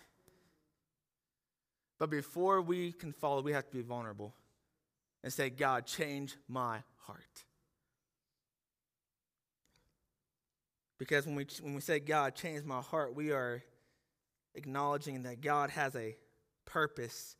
But 1.99 2.09
before 2.09 2.61
we 2.61 2.91
can 2.91 3.13
follow, 3.13 3.41
we 3.41 3.53
have 3.53 3.65
to 3.67 3.71
be 3.71 3.81
vulnerable 3.81 4.33
and 5.23 5.31
say, 5.31 5.49
God, 5.49 5.85
change 5.85 6.35
my 6.49 6.79
heart. 7.05 7.45
Because 10.99 11.25
when 11.25 11.35
we 11.35 11.47
when 11.61 11.75
we 11.75 11.81
say 11.81 12.01
God, 12.01 12.35
change 12.35 12.65
my 12.65 12.81
heart, 12.81 13.15
we 13.15 13.31
are 13.31 13.63
acknowledging 14.53 15.23
that 15.23 15.39
God 15.39 15.69
has 15.69 15.95
a 15.95 16.17
purpose 16.65 17.37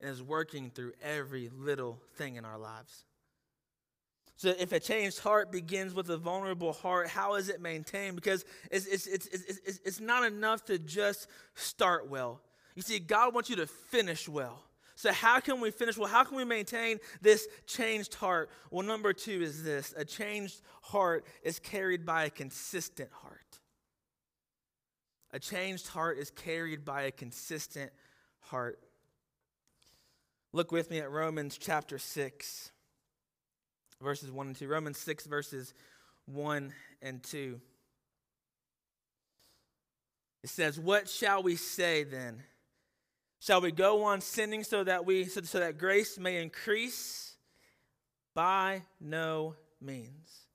and 0.00 0.10
is 0.10 0.22
working 0.22 0.70
through 0.70 0.92
every 1.02 1.50
little 1.56 1.98
thing 2.14 2.36
in 2.36 2.44
our 2.44 2.58
lives. 2.58 3.04
So, 4.38 4.52
if 4.58 4.72
a 4.72 4.80
changed 4.80 5.20
heart 5.20 5.50
begins 5.50 5.94
with 5.94 6.10
a 6.10 6.18
vulnerable 6.18 6.74
heart, 6.74 7.08
how 7.08 7.36
is 7.36 7.48
it 7.48 7.62
maintained? 7.62 8.16
Because 8.16 8.44
it's, 8.70 8.86
it's, 8.86 9.06
it's, 9.06 9.26
it's, 9.26 9.80
it's 9.82 10.00
not 10.00 10.24
enough 10.24 10.64
to 10.66 10.78
just 10.78 11.28
start 11.54 12.10
well. 12.10 12.40
You 12.74 12.82
see, 12.82 12.98
God 12.98 13.32
wants 13.32 13.48
you 13.48 13.56
to 13.56 13.66
finish 13.66 14.28
well. 14.28 14.62
So, 14.94 15.10
how 15.10 15.40
can 15.40 15.60
we 15.60 15.70
finish 15.70 15.96
well? 15.96 16.08
How 16.08 16.24
can 16.24 16.36
we 16.36 16.44
maintain 16.44 16.98
this 17.22 17.48
changed 17.66 18.14
heart? 18.14 18.50
Well, 18.70 18.86
number 18.86 19.14
two 19.14 19.40
is 19.42 19.62
this 19.62 19.94
a 19.96 20.04
changed 20.04 20.60
heart 20.82 21.26
is 21.42 21.58
carried 21.58 22.04
by 22.04 22.24
a 22.24 22.30
consistent 22.30 23.10
heart. 23.12 23.58
A 25.32 25.38
changed 25.38 25.88
heart 25.88 26.18
is 26.18 26.30
carried 26.30 26.84
by 26.84 27.02
a 27.02 27.10
consistent 27.10 27.90
heart. 28.40 28.78
Look 30.52 30.72
with 30.72 30.90
me 30.90 30.98
at 30.98 31.10
Romans 31.10 31.58
chapter 31.58 31.98
6, 31.98 32.70
verses 34.00 34.30
1 34.30 34.46
and 34.46 34.56
2. 34.56 34.68
Romans 34.68 34.98
6, 34.98 35.26
verses 35.26 35.74
1 36.26 36.72
and 37.02 37.22
2. 37.22 37.60
It 40.42 40.50
says, 40.50 40.78
What 40.78 41.08
shall 41.08 41.42
we 41.42 41.56
say 41.56 42.04
then? 42.04 42.42
Shall 43.40 43.60
we 43.60 43.72
go 43.72 44.04
on 44.04 44.20
sinning 44.20 44.64
so 44.64 44.82
that 44.84 45.04
we 45.04 45.24
so, 45.26 45.42
so 45.42 45.60
that 45.60 45.78
grace 45.78 46.18
may 46.18 46.40
increase? 46.40 47.36
By 48.34 48.82
no 49.00 49.56
means. 49.80 50.46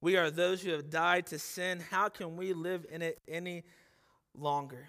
We 0.00 0.16
are 0.16 0.30
those 0.30 0.62
who 0.62 0.72
have 0.72 0.90
died 0.90 1.26
to 1.26 1.38
sin. 1.38 1.80
How 1.90 2.08
can 2.08 2.36
we 2.36 2.52
live 2.52 2.86
in 2.90 3.02
it 3.02 3.20
any 3.28 3.62
longer? 4.34 4.88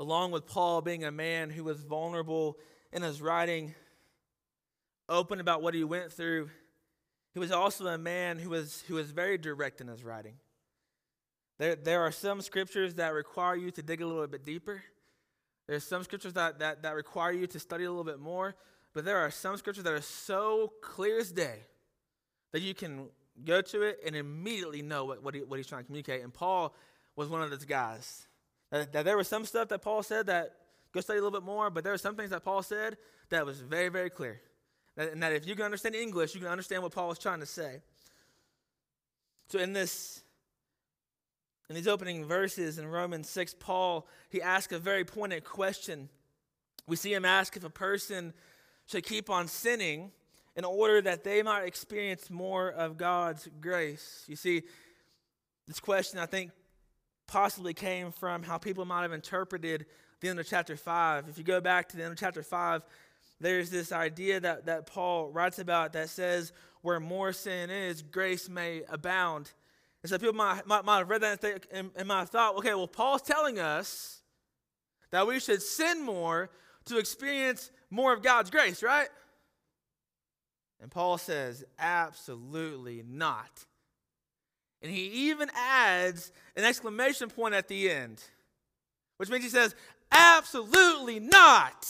Along 0.00 0.30
with 0.30 0.46
Paul 0.46 0.80
being 0.80 1.04
a 1.04 1.10
man 1.12 1.50
who 1.50 1.62
was 1.62 1.82
vulnerable 1.82 2.56
in 2.90 3.02
his 3.02 3.20
writing, 3.20 3.74
open 5.10 5.40
about 5.40 5.60
what 5.60 5.74
he 5.74 5.84
went 5.84 6.10
through, 6.10 6.48
he 7.34 7.38
was 7.38 7.52
also 7.52 7.86
a 7.86 7.98
man 7.98 8.38
who 8.38 8.48
was, 8.48 8.82
who 8.88 8.94
was 8.94 9.10
very 9.10 9.36
direct 9.36 9.82
in 9.82 9.88
his 9.88 10.02
writing. 10.02 10.36
There, 11.58 11.76
there 11.76 12.00
are 12.00 12.12
some 12.12 12.40
scriptures 12.40 12.94
that 12.94 13.12
require 13.12 13.54
you 13.56 13.70
to 13.72 13.82
dig 13.82 14.00
a 14.00 14.06
little 14.06 14.26
bit 14.26 14.42
deeper. 14.42 14.82
There's 15.68 15.84
some 15.84 16.02
scriptures 16.02 16.32
that, 16.32 16.60
that, 16.60 16.82
that 16.82 16.94
require 16.94 17.32
you 17.32 17.46
to 17.48 17.60
study 17.60 17.84
a 17.84 17.90
little 17.90 18.02
bit 18.02 18.20
more. 18.20 18.56
But 18.94 19.04
there 19.04 19.18
are 19.18 19.30
some 19.30 19.58
scriptures 19.58 19.84
that 19.84 19.92
are 19.92 20.00
so 20.00 20.72
clear 20.80 21.18
as 21.18 21.30
day 21.30 21.66
that 22.52 22.62
you 22.62 22.72
can 22.72 23.10
go 23.44 23.60
to 23.60 23.82
it 23.82 24.00
and 24.06 24.16
immediately 24.16 24.80
know 24.80 25.04
what, 25.04 25.22
what, 25.22 25.34
he, 25.34 25.42
what 25.42 25.58
he's 25.58 25.66
trying 25.66 25.82
to 25.82 25.86
communicate. 25.86 26.22
And 26.22 26.32
Paul 26.32 26.74
was 27.16 27.28
one 27.28 27.42
of 27.42 27.50
those 27.50 27.66
guys. 27.66 28.26
That, 28.70 28.92
that 28.92 29.04
there 29.04 29.16
was 29.16 29.28
some 29.28 29.44
stuff 29.44 29.68
that 29.68 29.82
Paul 29.82 30.02
said 30.02 30.26
that 30.26 30.54
go 30.92 31.00
study 31.00 31.18
a 31.18 31.22
little 31.22 31.38
bit 31.38 31.44
more, 31.44 31.70
but 31.70 31.84
there 31.84 31.92
were 31.92 31.98
some 31.98 32.16
things 32.16 32.30
that 32.30 32.44
Paul 32.44 32.62
said 32.62 32.96
that 33.30 33.46
was 33.46 33.60
very, 33.60 33.88
very 33.88 34.10
clear. 34.10 34.40
And 34.96 35.22
that 35.22 35.32
if 35.32 35.46
you 35.46 35.54
can 35.54 35.64
understand 35.64 35.94
English, 35.94 36.34
you 36.34 36.40
can 36.40 36.50
understand 36.50 36.82
what 36.82 36.92
Paul 36.92 37.08
was 37.08 37.18
trying 37.18 37.40
to 37.40 37.46
say. 37.46 37.80
So 39.48 39.58
in 39.58 39.72
this 39.72 40.22
in 41.68 41.76
these 41.76 41.86
opening 41.86 42.24
verses 42.24 42.78
in 42.78 42.86
Romans 42.88 43.28
6, 43.28 43.54
Paul 43.60 44.06
he 44.28 44.42
asks 44.42 44.72
a 44.72 44.78
very 44.78 45.04
pointed 45.04 45.44
question. 45.44 46.08
We 46.86 46.96
see 46.96 47.14
him 47.14 47.24
ask 47.24 47.56
if 47.56 47.64
a 47.64 47.70
person 47.70 48.32
should 48.86 49.04
keep 49.04 49.30
on 49.30 49.46
sinning 49.46 50.10
in 50.56 50.64
order 50.64 51.00
that 51.02 51.22
they 51.24 51.42
might 51.42 51.62
experience 51.62 52.28
more 52.28 52.70
of 52.70 52.96
God's 52.96 53.48
grace. 53.60 54.24
You 54.26 54.36
see, 54.36 54.62
this 55.66 55.78
question, 55.78 56.18
I 56.18 56.26
think, 56.26 56.50
possibly 57.30 57.72
came 57.72 58.10
from 58.10 58.42
how 58.42 58.58
people 58.58 58.84
might 58.84 59.02
have 59.02 59.12
interpreted 59.12 59.86
the 60.20 60.28
end 60.28 60.40
of 60.40 60.46
chapter 60.46 60.76
5. 60.76 61.28
If 61.28 61.38
you 61.38 61.44
go 61.44 61.60
back 61.60 61.88
to 61.90 61.96
the 61.96 62.02
end 62.02 62.12
of 62.12 62.18
chapter 62.18 62.42
5, 62.42 62.84
there's 63.40 63.70
this 63.70 63.92
idea 63.92 64.40
that, 64.40 64.66
that 64.66 64.86
Paul 64.86 65.30
writes 65.30 65.60
about 65.60 65.92
that 65.92 66.10
says, 66.10 66.52
where 66.82 66.98
more 66.98 67.32
sin 67.32 67.70
is, 67.70 68.02
grace 68.02 68.48
may 68.48 68.82
abound. 68.88 69.52
And 70.02 70.10
so 70.10 70.18
people 70.18 70.34
might, 70.34 70.66
might, 70.66 70.84
might 70.84 70.98
have 70.98 71.08
read 71.08 71.22
that 71.22 71.32
and, 71.32 71.40
think, 71.40 71.66
and, 71.72 71.90
and 71.94 72.08
might 72.08 72.20
have 72.20 72.30
thought, 72.30 72.56
okay, 72.56 72.74
well, 72.74 72.88
Paul's 72.88 73.22
telling 73.22 73.58
us 73.60 74.22
that 75.10 75.26
we 75.26 75.38
should 75.38 75.62
sin 75.62 76.02
more 76.02 76.50
to 76.86 76.98
experience 76.98 77.70
more 77.90 78.12
of 78.12 78.22
God's 78.22 78.50
grace, 78.50 78.82
right? 78.82 79.08
And 80.80 80.90
Paul 80.90 81.16
says, 81.16 81.64
absolutely 81.78 83.04
not. 83.06 83.66
And 84.82 84.90
he 84.90 85.28
even 85.30 85.50
adds 85.54 86.32
an 86.56 86.64
exclamation 86.64 87.28
point 87.28 87.54
at 87.54 87.68
the 87.68 87.90
end, 87.90 88.22
which 89.18 89.28
means 89.28 89.44
he 89.44 89.50
says, 89.50 89.74
absolutely 90.10 91.20
not. 91.20 91.86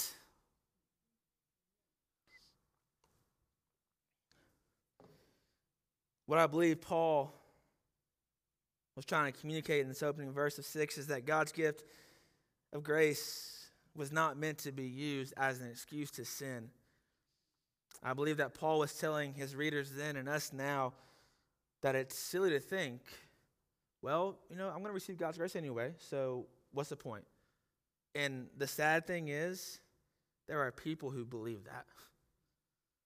What 6.26 6.38
I 6.38 6.46
believe 6.46 6.80
Paul 6.80 7.32
was 8.96 9.04
trying 9.04 9.32
to 9.32 9.38
communicate 9.38 9.82
in 9.82 9.88
this 9.88 10.02
opening 10.02 10.32
verse 10.32 10.58
of 10.58 10.64
6 10.64 10.98
is 10.98 11.06
that 11.08 11.26
God's 11.26 11.52
gift 11.52 11.84
of 12.72 12.82
grace 12.82 13.68
was 13.96 14.12
not 14.12 14.38
meant 14.38 14.58
to 14.58 14.72
be 14.72 14.84
used 14.84 15.34
as 15.36 15.60
an 15.60 15.68
excuse 15.68 16.10
to 16.12 16.24
sin. 16.24 16.70
I 18.02 18.14
believe 18.14 18.38
that 18.38 18.54
Paul 18.54 18.78
was 18.78 18.94
telling 18.94 19.34
his 19.34 19.56
readers 19.56 19.90
then 19.90 20.16
and 20.16 20.28
us 20.28 20.52
now 20.52 20.92
that 21.82 21.94
it's 21.94 22.16
silly 22.16 22.50
to 22.50 22.60
think, 22.60 23.00
well, 24.02 24.38
you 24.50 24.56
know, 24.56 24.68
I'm 24.68 24.78
going 24.78 24.86
to 24.86 24.92
receive 24.92 25.18
God's 25.18 25.38
grace 25.38 25.56
anyway, 25.56 25.94
so 25.98 26.46
what's 26.72 26.88
the 26.88 26.96
point? 26.96 27.24
And 28.14 28.46
the 28.56 28.66
sad 28.66 29.06
thing 29.06 29.28
is, 29.28 29.80
there 30.48 30.60
are 30.60 30.72
people 30.72 31.10
who 31.10 31.24
believe 31.24 31.64
that. 31.64 31.86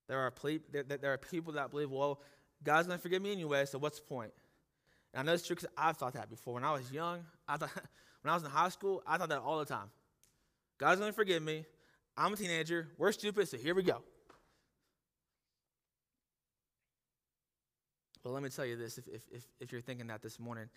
There 0.09 0.19
are, 0.19 0.31
ple- 0.31 0.59
there, 0.71 0.83
there 0.83 1.13
are 1.13 1.19
people 1.19 1.55
that 1.55 1.71
believe, 1.71 1.91
well, 1.91 2.21
God's 2.63 2.87
going 2.87 2.99
to 2.99 3.03
forgive 3.03 3.23
me 3.23 3.33
anyway, 3.33 3.65
so 3.67 3.79
what's 3.79 3.99
the 3.99 4.07
point? 4.07 4.33
And 5.13 5.21
I 5.21 5.23
know 5.25 5.35
it's 5.35 5.47
true 5.47 5.57
because 5.57 5.71
I've 5.77 5.97
thought 5.97 6.15
that 6.15 6.31
before. 6.31 6.55
When 6.55 6.65
I 6.65 6.73
was 6.73 6.91
young, 6.91 7.25
I 7.49 7.57
thought, 7.57 7.71
when 8.23 8.31
I 8.31 8.35
was 8.35 8.45
in 8.45 8.51
high 8.51 8.69
school, 8.69 9.03
I 9.07 9.17
thought 9.17 9.29
that 9.29 9.41
all 9.41 9.59
the 9.59 9.65
time. 9.65 9.91
God's 10.79 11.01
going 11.01 11.13
to 11.13 11.17
forgive 11.17 11.43
me. 11.43 11.65
I'm 12.17 12.33
a 12.33 12.37
teenager. 12.37 12.89
We're 12.99 13.13
stupid, 13.13 13.49
so 13.49 13.57
here 13.57 13.75
we 13.75 13.83
go. 13.83 14.03
But 18.25 18.33
let 18.33 18.43
me 18.43 18.49
tell 18.49 18.65
you 18.65 18.77
this 18.77 18.97
if, 18.97 19.07
if, 19.07 19.23
if, 19.31 19.45
if 19.61 19.73
you're 19.73 19.83
thinking 19.83 20.07
that 20.09 20.23
this 20.23 20.41
morning, 20.41 20.69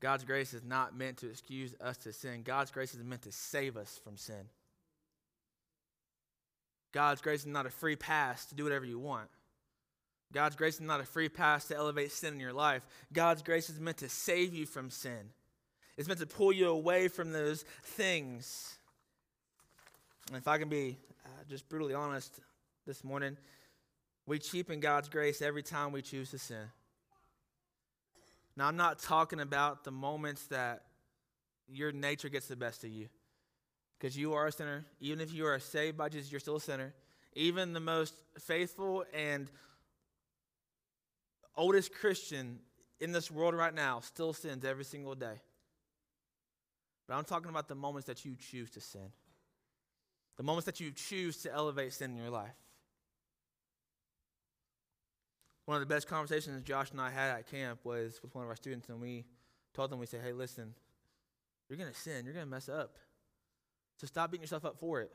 God's 0.00 0.24
grace 0.24 0.52
is 0.52 0.64
not 0.64 0.98
meant 0.98 1.18
to 1.18 1.30
excuse 1.30 1.74
us 1.80 1.96
to 1.98 2.12
sin. 2.12 2.42
God's 2.42 2.72
grace 2.72 2.92
is 2.92 3.04
meant 3.04 3.22
to 3.22 3.32
save 3.32 3.76
us 3.76 4.00
from 4.02 4.16
sin. 4.16 4.48
God's 6.92 7.22
grace 7.22 7.40
is 7.40 7.46
not 7.46 7.66
a 7.66 7.70
free 7.70 7.94
pass 7.94 8.44
to 8.46 8.56
do 8.56 8.64
whatever 8.64 8.84
you 8.84 8.98
want. 8.98 9.28
God's 10.32 10.56
grace 10.56 10.74
is 10.74 10.80
not 10.80 11.00
a 11.00 11.04
free 11.04 11.28
pass 11.28 11.66
to 11.66 11.76
elevate 11.76 12.10
sin 12.10 12.34
in 12.34 12.40
your 12.40 12.52
life. 12.52 12.84
God's 13.12 13.42
grace 13.42 13.70
is 13.70 13.78
meant 13.78 13.98
to 13.98 14.08
save 14.08 14.52
you 14.52 14.66
from 14.66 14.90
sin. 14.90 15.30
It's 15.96 16.08
meant 16.08 16.20
to 16.20 16.26
pull 16.26 16.52
you 16.52 16.68
away 16.68 17.08
from 17.08 17.32
those 17.32 17.64
things. 17.84 18.76
And 20.28 20.36
if 20.36 20.48
I 20.48 20.58
can 20.58 20.68
be 20.68 20.96
uh, 21.24 21.28
just 21.48 21.68
brutally 21.68 21.94
honest 21.94 22.40
this 22.86 23.04
morning, 23.04 23.36
we 24.26 24.38
cheapen 24.38 24.80
God's 24.80 25.08
grace 25.08 25.42
every 25.42 25.62
time 25.62 25.92
we 25.92 26.02
choose 26.02 26.30
to 26.30 26.38
sin. 26.38 26.70
Now, 28.56 28.68
I'm 28.68 28.76
not 28.76 28.98
talking 28.98 29.40
about 29.40 29.84
the 29.84 29.90
moments 29.90 30.46
that 30.48 30.82
your 31.68 31.90
nature 31.92 32.28
gets 32.28 32.46
the 32.46 32.56
best 32.56 32.84
of 32.84 32.90
you. 32.90 33.08
Because 33.98 34.16
you 34.16 34.34
are 34.34 34.48
a 34.48 34.52
sinner. 34.52 34.84
Even 35.00 35.20
if 35.20 35.32
you 35.32 35.46
are 35.46 35.58
saved 35.58 35.96
by 35.96 36.08
Jesus, 36.08 36.30
you're 36.30 36.40
still 36.40 36.56
a 36.56 36.60
sinner. 36.60 36.92
Even 37.34 37.72
the 37.72 37.80
most 37.80 38.14
faithful 38.38 39.04
and 39.14 39.50
oldest 41.56 41.94
Christian 41.94 42.58
in 43.00 43.12
this 43.12 43.30
world 43.30 43.54
right 43.54 43.74
now 43.74 44.00
still 44.00 44.32
sins 44.32 44.64
every 44.64 44.84
single 44.84 45.14
day. 45.14 45.40
But 47.08 47.14
I'm 47.14 47.24
talking 47.24 47.50
about 47.50 47.68
the 47.68 47.74
moments 47.74 48.06
that 48.06 48.24
you 48.24 48.36
choose 48.36 48.70
to 48.72 48.80
sin, 48.80 49.12
the 50.36 50.42
moments 50.42 50.66
that 50.66 50.80
you 50.80 50.90
choose 50.92 51.38
to 51.38 51.52
elevate 51.52 51.92
sin 51.92 52.12
in 52.12 52.16
your 52.16 52.30
life. 52.30 52.54
One 55.64 55.76
of 55.76 55.80
the 55.80 55.94
best 55.94 56.08
conversations 56.08 56.62
Josh 56.64 56.90
and 56.90 57.00
I 57.00 57.10
had 57.10 57.30
at 57.30 57.50
camp 57.50 57.80
was 57.84 58.20
with 58.22 58.34
one 58.34 58.44
of 58.44 58.50
our 58.50 58.56
students, 58.56 58.88
and 58.88 59.00
we 59.00 59.24
told 59.74 59.90
them, 59.90 59.98
we 59.98 60.06
said, 60.06 60.20
hey, 60.24 60.32
listen, 60.32 60.74
you're 61.68 61.78
going 61.78 61.92
to 61.92 61.98
sin, 61.98 62.24
you're 62.24 62.34
going 62.34 62.46
to 62.46 62.50
mess 62.50 62.68
up. 62.68 62.96
So 63.98 64.06
stop 64.06 64.30
beating 64.30 64.42
yourself 64.42 64.64
up 64.64 64.78
for 64.78 65.00
it. 65.00 65.10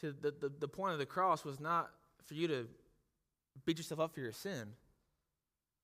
So 0.00 0.12
the, 0.12 0.30
the, 0.30 0.52
the 0.60 0.68
point 0.68 0.92
of 0.92 0.98
the 0.98 1.06
cross 1.06 1.44
was 1.44 1.58
not 1.58 1.90
for 2.24 2.34
you 2.34 2.46
to 2.48 2.68
beat 3.66 3.78
yourself 3.78 4.00
up 4.00 4.14
for 4.14 4.20
your 4.20 4.32
sin. 4.32 4.68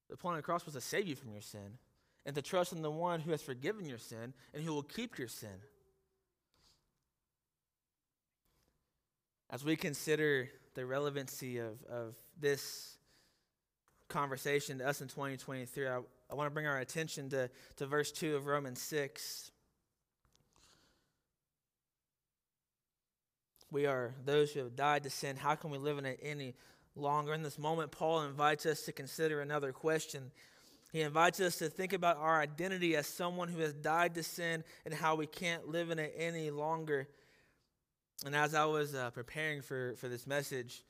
The 0.08 0.16
point 0.16 0.36
of 0.36 0.38
the 0.38 0.46
cross 0.46 0.64
was 0.64 0.74
to 0.74 0.80
save 0.80 1.08
you 1.08 1.16
from 1.16 1.32
your 1.32 1.40
sin 1.40 1.78
and 2.24 2.34
to 2.36 2.42
trust 2.42 2.72
in 2.72 2.82
the 2.82 2.90
one 2.90 3.20
who 3.20 3.32
has 3.32 3.42
forgiven 3.42 3.86
your 3.86 3.98
sin 3.98 4.32
and 4.52 4.62
who 4.62 4.72
will 4.72 4.82
keep 4.82 5.18
your 5.18 5.28
sin. 5.28 5.56
As 9.50 9.64
we 9.64 9.76
consider 9.76 10.48
the 10.74 10.86
relevancy 10.86 11.58
of, 11.58 11.82
of 11.90 12.14
this 12.40 12.96
conversation 14.08 14.78
to 14.78 14.88
us 14.88 15.00
in 15.00 15.08
2023, 15.08 15.88
I, 15.88 16.00
I 16.30 16.34
want 16.34 16.46
to 16.46 16.50
bring 16.50 16.66
our 16.66 16.78
attention 16.78 17.30
to, 17.30 17.50
to 17.76 17.86
verse 17.86 18.12
2 18.12 18.36
of 18.36 18.46
Romans 18.46 18.80
6. 18.80 19.50
We 23.70 23.86
are 23.86 24.14
those 24.24 24.52
who 24.52 24.60
have 24.60 24.76
died 24.76 25.02
to 25.04 25.10
sin. 25.10 25.36
How 25.36 25.54
can 25.54 25.70
we 25.70 25.78
live 25.78 25.98
in 25.98 26.06
it 26.06 26.20
any 26.22 26.54
longer. 26.96 27.34
In 27.34 27.42
this 27.42 27.58
moment, 27.58 27.90
Paul 27.90 28.22
invites 28.22 28.66
us 28.66 28.82
to 28.82 28.92
consider 28.92 29.40
another 29.40 29.72
question. 29.72 30.30
He 30.92 31.00
invites 31.00 31.40
us 31.40 31.56
to 31.56 31.68
think 31.68 31.92
about 31.92 32.18
our 32.18 32.40
identity 32.40 32.94
as 32.94 33.06
someone 33.06 33.48
who 33.48 33.60
has 33.60 33.72
died 33.72 34.14
to 34.14 34.22
sin 34.22 34.62
and 34.84 34.94
how 34.94 35.16
we 35.16 35.26
can't 35.26 35.68
live 35.68 35.90
in 35.90 35.98
it 35.98 36.14
any 36.16 36.50
longer. 36.50 37.08
And 38.24 38.34
as 38.34 38.54
I 38.54 38.64
was 38.64 38.94
uh, 38.94 39.10
preparing 39.10 39.62
for, 39.62 39.94
for 39.96 40.08
this 40.08 40.26
message, 40.26 40.84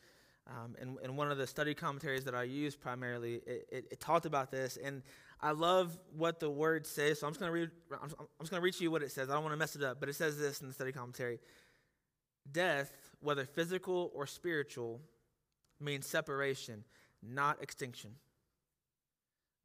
um, 0.46 0.76
in 1.02 1.16
one 1.16 1.30
of 1.30 1.38
the 1.38 1.46
study 1.46 1.74
commentaries 1.74 2.24
that 2.24 2.34
I 2.34 2.42
use 2.42 2.76
primarily, 2.76 3.36
it, 3.46 3.68
it, 3.72 3.84
it 3.92 4.00
talked 4.00 4.26
about 4.26 4.50
this. 4.50 4.76
And 4.76 5.02
I 5.40 5.52
love 5.52 5.98
what 6.16 6.38
the 6.38 6.50
word 6.50 6.86
says, 6.86 7.20
so 7.20 7.26
I'm 7.26 7.32
just 7.32 7.40
going 7.40 7.50
to 7.50 7.58
read. 7.58 7.70
I'm 7.92 8.08
just 8.08 8.50
going 8.50 8.60
to 8.60 8.64
read 8.64 8.78
you 8.78 8.90
what 8.90 9.02
it 9.02 9.10
says. 9.10 9.30
I 9.30 9.34
don't 9.34 9.42
want 9.42 9.52
to 9.52 9.58
mess 9.58 9.74
it 9.76 9.82
up, 9.82 10.00
but 10.00 10.08
it 10.08 10.14
says 10.14 10.38
this 10.38 10.60
in 10.60 10.68
the 10.68 10.74
study 10.74 10.92
commentary: 10.92 11.40
Death, 12.50 12.92
whether 13.20 13.44
physical 13.44 14.10
or 14.14 14.26
spiritual, 14.26 15.00
means 15.80 16.06
separation, 16.06 16.84
not 17.22 17.62
extinction. 17.62 18.12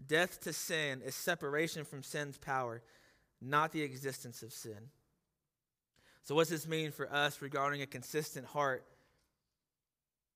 Death 0.05 0.41
to 0.41 0.53
sin 0.53 1.01
is 1.05 1.16
separation 1.16 1.84
from 1.84 2.03
sin's 2.03 2.38
power, 2.38 2.82
not 3.41 3.72
the 3.72 3.82
existence 3.82 4.43
of 4.43 4.53
sin. 4.53 4.89
So, 6.30 6.36
what 6.36 6.42
does 6.42 6.62
this 6.62 6.68
mean 6.68 6.92
for 6.92 7.12
us 7.12 7.42
regarding 7.42 7.82
a 7.82 7.88
consistent 7.88 8.46
heart? 8.46 8.86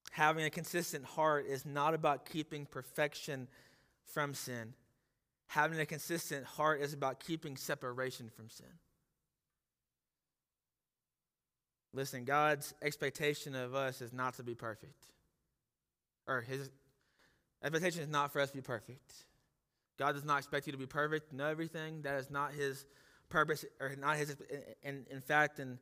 Having 0.10 0.46
a 0.46 0.50
consistent 0.50 1.06
heart 1.06 1.46
is 1.46 1.68
not 1.68 1.94
about 1.94 2.26
keeping 2.26 2.66
perfection 2.66 3.48
from 4.12 4.34
sin. 4.34 4.74
Having 5.50 5.82
a 5.82 5.86
consistent 5.86 6.46
heart 6.46 6.82
is 6.82 6.94
about 6.94 7.20
keeping 7.20 7.58
separation 7.58 8.32
from 8.36 8.50
sin. 8.50 8.66
Listen, 11.94 12.26
God's 12.26 12.74
expectation 12.82 13.54
of 13.54 13.76
us 13.76 14.02
is 14.02 14.12
not 14.12 14.34
to 14.38 14.44
be 14.44 14.56
perfect. 14.56 15.06
Or 16.26 16.42
his 16.42 16.72
expectation 17.64 18.02
is 18.02 18.10
not 18.10 18.34
for 18.34 18.42
us 18.42 18.50
to 18.50 18.56
be 18.56 18.64
perfect. 18.64 19.14
God 20.00 20.14
does 20.14 20.26
not 20.26 20.40
expect 20.40 20.66
you 20.66 20.72
to 20.72 20.80
be 20.80 20.88
perfect, 20.88 21.34
know 21.34 21.46
everything. 21.46 22.02
That 22.02 22.20
is 22.20 22.32
not 22.32 22.54
his 22.54 22.84
purpose, 23.30 23.66
or 23.80 23.96
not 23.96 24.18
his, 24.18 24.36
and 24.84 25.06
in 25.10 25.22
fact, 25.22 25.60
and 25.60 25.80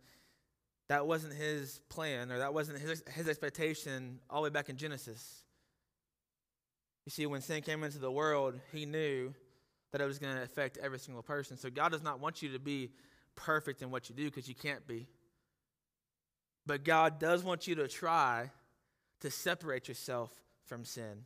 that 0.89 1.07
wasn't 1.07 1.33
his 1.33 1.81
plan, 1.89 2.31
or 2.31 2.39
that 2.39 2.53
wasn't 2.53 2.79
his, 2.79 3.03
his 3.13 3.27
expectation 3.27 4.19
all 4.29 4.41
the 4.41 4.49
way 4.49 4.49
back 4.49 4.69
in 4.69 4.77
Genesis. 4.77 5.43
You 7.05 7.11
see, 7.11 7.25
when 7.25 7.41
sin 7.41 7.61
came 7.61 7.83
into 7.83 7.97
the 7.97 8.11
world, 8.11 8.59
he 8.71 8.85
knew 8.85 9.33
that 9.91 10.01
it 10.01 10.05
was 10.05 10.19
going 10.19 10.35
to 10.35 10.41
affect 10.41 10.77
every 10.77 10.99
single 10.99 11.23
person. 11.23 11.57
So 11.57 11.69
God 11.69 11.91
does 11.91 12.03
not 12.03 12.19
want 12.19 12.41
you 12.41 12.53
to 12.53 12.59
be 12.59 12.91
perfect 13.35 13.81
in 13.81 13.91
what 13.91 14.09
you 14.09 14.15
do 14.15 14.25
because 14.25 14.47
you 14.47 14.55
can't 14.55 14.85
be. 14.87 15.07
But 16.65 16.83
God 16.83 17.19
does 17.19 17.43
want 17.43 17.67
you 17.67 17.75
to 17.75 17.87
try 17.87 18.51
to 19.21 19.31
separate 19.31 19.87
yourself 19.87 20.31
from 20.65 20.85
sin. 20.85 21.23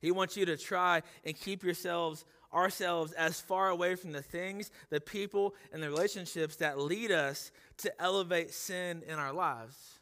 He 0.00 0.10
wants 0.10 0.36
you 0.36 0.46
to 0.46 0.56
try 0.56 1.02
and 1.24 1.38
keep 1.38 1.62
yourselves, 1.62 2.24
ourselves, 2.52 3.12
as 3.12 3.40
far 3.40 3.70
away 3.70 3.94
from 3.94 4.12
the 4.12 4.22
things, 4.22 4.70
the 4.90 5.00
people, 5.00 5.54
and 5.72 5.82
the 5.82 5.88
relationships 5.88 6.56
that 6.56 6.78
lead 6.78 7.10
us 7.10 7.50
to 7.78 8.02
elevate 8.02 8.52
sin 8.52 9.02
in 9.06 9.18
our 9.18 9.32
lives. 9.32 10.00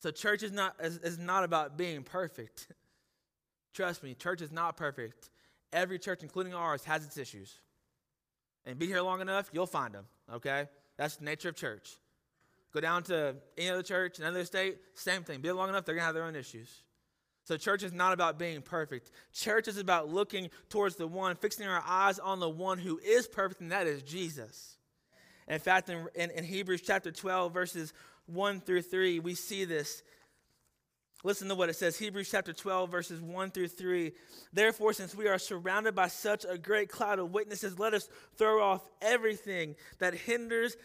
So, 0.00 0.10
church 0.10 0.42
is 0.42 0.52
not, 0.52 0.76
is, 0.80 0.96
is 0.98 1.18
not 1.18 1.44
about 1.44 1.76
being 1.76 2.02
perfect. 2.02 2.68
Trust 3.74 4.02
me, 4.02 4.14
church 4.14 4.40
is 4.40 4.50
not 4.50 4.76
perfect. 4.76 5.30
Every 5.72 5.98
church, 5.98 6.22
including 6.22 6.54
ours, 6.54 6.84
has 6.84 7.04
its 7.04 7.18
issues. 7.18 7.60
And 8.64 8.78
be 8.78 8.86
here 8.86 9.02
long 9.02 9.20
enough, 9.20 9.50
you'll 9.52 9.66
find 9.66 9.94
them, 9.94 10.06
okay? 10.32 10.68
That's 10.96 11.16
the 11.16 11.24
nature 11.24 11.50
of 11.50 11.56
church. 11.56 11.90
Go 12.72 12.80
down 12.80 13.02
to 13.04 13.36
any 13.56 13.70
other 13.70 13.82
church, 13.82 14.18
another 14.18 14.44
state, 14.44 14.78
same 14.94 15.22
thing. 15.22 15.40
Be 15.40 15.48
here 15.48 15.54
long 15.54 15.68
enough, 15.68 15.84
they're 15.84 15.94
going 15.94 16.02
to 16.02 16.06
have 16.06 16.14
their 16.14 16.24
own 16.24 16.36
issues. 16.36 16.68
So, 17.44 17.56
church 17.56 17.82
is 17.82 17.92
not 17.92 18.12
about 18.12 18.38
being 18.38 18.62
perfect. 18.62 19.10
Church 19.32 19.66
is 19.66 19.78
about 19.78 20.08
looking 20.08 20.50
towards 20.68 20.96
the 20.96 21.06
one, 21.06 21.36
fixing 21.36 21.66
our 21.66 21.82
eyes 21.86 22.18
on 22.18 22.38
the 22.38 22.48
one 22.48 22.78
who 22.78 22.98
is 22.98 23.26
perfect, 23.26 23.60
and 23.60 23.72
that 23.72 23.86
is 23.86 24.02
Jesus. 24.02 24.76
In 25.48 25.58
fact, 25.58 25.88
in, 25.88 26.06
in, 26.14 26.30
in 26.30 26.44
Hebrews 26.44 26.82
chapter 26.82 27.10
12, 27.10 27.52
verses 27.52 27.92
1 28.26 28.60
through 28.60 28.82
3, 28.82 29.18
we 29.18 29.34
see 29.34 29.64
this. 29.64 30.02
Listen 31.22 31.48
to 31.48 31.54
what 31.54 31.68
it 31.68 31.76
says 31.76 31.98
Hebrews 31.98 32.30
chapter 32.30 32.52
12, 32.52 32.90
verses 32.90 33.20
1 33.20 33.50
through 33.50 33.68
3. 33.68 34.12
Therefore, 34.52 34.92
since 34.92 35.14
we 35.14 35.28
are 35.28 35.38
surrounded 35.38 35.94
by 35.94 36.08
such 36.08 36.46
a 36.48 36.56
great 36.56 36.88
cloud 36.88 37.18
of 37.18 37.32
witnesses, 37.32 37.78
let 37.78 37.92
us 37.92 38.08
throw 38.36 38.62
off 38.62 38.88
everything 39.02 39.74
that 39.98 40.14
hinders 40.14 40.76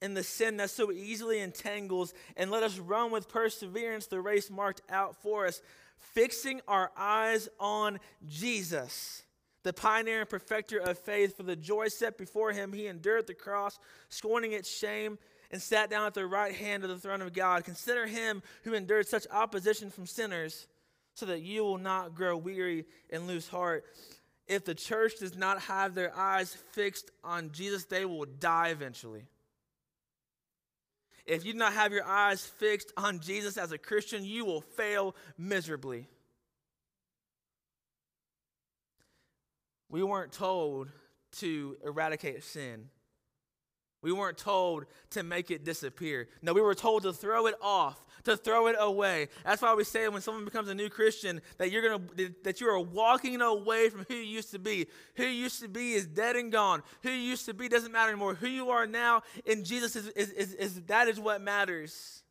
and 0.00 0.16
the 0.16 0.22
sin 0.22 0.58
that 0.58 0.70
so 0.70 0.92
easily 0.92 1.40
entangles, 1.40 2.14
and 2.36 2.50
let 2.50 2.62
us 2.62 2.78
run 2.78 3.10
with 3.10 3.28
perseverance 3.28 4.06
the 4.06 4.20
race 4.20 4.50
marked 4.50 4.82
out 4.90 5.16
for 5.22 5.46
us, 5.46 5.60
fixing 5.98 6.60
our 6.68 6.90
eyes 6.96 7.48
on 7.58 7.98
Jesus, 8.26 9.22
the 9.62 9.72
pioneer 9.72 10.20
and 10.20 10.28
perfecter 10.28 10.78
of 10.78 10.98
faith. 10.98 11.36
For 11.36 11.42
the 11.42 11.56
joy 11.56 11.88
set 11.88 12.18
before 12.18 12.52
him, 12.52 12.72
he 12.72 12.86
endured 12.86 13.26
the 13.26 13.34
cross, 13.34 13.78
scorning 14.08 14.52
its 14.52 14.70
shame 14.70 15.18
and 15.50 15.62
sat 15.62 15.88
down 15.90 16.06
at 16.06 16.14
the 16.14 16.26
right 16.26 16.54
hand 16.54 16.82
of 16.82 16.90
the 16.90 16.98
throne 16.98 17.22
of 17.22 17.32
God. 17.32 17.64
Consider 17.64 18.06
him 18.06 18.42
who 18.64 18.74
endured 18.74 19.06
such 19.06 19.26
opposition 19.30 19.90
from 19.90 20.06
sinners, 20.06 20.66
so 21.14 21.26
that 21.26 21.42
you 21.42 21.62
will 21.62 21.78
not 21.78 22.14
grow 22.14 22.36
weary 22.36 22.86
and 23.10 23.28
lose 23.28 23.46
heart. 23.46 23.84
If 24.48 24.64
the 24.64 24.74
church 24.74 25.12
does 25.20 25.36
not 25.36 25.60
have 25.62 25.94
their 25.94 26.14
eyes 26.16 26.54
fixed 26.72 27.10
on 27.22 27.52
Jesus, 27.52 27.84
they 27.84 28.04
will 28.04 28.24
die 28.24 28.68
eventually. 28.68 29.24
If 31.26 31.44
you 31.44 31.52
do 31.52 31.58
not 31.58 31.72
have 31.72 31.92
your 31.92 32.04
eyes 32.04 32.44
fixed 32.44 32.92
on 32.96 33.20
Jesus 33.20 33.56
as 33.56 33.72
a 33.72 33.78
Christian, 33.78 34.24
you 34.24 34.44
will 34.44 34.60
fail 34.60 35.16
miserably. 35.38 36.06
We 39.88 40.02
weren't 40.02 40.32
told 40.32 40.88
to 41.36 41.76
eradicate 41.84 42.44
sin. 42.44 42.90
We 44.02 44.12
weren't 44.12 44.36
told 44.36 44.84
to 45.10 45.22
make 45.22 45.50
it 45.50 45.64
disappear. 45.64 46.28
No, 46.42 46.52
we 46.52 46.60
were 46.60 46.74
told 46.74 47.04
to 47.04 47.12
throw 47.12 47.46
it 47.46 47.54
off, 47.62 48.03
to 48.24 48.36
throw 48.36 48.66
it 48.68 48.76
away. 48.78 49.28
That's 49.44 49.62
why 49.62 49.74
we 49.74 49.84
say 49.84 50.08
when 50.08 50.22
someone 50.22 50.44
becomes 50.44 50.68
a 50.68 50.74
new 50.74 50.88
Christian 50.88 51.40
that 51.58 51.70
you're 51.70 51.82
gonna 51.82 52.30
that 52.42 52.60
you 52.60 52.68
are 52.68 52.80
walking 52.80 53.40
away 53.40 53.90
from 53.90 54.04
who 54.08 54.14
you 54.14 54.22
used 54.22 54.50
to 54.52 54.58
be. 54.58 54.86
Who 55.16 55.24
you 55.24 55.42
used 55.42 55.60
to 55.62 55.68
be 55.68 55.92
is 55.92 56.06
dead 56.06 56.36
and 56.36 56.50
gone. 56.50 56.82
Who 57.02 57.10
you 57.10 57.16
used 57.30 57.46
to 57.46 57.54
be 57.54 57.68
doesn't 57.68 57.92
matter 57.92 58.10
anymore. 58.10 58.34
Who 58.34 58.48
you 58.48 58.70
are 58.70 58.86
now 58.86 59.22
in 59.44 59.64
Jesus 59.64 59.96
is, 59.96 60.08
is, 60.08 60.30
is, 60.30 60.54
is 60.54 60.82
that 60.82 61.08
is 61.08 61.20
what 61.20 61.40
matters. 61.40 62.22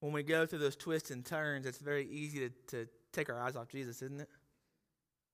When 0.00 0.12
we 0.12 0.22
go 0.22 0.46
through 0.46 0.60
those 0.60 0.76
twists 0.76 1.10
and 1.10 1.24
turns, 1.24 1.66
it's 1.66 1.78
very 1.78 2.06
easy 2.08 2.40
to, 2.40 2.50
to 2.68 2.88
take 3.12 3.30
our 3.30 3.40
eyes 3.40 3.56
off 3.56 3.68
Jesus, 3.68 4.02
isn't 4.02 4.20
it? 4.20 4.28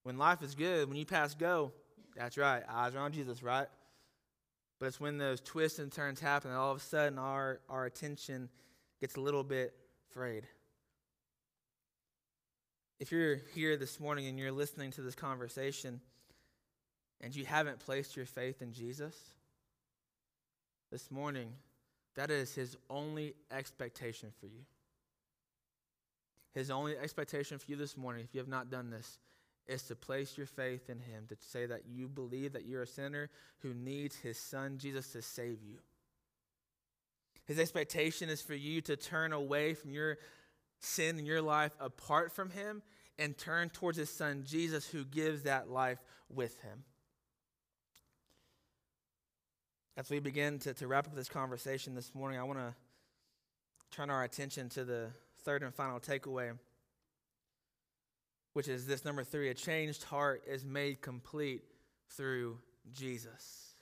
When 0.04 0.18
life 0.18 0.42
is 0.42 0.54
good, 0.54 0.88
when 0.88 0.96
you 0.96 1.04
pass 1.04 1.34
go, 1.34 1.72
that's 2.16 2.38
right, 2.38 2.62
eyes 2.68 2.94
are 2.94 3.00
on 3.00 3.12
Jesus, 3.12 3.42
right? 3.42 3.66
But 4.82 4.88
it's 4.88 4.98
when 4.98 5.16
those 5.16 5.40
twists 5.40 5.78
and 5.78 5.92
turns 5.92 6.18
happen 6.18 6.50
that 6.50 6.56
all 6.56 6.72
of 6.72 6.78
a 6.78 6.80
sudden 6.80 7.16
our, 7.16 7.60
our 7.68 7.84
attention 7.84 8.48
gets 9.00 9.14
a 9.14 9.20
little 9.20 9.44
bit 9.44 9.76
frayed. 10.12 10.44
If 12.98 13.12
you're 13.12 13.42
here 13.54 13.76
this 13.76 14.00
morning 14.00 14.26
and 14.26 14.36
you're 14.36 14.50
listening 14.50 14.90
to 14.90 15.02
this 15.02 15.14
conversation 15.14 16.00
and 17.20 17.32
you 17.32 17.44
haven't 17.44 17.78
placed 17.78 18.16
your 18.16 18.26
faith 18.26 18.60
in 18.60 18.72
Jesus, 18.72 19.16
this 20.90 21.12
morning, 21.12 21.52
that 22.16 22.32
is 22.32 22.52
his 22.52 22.76
only 22.90 23.34
expectation 23.52 24.32
for 24.40 24.46
you. 24.46 24.64
His 26.54 26.72
only 26.72 26.98
expectation 26.98 27.56
for 27.60 27.70
you 27.70 27.76
this 27.76 27.96
morning, 27.96 28.24
if 28.24 28.34
you 28.34 28.40
have 28.40 28.48
not 28.48 28.68
done 28.68 28.90
this, 28.90 29.20
is 29.66 29.82
to 29.84 29.96
place 29.96 30.36
your 30.36 30.46
faith 30.46 30.90
in 30.90 30.98
Him, 30.98 31.26
to 31.28 31.36
say 31.38 31.66
that 31.66 31.82
you 31.88 32.08
believe 32.08 32.52
that 32.52 32.66
you're 32.66 32.82
a 32.82 32.86
sinner 32.86 33.30
who 33.60 33.74
needs 33.74 34.16
His 34.16 34.38
Son, 34.38 34.78
Jesus, 34.78 35.12
to 35.12 35.22
save 35.22 35.62
you. 35.62 35.78
His 37.44 37.58
expectation 37.58 38.28
is 38.28 38.42
for 38.42 38.54
you 38.54 38.80
to 38.82 38.96
turn 38.96 39.32
away 39.32 39.74
from 39.74 39.92
your 39.92 40.18
sin 40.80 41.18
in 41.18 41.26
your 41.26 41.42
life 41.42 41.72
apart 41.80 42.32
from 42.32 42.50
Him 42.50 42.82
and 43.18 43.36
turn 43.36 43.70
towards 43.70 43.98
His 43.98 44.10
Son, 44.10 44.44
Jesus, 44.44 44.86
who 44.88 45.04
gives 45.04 45.42
that 45.42 45.70
life 45.70 45.98
with 46.28 46.60
Him. 46.62 46.84
As 49.96 50.08
we 50.08 50.20
begin 50.20 50.58
to, 50.60 50.74
to 50.74 50.86
wrap 50.86 51.06
up 51.06 51.14
this 51.14 51.28
conversation 51.28 51.94
this 51.94 52.14
morning, 52.14 52.38
I 52.38 52.44
want 52.44 52.58
to 52.58 52.74
turn 53.90 54.08
our 54.08 54.24
attention 54.24 54.68
to 54.70 54.84
the 54.84 55.10
third 55.44 55.62
and 55.62 55.74
final 55.74 56.00
takeaway 56.00 56.52
which 58.52 58.68
is 58.68 58.86
this 58.86 59.04
number 59.04 59.24
three 59.24 59.48
a 59.48 59.54
changed 59.54 60.04
heart 60.04 60.42
is 60.46 60.64
made 60.64 61.00
complete 61.00 61.62
through 62.10 62.58
Jesus. 62.92 63.74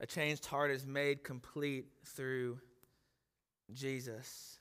A 0.00 0.06
changed 0.06 0.44
heart 0.44 0.70
is 0.70 0.86
made 0.86 1.24
complete 1.24 1.86
through 2.04 2.58
Jesus. 3.72 4.58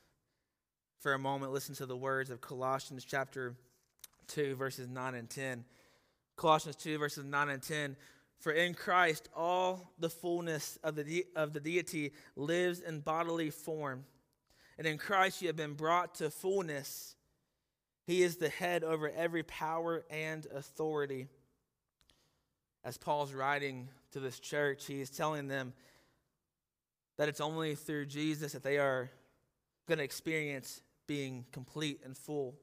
For 1.00 1.14
a 1.14 1.20
moment, 1.20 1.52
listen 1.52 1.76
to 1.76 1.86
the 1.86 1.98
words 1.98 2.30
of 2.30 2.42
Colossians 2.42 3.04
chapter 3.04 3.56
2, 4.30 4.56
verses 4.56 4.88
9 4.88 5.16
and 5.16 5.30
10. 5.30 5.66
Colossians 6.38 6.78
2, 6.78 6.98
verses 6.98 7.26
9 7.26 7.50
and 7.50 7.62
10. 7.62 7.96
For 8.40 8.52
in 8.52 8.74
Christ 8.74 9.30
all 9.36 9.94
the 10.00 10.10
fullness 10.10 10.80
of 10.84 10.96
the, 10.96 11.04
de- 11.04 11.26
of 11.36 11.54
the 11.54 11.60
deity 11.60 12.14
lives 12.36 12.80
in 12.80 13.02
bodily 13.02 13.50
form. 13.50 14.06
And 14.78 14.88
in 14.88 14.98
Christ 14.98 15.42
you 15.42 15.48
have 15.48 15.56
been 15.56 15.74
brought 15.74 16.16
to 16.16 16.30
fullness 16.30 17.15
he 18.06 18.22
is 18.22 18.38
the 18.38 18.50
head 18.50 18.84
over 18.84 19.10
every 19.10 19.44
power 19.44 20.06
and 20.10 20.46
authority. 20.54 21.28
As 22.84 22.98
Paul's 22.98 23.34
writing 23.34 23.90
to 24.12 24.20
this 24.20 24.40
church, 24.40 24.86
he 24.86 25.02
is 25.02 25.10
telling 25.10 25.48
them 25.48 25.74
that 27.18 27.30
it's 27.30 27.42
only 27.42 27.76
through 27.76 28.06
Jesus 28.06 28.54
that 28.54 28.64
they 28.64 28.78
are 28.78 29.10
going 29.88 29.98
to 29.98 30.04
experience 30.04 30.82
being 31.08 31.46
complete 31.52 32.02
and 32.04 32.16
full. 32.16 32.56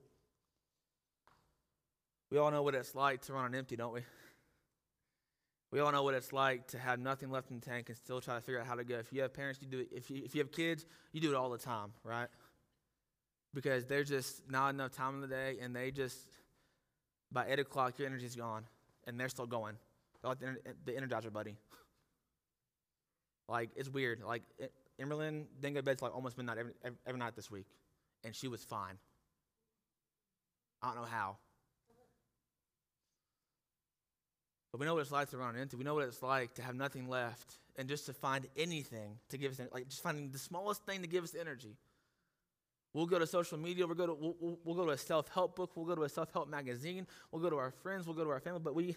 We 2.31 2.39
all 2.39 2.51
know 2.51 2.63
what 2.63 2.75
it's 2.75 2.95
like 2.95 3.23
to 3.23 3.33
run 3.33 3.45
on 3.45 3.55
empty, 3.55 3.77
don't 3.77 3.93
we? 3.93 4.03
We 5.73 5.81
all 5.81 5.91
know 5.91 6.03
what 6.03 6.15
it's 6.15 6.33
like 6.33 6.69
to 6.69 6.79
have 6.79 7.01
nothing 7.01 7.31
left 7.31 7.51
in 7.51 7.59
the 7.59 7.65
tank 7.65 7.89
and 7.89 7.97
still 7.97 8.21
try 8.21 8.37
to 8.37 8.41
figure 8.43 8.61
out 8.61 8.67
how 8.67 8.75
to 8.75 8.85
go. 8.85 8.99
If 8.99 9.13
you 9.13 9.23
have 9.23 9.33
parents, 9.33 9.61
you 9.63 9.69
do 9.69 9.81
it. 9.81 9.89
If 9.91 10.11
you, 10.11 10.23
if 10.25 10.35
you 10.35 10.41
have 10.41 10.53
kids, 10.53 10.85
you 11.13 11.21
do 11.21 11.31
it 11.31 11.35
all 11.35 11.51
the 11.51 11.59
time, 11.59 11.93
right? 12.05 12.29
Because 13.55 13.85
there's 13.87 14.09
just 14.09 14.51
not 14.51 14.71
enough 14.71 14.93
time 14.93 15.17
in 15.17 15.21
the 15.21 15.27
day, 15.27 15.59
and 15.61 15.77
they 15.77 15.91
just, 15.91 16.19
by 17.31 17.47
8 17.49 17.59
o'clock, 17.59 17.99
your 17.99 18.09
energy's 18.09 18.35
gone, 18.35 18.65
and 19.07 19.21
they're 19.21 19.29
still 19.29 19.47
going. 19.47 19.77
They're 20.23 20.31
like 20.31 20.41
the, 20.41 20.57
the 20.87 20.93
Energizer 20.93 21.33
bunny. 21.33 21.57
like, 23.49 23.71
it's 23.77 23.89
weird. 23.89 24.23
Like, 24.23 24.43
it, 24.59 24.73
Emerlyn 25.01 25.45
didn't 25.61 25.75
go 25.75 25.81
to 25.81 25.85
bed 25.85 25.99
till 25.99 26.09
like 26.09 26.15
almost 26.15 26.37
midnight 26.39 26.59
every, 26.59 26.73
every, 26.85 26.99
every 27.07 27.19
night 27.19 27.37
this 27.37 27.51
week, 27.51 27.67
and 28.25 28.35
she 28.35 28.49
was 28.49 28.65
fine. 28.65 28.99
I 30.83 30.89
don't 30.89 30.97
know 30.97 31.09
how. 31.09 31.37
But 34.73 34.81
we 34.81 34.87
know 34.87 34.95
what 34.95 35.01
it's 35.01 35.13
like 35.13 35.29
to 35.31 35.37
run 35.37 35.55
into. 35.57 35.77
We 35.77 35.85
know 35.85 35.95
what 35.95 36.05
it's 36.05 36.23
like 36.23 36.55
to 36.55 36.63
have 36.63 36.75
nothing 36.75 37.09
left 37.09 37.59
and 37.77 37.89
just 37.89 38.07
to 38.07 38.15
find 38.15 38.47
anything 38.57 39.19
to 39.29 39.39
give 39.39 39.53
us, 39.53 39.61
like 39.73 39.89
just 39.89 40.03
finding 40.03 40.31
the 40.31 40.39
smallest 40.39 40.85
thing 40.85 41.03
to 41.03 41.09
give 41.09 41.25
us 41.25 41.35
energy. 41.39 41.77
We'll 42.95 43.07
go 43.07 43.19
to 43.19 43.27
social 43.27 43.59
media. 43.59 43.87
We'll 43.87 43.97
go 43.97 44.07
to, 44.07 44.15
we'll, 44.15 44.59
we'll 44.65 44.77
go 44.77 44.87
to 44.87 44.93
a 44.93 44.99
self 44.99 45.29
help 45.29 45.57
book. 45.57 45.73
We'll 45.75 45.87
go 45.87 45.95
to 45.95 46.03
a 46.03 46.09
self 46.09 46.33
help 46.33 46.49
magazine. 46.49 47.07
We'll 47.31 47.43
go 47.43 47.51
to 47.51 47.57
our 47.57 47.71
friends. 47.71 48.07
We'll 48.07 48.17
go 48.17 48.25
to 48.25 48.31
our 48.31 48.41
family. 48.41 48.61
But 48.63 48.75
we, 48.75 48.97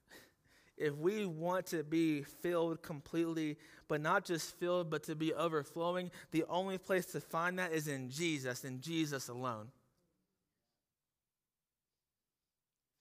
if 0.76 0.96
we 0.96 1.26
want 1.26 1.66
to 1.66 1.82
be 1.82 2.22
filled 2.22 2.82
completely, 2.82 3.56
but 3.88 4.00
not 4.00 4.24
just 4.24 4.58
filled, 4.58 4.90
but 4.90 5.02
to 5.04 5.14
be 5.14 5.34
overflowing, 5.34 6.10
the 6.30 6.44
only 6.48 6.78
place 6.78 7.06
to 7.06 7.20
find 7.20 7.58
that 7.58 7.72
is 7.72 7.88
in 7.88 8.08
Jesus, 8.10 8.64
in 8.64 8.80
Jesus 8.80 9.28
alone. 9.28 9.68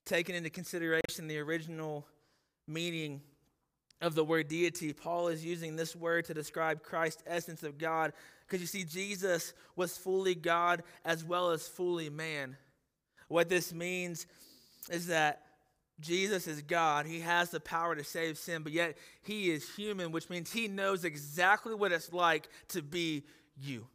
taking 0.09 0.33
into 0.33 0.49
consideration 0.49 1.27
the 1.27 1.37
original 1.37 2.03
meaning 2.67 3.21
of 4.01 4.15
the 4.15 4.23
word 4.23 4.47
deity, 4.47 4.91
Paul 4.91 5.27
is 5.27 5.45
using 5.45 5.75
this 5.75 5.95
word 5.95 6.25
to 6.25 6.33
describe 6.33 6.81
Christ's 6.81 7.21
essence 7.27 7.61
of 7.61 7.77
God. 7.77 8.13
Because 8.49 8.61
you 8.61 8.67
see, 8.67 8.83
Jesus 8.83 9.53
was 9.75 9.95
fully 9.95 10.33
God 10.33 10.81
as 11.05 11.23
well 11.23 11.51
as 11.51 11.67
fully 11.67 12.09
man. 12.09 12.57
What 13.27 13.47
this 13.47 13.71
means 13.71 14.25
is 14.89 15.07
that 15.07 15.43
Jesus 15.99 16.47
is 16.47 16.63
God. 16.63 17.05
He 17.05 17.19
has 17.19 17.51
the 17.51 17.59
power 17.59 17.93
to 17.93 18.03
save 18.03 18.39
sin, 18.39 18.63
but 18.63 18.71
yet 18.71 18.97
he 19.21 19.51
is 19.51 19.69
human, 19.75 20.11
which 20.11 20.31
means 20.31 20.51
he 20.51 20.67
knows 20.67 21.05
exactly 21.05 21.75
what 21.75 21.91
it's 21.91 22.11
like 22.11 22.49
to 22.69 22.81
be 22.81 23.23
you. 23.55 23.85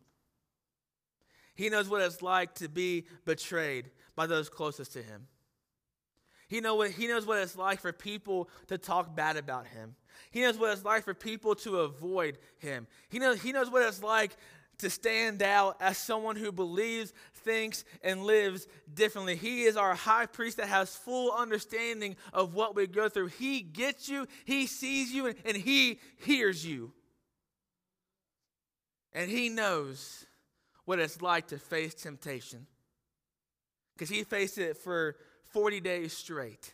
He 1.56 1.68
knows 1.68 1.88
what 1.88 2.02
it's 2.02 2.22
like 2.22 2.54
to 2.56 2.68
be 2.68 3.06
betrayed 3.24 3.90
by 4.14 4.26
those 4.26 4.48
closest 4.48 4.92
to 4.92 5.02
him. 5.02 5.26
He, 6.46 6.60
know 6.60 6.76
what, 6.76 6.90
he 6.90 7.08
knows 7.08 7.26
what 7.26 7.38
it's 7.38 7.56
like 7.56 7.80
for 7.80 7.92
people 7.92 8.48
to 8.68 8.78
talk 8.78 9.16
bad 9.16 9.36
about 9.36 9.66
him. 9.66 9.96
He 10.30 10.40
knows 10.40 10.58
what 10.58 10.72
it's 10.72 10.84
like 10.84 11.04
for 11.04 11.14
people 11.14 11.54
to 11.56 11.80
avoid 11.80 12.38
him. 12.58 12.86
He 13.08 13.18
knows, 13.18 13.40
he 13.42 13.52
knows 13.52 13.70
what 13.70 13.82
it's 13.82 14.02
like 14.02 14.36
to 14.78 14.90
stand 14.90 15.42
out 15.42 15.76
as 15.80 15.98
someone 15.98 16.36
who 16.36 16.50
believes, 16.52 17.12
thinks, 17.32 17.84
and 18.02 18.24
lives 18.24 18.66
differently. 18.92 19.36
He 19.36 19.62
is 19.62 19.76
our 19.76 19.94
high 19.94 20.26
priest 20.26 20.56
that 20.56 20.68
has 20.68 20.96
full 20.96 21.32
understanding 21.32 22.16
of 22.32 22.54
what 22.54 22.74
we 22.74 22.86
go 22.86 23.08
through. 23.08 23.28
He 23.28 23.60
gets 23.60 24.08
you, 24.08 24.26
he 24.44 24.66
sees 24.66 25.12
you, 25.12 25.26
and, 25.26 25.36
and 25.44 25.56
he 25.56 26.00
hears 26.16 26.66
you. 26.66 26.92
And 29.12 29.30
he 29.30 29.48
knows 29.48 30.26
what 30.84 30.98
it's 30.98 31.22
like 31.22 31.48
to 31.48 31.58
face 31.58 31.94
temptation. 31.94 32.66
Because 33.94 34.08
he 34.08 34.24
faced 34.24 34.58
it 34.58 34.76
for 34.76 35.16
40 35.52 35.80
days 35.80 36.12
straight. 36.12 36.73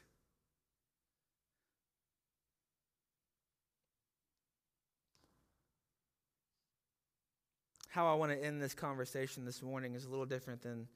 How 7.91 8.07
I 8.07 8.15
want 8.15 8.31
to 8.31 8.41
end 8.41 8.63
this 8.63 8.73
conversation 8.73 9.45
this 9.45 9.63
morning 9.63 9.97
is 9.97 10.05
a 10.05 10.09
little 10.09 10.25
different 10.25 10.63
than 10.63 10.87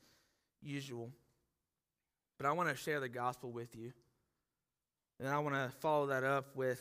usual. 0.63 1.11
But 2.39 2.47
I 2.47 2.53
want 2.53 2.69
to 2.69 2.77
share 2.77 3.01
the 3.01 3.09
gospel 3.09 3.51
with 3.51 3.75
you. 3.75 3.93
And 5.19 5.29
I 5.29 5.41
want 5.41 5.57
to 5.57 5.77
follow 5.81 6.07
that 6.07 6.23
up 6.23 6.55
with 6.55 6.81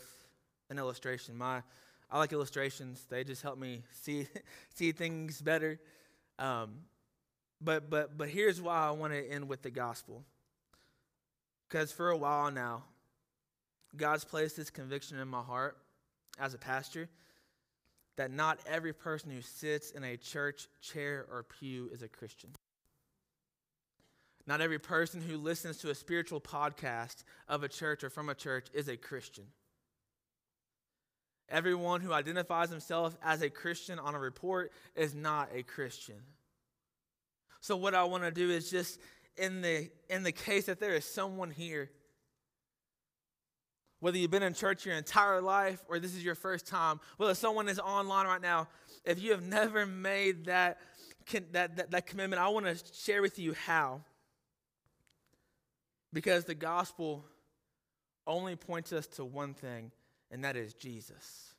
an 0.69 0.77
illustration. 0.77 1.35
My 1.35 1.63
I 2.11 2.19
like 2.19 2.31
illustrations. 2.31 3.03
They 3.09 3.23
just 3.23 3.41
help 3.41 3.57
me 3.57 3.81
see 4.03 4.27
see 4.75 4.91
things 4.91 5.41
better. 5.41 5.79
Um, 6.37 6.81
but 7.59 7.89
but 7.89 8.15
but 8.15 8.29
here's 8.29 8.61
why 8.61 8.87
I 8.87 8.91
want 8.91 9.13
to 9.13 9.31
end 9.31 9.49
with 9.49 9.63
the 9.63 9.71
gospel. 9.71 10.23
Because 11.67 11.91
for 11.91 12.11
a 12.11 12.17
while 12.17 12.51
now, 12.51 12.83
God's 13.95 14.25
placed 14.25 14.57
this 14.57 14.69
conviction 14.69 15.17
in 15.17 15.27
my 15.27 15.41
heart 15.41 15.75
as 16.39 16.53
a 16.53 16.59
pastor 16.59 17.09
that 18.17 18.31
not 18.31 18.59
every 18.67 18.93
person 18.93 19.31
who 19.31 19.41
sits 19.41 19.91
in 19.91 20.03
a 20.03 20.17
church 20.17 20.67
chair 20.81 21.25
or 21.31 21.43
pew 21.43 21.89
is 21.91 22.01
a 22.01 22.07
Christian. 22.07 22.51
Not 24.45 24.61
every 24.61 24.79
person 24.79 25.21
who 25.21 25.37
listens 25.37 25.77
to 25.77 25.89
a 25.89 25.95
spiritual 25.95 26.41
podcast 26.41 27.23
of 27.47 27.63
a 27.63 27.69
church 27.69 28.03
or 28.03 28.09
from 28.09 28.29
a 28.29 28.35
church 28.35 28.67
is 28.73 28.87
a 28.89 28.97
Christian. 28.97 29.45
Everyone 31.49 32.01
who 32.01 32.13
identifies 32.13 32.69
himself 32.69 33.15
as 33.23 33.41
a 33.41 33.49
Christian 33.49 33.99
on 33.99 34.15
a 34.15 34.19
report 34.19 34.71
is 34.95 35.15
not 35.15 35.49
a 35.53 35.63
Christian. 35.63 36.21
So, 37.61 37.77
what 37.77 37.95
I 37.95 38.03
want 38.03 38.23
to 38.23 38.31
do 38.31 38.49
is 38.49 38.69
just 38.69 38.99
in 39.37 39.61
the 39.61 39.89
in 40.09 40.23
the 40.23 40.31
case 40.31 40.65
that 40.65 40.79
there 40.79 40.93
is 40.93 41.05
someone 41.05 41.49
here 41.49 41.89
whether 44.03 44.17
you've 44.17 44.31
been 44.31 44.43
in 44.43 44.53
church 44.53 44.85
your 44.85 44.95
entire 44.95 45.39
life 45.39 45.81
or 45.87 45.97
this 45.97 46.13
is 46.13 46.25
your 46.25 46.35
first 46.35 46.67
time 46.67 46.99
whether 47.15 47.33
someone 47.33 47.69
is 47.69 47.79
online 47.79 48.27
right 48.27 48.41
now 48.41 48.67
if 49.05 49.21
you 49.21 49.31
have 49.31 49.41
never 49.41 49.85
made 49.85 50.45
that 50.45 50.77
that, 51.53 51.77
that, 51.77 51.91
that 51.91 52.05
commitment 52.05 52.41
i 52.41 52.49
want 52.49 52.65
to 52.65 52.77
share 52.93 53.21
with 53.21 53.39
you 53.39 53.53
how 53.53 54.01
because 56.11 56.43
the 56.43 56.53
gospel 56.53 57.23
only 58.27 58.57
points 58.57 58.91
us 58.91 59.07
to 59.07 59.23
one 59.23 59.53
thing 59.53 59.89
and 60.31 60.43
that 60.43 60.57
is 60.57 60.73
jesus 60.73 61.53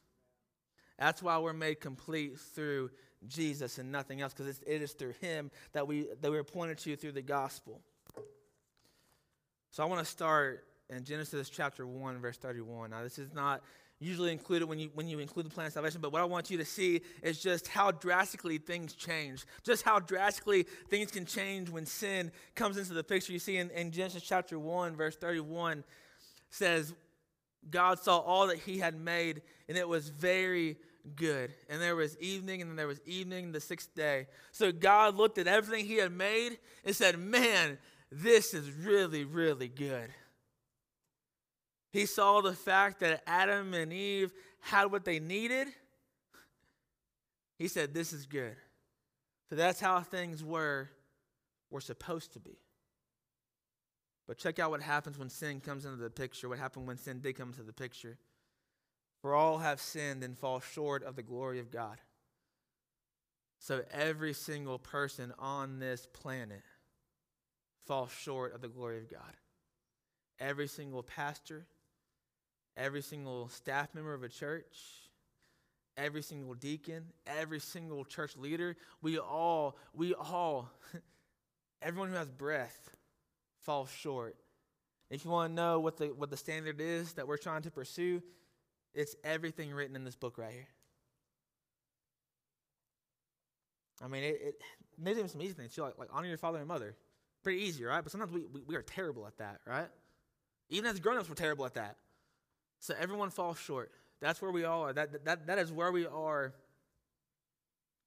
that's 0.98 1.22
why 1.22 1.38
we're 1.38 1.54
made 1.54 1.80
complete 1.80 2.38
through 2.38 2.90
Jesus 3.26 3.78
and 3.78 3.90
nothing 3.90 4.20
else, 4.20 4.34
because 4.34 4.60
it 4.66 4.82
is 4.82 4.92
through 4.92 5.14
him 5.20 5.50
that 5.72 5.88
we 5.88 6.06
that 6.20 6.30
we 6.30 6.36
are 6.36 6.44
pointed 6.44 6.78
to 6.78 6.94
through 6.94 7.12
the 7.12 7.22
gospel. 7.22 7.80
So 9.70 9.82
I 9.82 9.86
want 9.86 10.04
to 10.04 10.04
start 10.04 10.64
in 10.90 11.04
Genesis 11.04 11.48
chapter 11.48 11.86
1, 11.86 12.18
verse 12.18 12.36
31. 12.36 12.90
Now, 12.90 13.02
this 13.02 13.18
is 13.18 13.32
not 13.32 13.62
usually 14.00 14.32
included 14.32 14.66
when 14.66 14.78
you 14.78 14.90
when 14.94 15.08
you 15.08 15.18
include 15.18 15.46
the 15.46 15.50
plan 15.50 15.66
of 15.66 15.72
salvation, 15.72 16.00
but 16.00 16.12
what 16.12 16.20
I 16.20 16.24
want 16.24 16.50
you 16.50 16.58
to 16.58 16.64
see 16.64 17.00
is 17.22 17.40
just 17.40 17.68
how 17.68 17.90
drastically 17.90 18.58
things 18.58 18.92
change. 18.92 19.46
Just 19.62 19.82
how 19.82 19.98
drastically 19.98 20.66
things 20.90 21.10
can 21.10 21.24
change 21.24 21.70
when 21.70 21.86
sin 21.86 22.30
comes 22.54 22.76
into 22.76 22.92
the 22.92 23.04
picture. 23.04 23.32
You 23.32 23.38
see 23.38 23.56
in, 23.56 23.70
in 23.70 23.90
Genesis 23.90 24.22
chapter 24.22 24.58
1, 24.58 24.96
verse 24.96 25.16
31 25.16 25.84
says, 26.50 26.92
God 27.70 27.98
saw 27.98 28.18
all 28.18 28.48
that 28.48 28.58
he 28.58 28.78
had 28.78 28.94
made, 28.94 29.42
and 29.68 29.78
it 29.78 29.88
was 29.88 30.10
very 30.10 30.76
good. 31.16 31.52
And 31.68 31.80
there 31.80 31.96
was 31.96 32.18
evening, 32.18 32.60
and 32.60 32.70
then 32.70 32.76
there 32.76 32.86
was 32.86 33.00
evening 33.06 33.52
the 33.52 33.60
sixth 33.60 33.94
day. 33.94 34.26
So 34.52 34.70
God 34.70 35.16
looked 35.16 35.38
at 35.38 35.46
everything 35.46 35.86
he 35.86 35.96
had 35.96 36.12
made 36.12 36.58
and 36.84 36.94
said, 36.94 37.18
Man, 37.18 37.78
this 38.12 38.54
is 38.54 38.70
really, 38.70 39.24
really 39.24 39.68
good. 39.68 40.10
He 41.94 42.06
saw 42.06 42.40
the 42.40 42.54
fact 42.54 42.98
that 43.00 43.22
Adam 43.24 43.72
and 43.72 43.92
Eve 43.92 44.32
had 44.58 44.90
what 44.90 45.04
they 45.04 45.20
needed. 45.20 45.68
He 47.56 47.68
said, 47.68 47.94
This 47.94 48.12
is 48.12 48.26
good. 48.26 48.56
So 49.48 49.54
that's 49.54 49.78
how 49.78 50.00
things 50.00 50.42
were, 50.42 50.90
were 51.70 51.80
supposed 51.80 52.32
to 52.32 52.40
be. 52.40 52.58
But 54.26 54.38
check 54.38 54.58
out 54.58 54.72
what 54.72 54.82
happens 54.82 55.20
when 55.20 55.30
sin 55.30 55.60
comes 55.60 55.84
into 55.84 55.98
the 55.98 56.10
picture. 56.10 56.48
What 56.48 56.58
happened 56.58 56.88
when 56.88 56.98
sin 56.98 57.20
did 57.20 57.36
come 57.36 57.50
into 57.50 57.62
the 57.62 57.72
picture. 57.72 58.18
For 59.22 59.32
all 59.32 59.58
have 59.58 59.80
sinned 59.80 60.24
and 60.24 60.36
fall 60.36 60.58
short 60.58 61.04
of 61.04 61.14
the 61.14 61.22
glory 61.22 61.60
of 61.60 61.70
God. 61.70 61.98
So 63.60 63.84
every 63.92 64.32
single 64.32 64.80
person 64.80 65.32
on 65.38 65.78
this 65.78 66.08
planet 66.12 66.62
falls 67.86 68.10
short 68.10 68.52
of 68.52 68.62
the 68.62 68.68
glory 68.68 68.98
of 68.98 69.08
God. 69.08 69.36
Every 70.40 70.66
single 70.66 71.04
pastor, 71.04 71.68
every 72.76 73.02
single 73.02 73.48
staff 73.48 73.94
member 73.94 74.14
of 74.14 74.22
a 74.22 74.28
church, 74.28 74.76
every 75.96 76.22
single 76.22 76.54
deacon, 76.54 77.04
every 77.26 77.60
single 77.60 78.04
church 78.04 78.36
leader, 78.36 78.76
we 79.02 79.18
all, 79.18 79.76
we 79.92 80.14
all, 80.14 80.70
everyone 81.82 82.10
who 82.10 82.16
has 82.16 82.30
breath 82.30 82.90
falls 83.60 83.90
short. 83.90 84.36
If 85.10 85.24
you 85.24 85.30
want 85.30 85.50
to 85.50 85.54
know 85.54 85.80
what 85.80 85.96
the, 85.96 86.06
what 86.06 86.30
the 86.30 86.36
standard 86.36 86.80
is 86.80 87.12
that 87.14 87.28
we're 87.28 87.36
trying 87.36 87.62
to 87.62 87.70
pursue, 87.70 88.22
it's 88.94 89.14
everything 89.22 89.72
written 89.72 89.96
in 89.96 90.04
this 90.04 90.16
book 90.16 90.38
right 90.38 90.52
here. 90.52 90.68
I 94.02 94.08
mean, 94.08 94.24
it, 94.24 94.40
it 94.42 94.62
there's 94.98 95.18
even 95.18 95.28
some 95.28 95.42
easy 95.42 95.54
things 95.54 95.74
too, 95.74 95.82
like, 95.82 95.98
like 95.98 96.08
honor 96.12 96.28
your 96.28 96.38
father 96.38 96.58
and 96.58 96.68
mother. 96.68 96.96
Pretty 97.42 97.62
easy, 97.62 97.84
right? 97.84 98.02
But 98.02 98.10
sometimes 98.10 98.32
we, 98.32 98.46
we, 98.52 98.62
we 98.62 98.76
are 98.76 98.82
terrible 98.82 99.26
at 99.26 99.36
that, 99.38 99.60
right? 99.66 99.88
Even 100.70 100.90
as 100.90 100.98
grown 100.98 101.18
ups, 101.18 101.28
we're 101.28 101.34
terrible 101.34 101.66
at 101.66 101.74
that. 101.74 101.96
So 102.84 102.94
everyone 103.00 103.30
falls 103.30 103.58
short. 103.58 103.90
That's 104.20 104.42
where 104.42 104.50
we 104.50 104.64
all 104.64 104.82
are. 104.82 104.92
That, 104.92 105.24
that, 105.24 105.46
that 105.46 105.58
is 105.58 105.72
where 105.72 105.90
we 105.90 106.04
are 106.04 106.52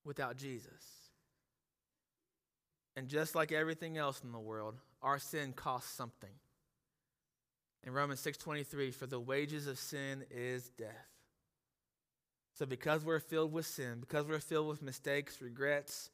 without 0.05 0.37
Jesus. 0.37 1.09
And 2.95 3.07
just 3.07 3.33
like 3.33 3.51
everything 3.51 3.97
else 3.97 4.21
in 4.23 4.31
the 4.31 4.39
world, 4.39 4.75
our 5.01 5.17
sin 5.17 5.53
costs 5.53 5.91
something. 5.91 6.29
In 7.87 7.91
Romans 7.91 8.21
6:23, 8.21 8.93
for 8.93 9.07
the 9.07 9.19
wages 9.19 9.65
of 9.65 9.79
sin 9.79 10.23
is 10.29 10.69
death. 10.69 11.09
So 12.53 12.67
because 12.67 13.03
we're 13.03 13.19
filled 13.19 13.53
with 13.53 13.65
sin, 13.65 13.99
because 13.99 14.27
we're 14.27 14.39
filled 14.39 14.67
with 14.67 14.83
mistakes, 14.83 15.41
regrets, 15.41 16.11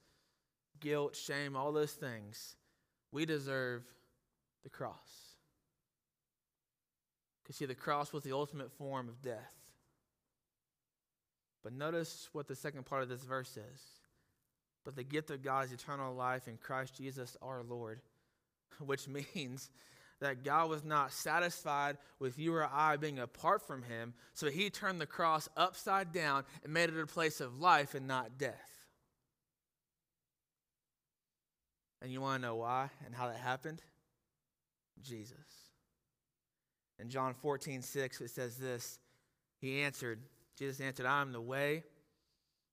guilt, 0.80 1.18
shame, 1.18 1.58
all 1.58 1.74
those 1.74 1.92
things, 1.92 2.56
we 3.12 3.26
deserve 3.26 3.84
the 4.64 4.70
cross. 4.70 5.33
Because 7.54 7.60
see, 7.60 7.66
the 7.68 7.76
cross 7.76 8.12
was 8.12 8.24
the 8.24 8.32
ultimate 8.32 8.72
form 8.72 9.08
of 9.08 9.22
death. 9.22 9.54
But 11.64 11.74
notice 11.74 12.28
what 12.34 12.48
the 12.48 12.56
second 12.56 12.88
part 12.88 13.04
of 13.04 13.10
this 13.10 13.22
verse 13.22 13.48
says. 13.48 13.84
But 14.84 14.96
the 14.96 15.04
gift 15.04 15.30
of 15.30 15.44
God 15.44 15.66
is 15.66 15.72
eternal 15.72 16.16
life 16.16 16.48
in 16.48 16.58
Christ 16.58 16.96
Jesus 16.96 17.38
our 17.44 17.62
Lord, 17.62 18.02
which 18.80 19.08
means 19.08 19.70
that 20.20 20.44
God 20.44 20.68
was 20.68 20.84
not 20.84 21.14
satisfied 21.14 21.98
with 22.18 22.40
you 22.40 22.56
or 22.56 22.66
I 22.66 22.98
being 22.98 23.20
apart 23.20 23.62
from 23.62 23.84
Him, 23.84 24.16
so 24.34 24.50
He 24.50 24.72
turned 24.72 25.00
the 25.00 25.06
cross 25.06 25.48
upside 25.56 26.12
down 26.12 26.46
and 26.64 26.74
made 26.74 26.90
it 26.90 27.00
a 27.00 27.06
place 27.06 27.40
of 27.40 27.60
life 27.60 27.94
and 27.94 28.08
not 28.08 28.40
death. 28.40 28.88
And 32.02 32.12
you 32.12 32.20
want 32.20 32.42
to 32.42 32.48
know 32.48 32.56
why 32.56 32.90
and 33.06 33.14
how 33.14 33.28
that 33.28 33.38
happened? 33.38 33.84
Jesus. 35.04 35.73
In 37.00 37.10
John 37.10 37.34
14, 37.34 37.82
6, 37.82 38.22
it 38.22 38.30
says 38.30 38.58
this 38.58 39.00
He 39.60 39.82
answered, 39.82 40.20
Jesus 40.58 40.80
answered, 40.80 41.06
I 41.06 41.22
am 41.22 41.32
the 41.32 41.42
way 41.42 41.84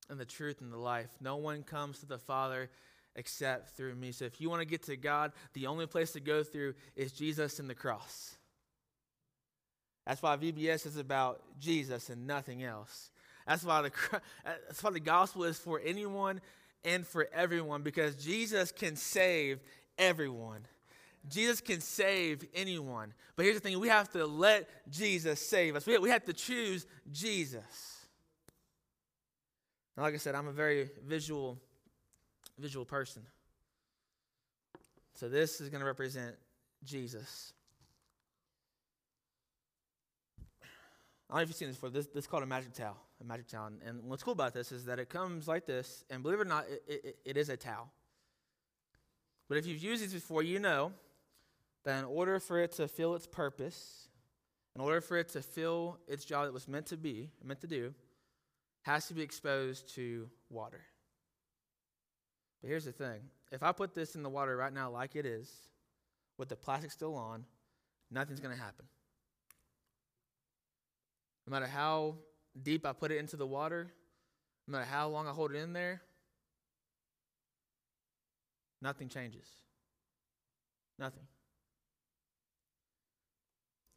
and 0.09 0.18
the 0.18 0.25
truth 0.25 0.61
and 0.61 0.73
the 0.73 0.79
life. 0.79 1.11
No 1.21 1.37
one 1.37 1.62
comes 1.62 2.01
to 2.01 2.07
the 2.07 2.18
Father 2.18 2.71
except 3.16 3.77
through 3.77 3.95
me. 3.95 4.12
So 4.12 4.25
if 4.25 4.41
you 4.41 4.51
want 4.51 4.61
to 4.61 4.66
get 4.66 4.83
to 4.85 4.97
God, 4.97 5.33
the 5.55 5.66
only 5.66 5.87
place 5.87 6.12
to 6.12 6.21
go 6.21 6.43
through 6.43 6.75
is 6.97 7.12
Jesus 7.12 7.59
and 7.59 7.68
the 7.68 7.75
cross. 7.75 8.37
That's 10.07 10.23
why 10.23 10.37
VBS 10.37 10.87
is 10.87 10.97
about 10.97 11.43
Jesus 11.59 12.09
and 12.09 12.27
nothing 12.27 12.62
else. 12.62 13.11
That's 13.47 13.64
why 13.64 13.83
the, 13.83 13.93
that's 14.45 14.83
why 14.83 14.91
the 14.91 15.01
gospel 15.01 15.45
is 15.45 15.59
for 15.59 15.81
anyone 15.85 16.41
and 16.85 17.07
for 17.07 17.29
everyone 17.33 17.83
because 17.83 18.16
Jesus 18.16 18.73
can 18.73 18.97
save 18.97 19.61
everyone. 19.99 20.66
Jesus 21.29 21.61
can 21.61 21.81
save 21.81 22.47
anyone. 22.55 23.12
But 23.37 23.45
here's 23.45 23.57
the 23.57 23.61
thing 23.61 23.79
we 23.79 23.89
have 23.89 24.11
to 24.12 24.27
let 24.27 24.68
Jesus 24.91 25.41
save 25.47 25.77
us. 25.77 25.87
We 25.87 26.11
have 26.11 26.25
to 26.25 26.33
choose 26.33 26.87
Jesus. 27.11 28.07
And 29.97 30.05
like 30.05 30.14
I 30.14 30.18
said, 30.18 30.35
I'm 30.35 30.49
a 30.49 30.53
very 30.53 30.89
visual 31.07 31.59
visual 32.59 32.85
person. 32.85 33.23
So 35.14 35.29
this 35.29 35.61
is 35.61 35.68
going 35.68 35.81
to 35.81 35.87
represent 35.87 36.37
Jesus. 36.85 37.53
I 41.29 41.35
don't 41.35 41.37
know 41.37 41.43
if 41.43 41.49
you've 41.49 41.57
seen 41.57 41.68
this 41.68 41.77
before. 41.77 41.91
This, 41.91 42.07
this 42.07 42.25
is 42.25 42.27
called 42.27 42.43
a 42.43 42.47
magic 42.47 42.73
towel. 42.75 42.97
A 43.21 43.25
magic 43.25 43.49
towel. 43.49 43.66
And, 43.66 43.81
and 43.87 44.05
what's 44.05 44.23
cool 44.23 44.33
about 44.33 44.53
this 44.53 44.73
is 44.73 44.85
that 44.87 44.99
it 44.99 45.09
comes 45.09 45.47
like 45.47 45.66
this, 45.66 46.05
and 46.11 46.23
believe 46.23 46.41
it 46.41 46.43
or 46.43 46.47
not, 46.47 46.64
it, 46.68 46.83
it, 47.05 47.16
it 47.25 47.37
is 47.37 47.49
a 47.49 47.57
towel. 47.57 47.91
But 49.49 49.59
if 49.59 49.66
you've 49.66 49.83
used 49.83 50.03
these 50.03 50.12
before, 50.12 50.43
you 50.43 50.59
know 50.59 50.93
that 51.85 51.99
in 51.99 52.05
order 52.05 52.39
for 52.39 52.59
it 52.59 52.72
to 52.72 52.89
fill 52.89 53.14
its 53.14 53.26
purpose, 53.26 54.09
in 54.74 54.81
order 54.81 55.01
for 55.01 55.16
it 55.16 55.28
to 55.31 55.43
fill 55.43 55.99
its 56.07 56.24
job 56.24 56.47
that 56.47 56.53
was 56.53 56.68
meant 56.68 56.87
to 56.87 56.97
be, 56.97 57.31
meant 57.43 57.61
to 57.61 57.66
do, 57.66 57.95
has 58.83 59.07
to 59.09 59.14
be 59.14 59.22
exposed 59.22 59.95
to 59.95 60.28
water. 60.49 60.83
But 62.61 62.68
here's 62.68 62.85
the 62.85 62.93
thing 62.93 63.20
if 63.51 63.62
I 63.62 63.72
put 63.72 63.95
this 63.95 64.14
in 64.14 64.22
the 64.22 64.28
water 64.28 64.57
right 64.57 64.72
now, 64.72 64.91
like 64.91 65.16
it 65.16 65.26
is, 65.26 65.51
with 66.39 66.49
the 66.49 66.57
plastic 66.57 66.91
still 66.91 67.16
on, 67.16 67.45
nothing's 68.11 68.41
going 68.41 68.55
to 68.55 68.61
happen. 68.61 68.87
No 71.47 71.51
matter 71.53 71.66
how 71.66 72.16
deep 72.62 72.87
I 72.87 72.93
put 72.93 73.11
it 73.11 73.18
into 73.18 73.37
the 73.37 73.47
water, 73.47 73.93
no 74.68 74.72
matter 74.72 74.85
how 74.85 75.09
long 75.09 75.26
I 75.26 75.33
hold 75.33 75.53
it 75.53 75.57
in 75.57 75.72
there, 75.72 76.01
nothing 78.81 79.09
changes. 79.09 79.49
Nothing. 80.99 81.24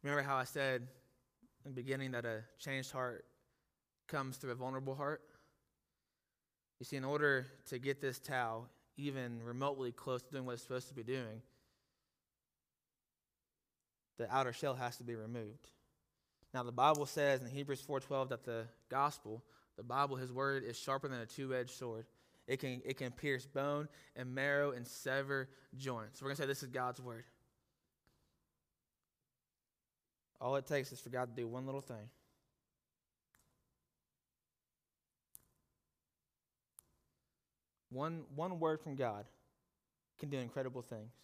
Remember 0.04 0.22
how 0.22 0.36
I 0.36 0.44
said 0.44 0.82
in 1.64 1.70
the 1.70 1.74
beginning 1.74 2.10
that 2.10 2.26
a 2.26 2.42
changed 2.58 2.92
heart 2.92 3.24
comes 4.06 4.36
through 4.36 4.52
a 4.52 4.54
vulnerable 4.54 4.94
heart? 4.94 5.22
You 6.78 6.84
see, 6.84 6.96
in 6.96 7.04
order 7.04 7.46
to 7.70 7.78
get 7.78 8.02
this 8.02 8.18
towel 8.18 8.68
even 8.98 9.42
remotely 9.42 9.92
close 9.92 10.22
to 10.22 10.30
doing 10.30 10.44
what 10.44 10.52
it's 10.52 10.62
supposed 10.62 10.88
to 10.88 10.94
be 10.94 11.02
doing, 11.02 11.40
the 14.18 14.32
outer 14.32 14.52
shell 14.52 14.74
has 14.74 14.98
to 14.98 15.04
be 15.04 15.14
removed. 15.14 15.70
Now, 16.52 16.62
the 16.64 16.70
Bible 16.70 17.06
says 17.06 17.40
in 17.40 17.48
Hebrews 17.48 17.80
4:12 17.80 18.28
that 18.28 18.44
the 18.44 18.66
gospel, 18.90 19.42
the 19.76 19.82
Bible, 19.82 20.16
His 20.16 20.30
word, 20.30 20.64
is 20.64 20.78
sharper 20.78 21.08
than 21.08 21.20
a 21.20 21.26
two-edged 21.26 21.70
sword. 21.70 22.04
It 22.46 22.58
can, 22.58 22.82
it 22.84 22.98
can 22.98 23.10
pierce 23.10 23.46
bone 23.46 23.88
and 24.16 24.34
marrow 24.34 24.72
and 24.72 24.86
sever 24.86 25.48
joints. 25.78 26.18
So 26.18 26.24
we're 26.24 26.28
going 26.28 26.36
to 26.36 26.42
say 26.42 26.46
this 26.46 26.62
is 26.62 26.68
God's 26.68 27.00
word. 27.00 27.24
All 30.44 30.56
it 30.56 30.66
takes 30.66 30.92
is 30.92 31.00
for 31.00 31.08
God 31.08 31.34
to 31.34 31.42
do 31.42 31.48
one 31.48 31.64
little 31.64 31.80
thing. 31.80 32.10
One, 37.88 38.24
one 38.36 38.60
word 38.60 38.82
from 38.82 38.94
God 38.94 39.24
can 40.20 40.28
do 40.28 40.36
incredible 40.36 40.82
things. 40.82 41.14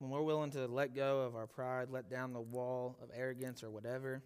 When 0.00 0.10
we're 0.10 0.22
willing 0.22 0.50
to 0.50 0.66
let 0.66 0.96
go 0.96 1.20
of 1.20 1.36
our 1.36 1.46
pride, 1.46 1.90
let 1.92 2.10
down 2.10 2.32
the 2.32 2.40
wall 2.40 2.96
of 3.00 3.10
arrogance 3.16 3.62
or 3.62 3.70
whatever, 3.70 4.20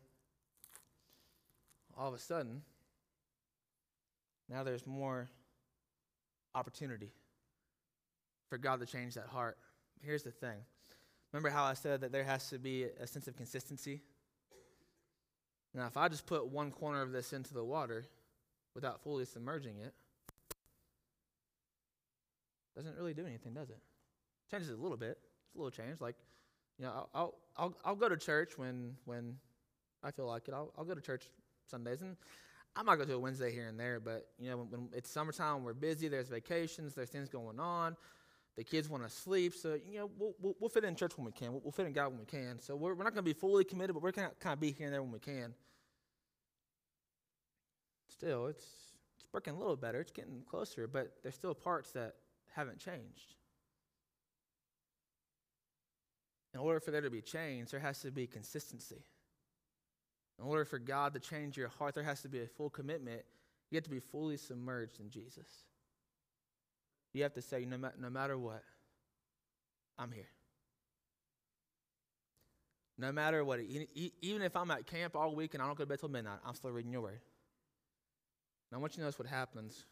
all 1.99 2.09
of 2.09 2.15
a 2.15 2.19
sudden, 2.19 2.63
now 4.49 4.65
there's 4.65 4.87
more 4.87 5.29
opportunity 6.55 7.11
for 8.49 8.57
God 8.57 8.81
to 8.81 8.87
change 8.87 9.17
that 9.17 9.27
heart. 9.27 9.59
Here's 10.01 10.23
the 10.23 10.31
thing. 10.31 10.61
Remember 11.33 11.51
how 11.51 11.65
I 11.65 11.75
said 11.75 12.01
that 12.01 12.13
there 12.13 12.25
has 12.25 12.49
to 12.51 12.59
be 12.59 12.85
a 12.85 13.07
sense 13.07 13.29
of 13.29 13.37
consistency? 13.37 14.03
Now, 15.75 15.87
if 15.87 15.97
I 15.97 16.09
just 16.09 16.27
put 16.27 16.49
one 16.49 16.71
corner 16.73 17.03
of 17.03 17.13
this 17.13 17.33
into 17.33 17.55
the 17.55 17.63
water 17.63 18.05
without 18.75 19.03
fully 19.03 19.25
submerging 19.25 19.79
it, 19.79 19.95
doesn't 22.75 22.97
really 22.97 23.15
do 23.15 23.27
anything, 23.27 23.53
does 23.53 23.71
it? 23.71 23.79
Changes 24.51 24.71
a 24.71 24.77
little 24.77 24.97
bit. 24.97 25.19
It's 25.47 25.55
a 25.55 25.59
little 25.59 25.71
change. 25.71 26.01
Like, 26.01 26.17
you 26.79 26.87
know, 26.87 27.09
I'll, 27.15 27.35
I'll, 27.57 27.77
I'll 27.85 27.95
go 27.95 28.09
to 28.09 28.17
church 28.17 28.57
when, 28.57 28.97
when 29.05 29.37
I 30.03 30.11
feel 30.11 30.27
like 30.27 30.49
it. 30.49 30.55
I'll, 30.55 30.73
I'll 30.79 30.85
go 30.85 30.95
to 30.95 31.01
church 31.01 31.27
Sundays. 31.67 32.01
And 32.01 32.17
I 32.75 32.83
might 32.83 32.97
go 32.97 33.05
to 33.05 33.15
a 33.15 33.19
Wednesday 33.19 33.53
here 33.53 33.69
and 33.69 33.79
there, 33.79 34.01
but, 34.01 34.29
you 34.39 34.51
know, 34.51 34.57
when, 34.59 34.71
when 34.71 34.89
it's 34.93 35.11
summertime, 35.11 35.63
we're 35.63 35.75
busy, 35.75 36.09
there's 36.09 36.29
vacations, 36.29 36.95
there's 36.95 37.11
things 37.11 37.29
going 37.29 37.61
on. 37.61 37.97
The 38.57 38.65
kids 38.65 38.89
want 38.89 39.05
to 39.05 39.11
sleep. 39.11 39.55
So, 39.55 39.79
you 39.89 40.01
know, 40.01 40.11
we'll, 40.19 40.35
we'll, 40.41 40.57
we'll, 40.61 40.71
fit 40.71 40.85
in 40.85 40.95
church 40.95 41.17
when 41.17 41.25
we 41.25 41.33
can. 41.33 41.53
We'll, 41.53 41.63
we'll 41.63 41.73
fit 41.73 41.87
in 41.87 41.93
God 41.93 42.09
when 42.09 42.19
we 42.19 42.27
can. 42.27 42.61
So 42.61 42.77
we're, 42.77 42.95
we're 42.95 43.05
not 43.05 43.15
going 43.15 43.25
to 43.25 43.31
be 43.31 43.33
fully 43.33 43.65
committed, 43.65 43.95
but 43.95 44.03
we're 44.03 44.13
going 44.13 44.29
to 44.29 44.35
kind 44.37 44.53
of 44.53 44.61
be 44.61 44.73
here 44.73 44.87
and 44.87 44.95
there 44.95 45.03
when 45.03 45.13
we 45.13 45.19
can. 45.19 45.55
Still, 48.09 48.49
it's, 48.49 48.65
it's 49.17 49.27
working 49.33 49.55
a 49.55 49.59
little 49.59 49.77
better. 49.77 50.01
It's 50.01 50.11
getting 50.11 50.43
closer, 50.49 50.87
but 50.87 51.15
there's 51.23 51.35
still 51.35 51.55
parts 51.55 51.93
that 51.93 52.17
haven't 52.55 52.79
changed. 52.79 53.35
In 56.53 56.61
order 56.61 56.81
for 56.81 56.91
there 56.91 57.01
to 57.01 57.11
be 57.11 57.23
change, 57.23 57.71
there 57.71 57.81
has 57.81 58.01
to 58.01 58.11
be 58.11 58.27
consistency. 58.27 59.05
In 60.39 60.45
order 60.45 60.65
for 60.65 60.79
God 60.79 61.15
to 61.15 61.21
change 61.21 61.57
your 61.57 61.69
heart, 61.69 61.95
there 61.95 62.03
has 62.03 62.23
to 62.23 62.29
be 62.29 62.41
a 62.41 62.47
full 62.47 62.71
commitment. 62.71 63.23
You 63.71 63.77
have 63.77 63.85
to 63.85 63.91
be 63.91 64.01
fully 64.01 64.37
submerged 64.37 64.99
in 65.01 65.11
Jesus. 65.11 65.47
You 67.13 67.23
have 67.25 67.35
to 67.35 67.43
say, 67.43 67.65
no, 67.65 67.79
ma- 67.79 67.91
no 67.99 68.11
matter 68.11 68.39
what, 68.39 68.63
I'm 69.99 70.13
here. 70.13 70.29
No 72.99 73.11
matter 73.13 73.45
what, 73.45 73.61
even 73.61 74.43
if 74.43 74.55
I'm 74.55 74.71
at 74.71 74.87
camp 74.87 75.17
all 75.17 75.35
week 75.35 75.55
and 75.55 75.63
I 75.63 75.67
don't 75.67 75.77
go 75.77 75.85
to 75.85 75.89
bed 75.89 76.01
till 76.01 76.11
midnight, 76.11 76.39
I'm 76.45 76.55
still 76.55 76.71
reading 76.71 76.93
your 76.93 77.01
word. 77.01 77.21
Now, 78.71 78.79
I 78.79 78.81
want 78.81 78.93
you 78.93 78.97
to 78.97 79.03
notice 79.03 79.19
what 79.19 79.29
happens 79.29 79.85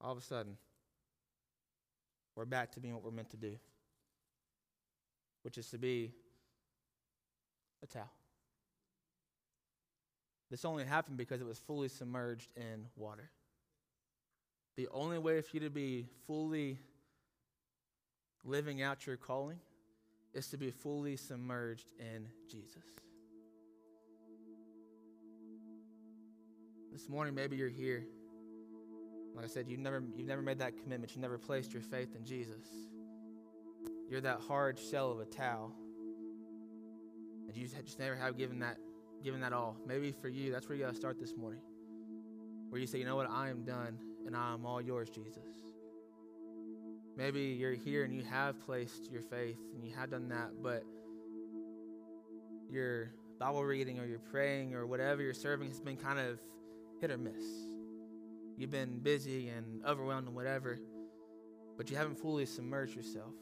all 0.00 0.12
of 0.12 0.18
a 0.18 0.22
sudden, 0.22 0.56
we're 2.36 2.44
back 2.44 2.72
to 2.72 2.80
being 2.80 2.94
what 2.94 3.02
we're 3.02 3.10
meant 3.10 3.30
to 3.30 3.36
do, 3.36 3.56
which 5.42 5.58
is 5.58 5.68
to 5.70 5.78
be 5.78 6.12
a 7.82 7.86
towel. 7.86 8.12
This 10.50 10.64
only 10.64 10.84
happened 10.84 11.16
because 11.16 11.40
it 11.40 11.46
was 11.46 11.58
fully 11.58 11.88
submerged 11.88 12.48
in 12.56 12.86
water. 12.96 13.30
The 14.78 14.86
only 14.92 15.18
way 15.18 15.40
for 15.40 15.56
you 15.56 15.60
to 15.62 15.70
be 15.70 16.06
fully 16.28 16.78
living 18.44 18.80
out 18.80 19.08
your 19.08 19.16
calling 19.16 19.58
is 20.32 20.46
to 20.50 20.56
be 20.56 20.70
fully 20.70 21.16
submerged 21.16 21.90
in 21.98 22.28
Jesus. 22.48 22.84
This 26.92 27.08
morning, 27.08 27.34
maybe 27.34 27.56
you're 27.56 27.68
here. 27.68 28.04
Like 29.34 29.46
I 29.46 29.48
said, 29.48 29.66
you've 29.66 29.80
never, 29.80 30.00
you've 30.14 30.28
never 30.28 30.42
made 30.42 30.60
that 30.60 30.80
commitment. 30.80 31.12
You 31.16 31.22
never 31.22 31.38
placed 31.38 31.72
your 31.72 31.82
faith 31.82 32.14
in 32.14 32.24
Jesus. 32.24 32.64
You're 34.08 34.20
that 34.20 34.38
hard 34.46 34.78
shell 34.78 35.10
of 35.10 35.18
a 35.18 35.24
towel. 35.24 35.72
And 37.48 37.56
you 37.56 37.66
just 37.66 37.98
never 37.98 38.14
have 38.14 38.38
given 38.38 38.60
that, 38.60 38.76
given 39.24 39.40
that 39.40 39.52
all. 39.52 39.76
Maybe 39.88 40.12
for 40.12 40.28
you, 40.28 40.52
that's 40.52 40.68
where 40.68 40.78
you 40.78 40.84
got 40.84 40.92
to 40.92 40.96
start 40.96 41.18
this 41.18 41.34
morning. 41.36 41.62
Where 42.68 42.80
you 42.80 42.86
say, 42.86 42.98
you 42.98 43.04
know 43.04 43.16
what, 43.16 43.28
I 43.28 43.48
am 43.48 43.64
done 43.64 43.98
and 44.28 44.36
I 44.36 44.52
am 44.52 44.66
all 44.66 44.80
yours, 44.80 45.08
Jesus. 45.08 45.42
Maybe 47.16 47.40
you're 47.58 47.72
here 47.72 48.04
and 48.04 48.14
you 48.14 48.22
have 48.24 48.60
placed 48.60 49.10
your 49.10 49.22
faith 49.22 49.56
and 49.74 49.82
you 49.82 49.94
have 49.96 50.10
done 50.10 50.28
that, 50.28 50.50
but 50.62 50.84
your 52.70 53.10
Bible 53.40 53.64
reading 53.64 53.98
or 53.98 54.04
your 54.04 54.18
praying 54.18 54.74
or 54.74 54.86
whatever 54.86 55.22
you're 55.22 55.32
serving 55.32 55.68
has 55.68 55.80
been 55.80 55.96
kind 55.96 56.18
of 56.18 56.38
hit 57.00 57.10
or 57.10 57.16
miss. 57.16 57.42
You've 58.58 58.70
been 58.70 58.98
busy 58.98 59.48
and 59.48 59.82
overwhelmed 59.86 60.26
and 60.26 60.36
whatever, 60.36 60.78
but 61.78 61.90
you 61.90 61.96
haven't 61.96 62.18
fully 62.18 62.44
submerged 62.44 62.94
yourself. 62.94 63.32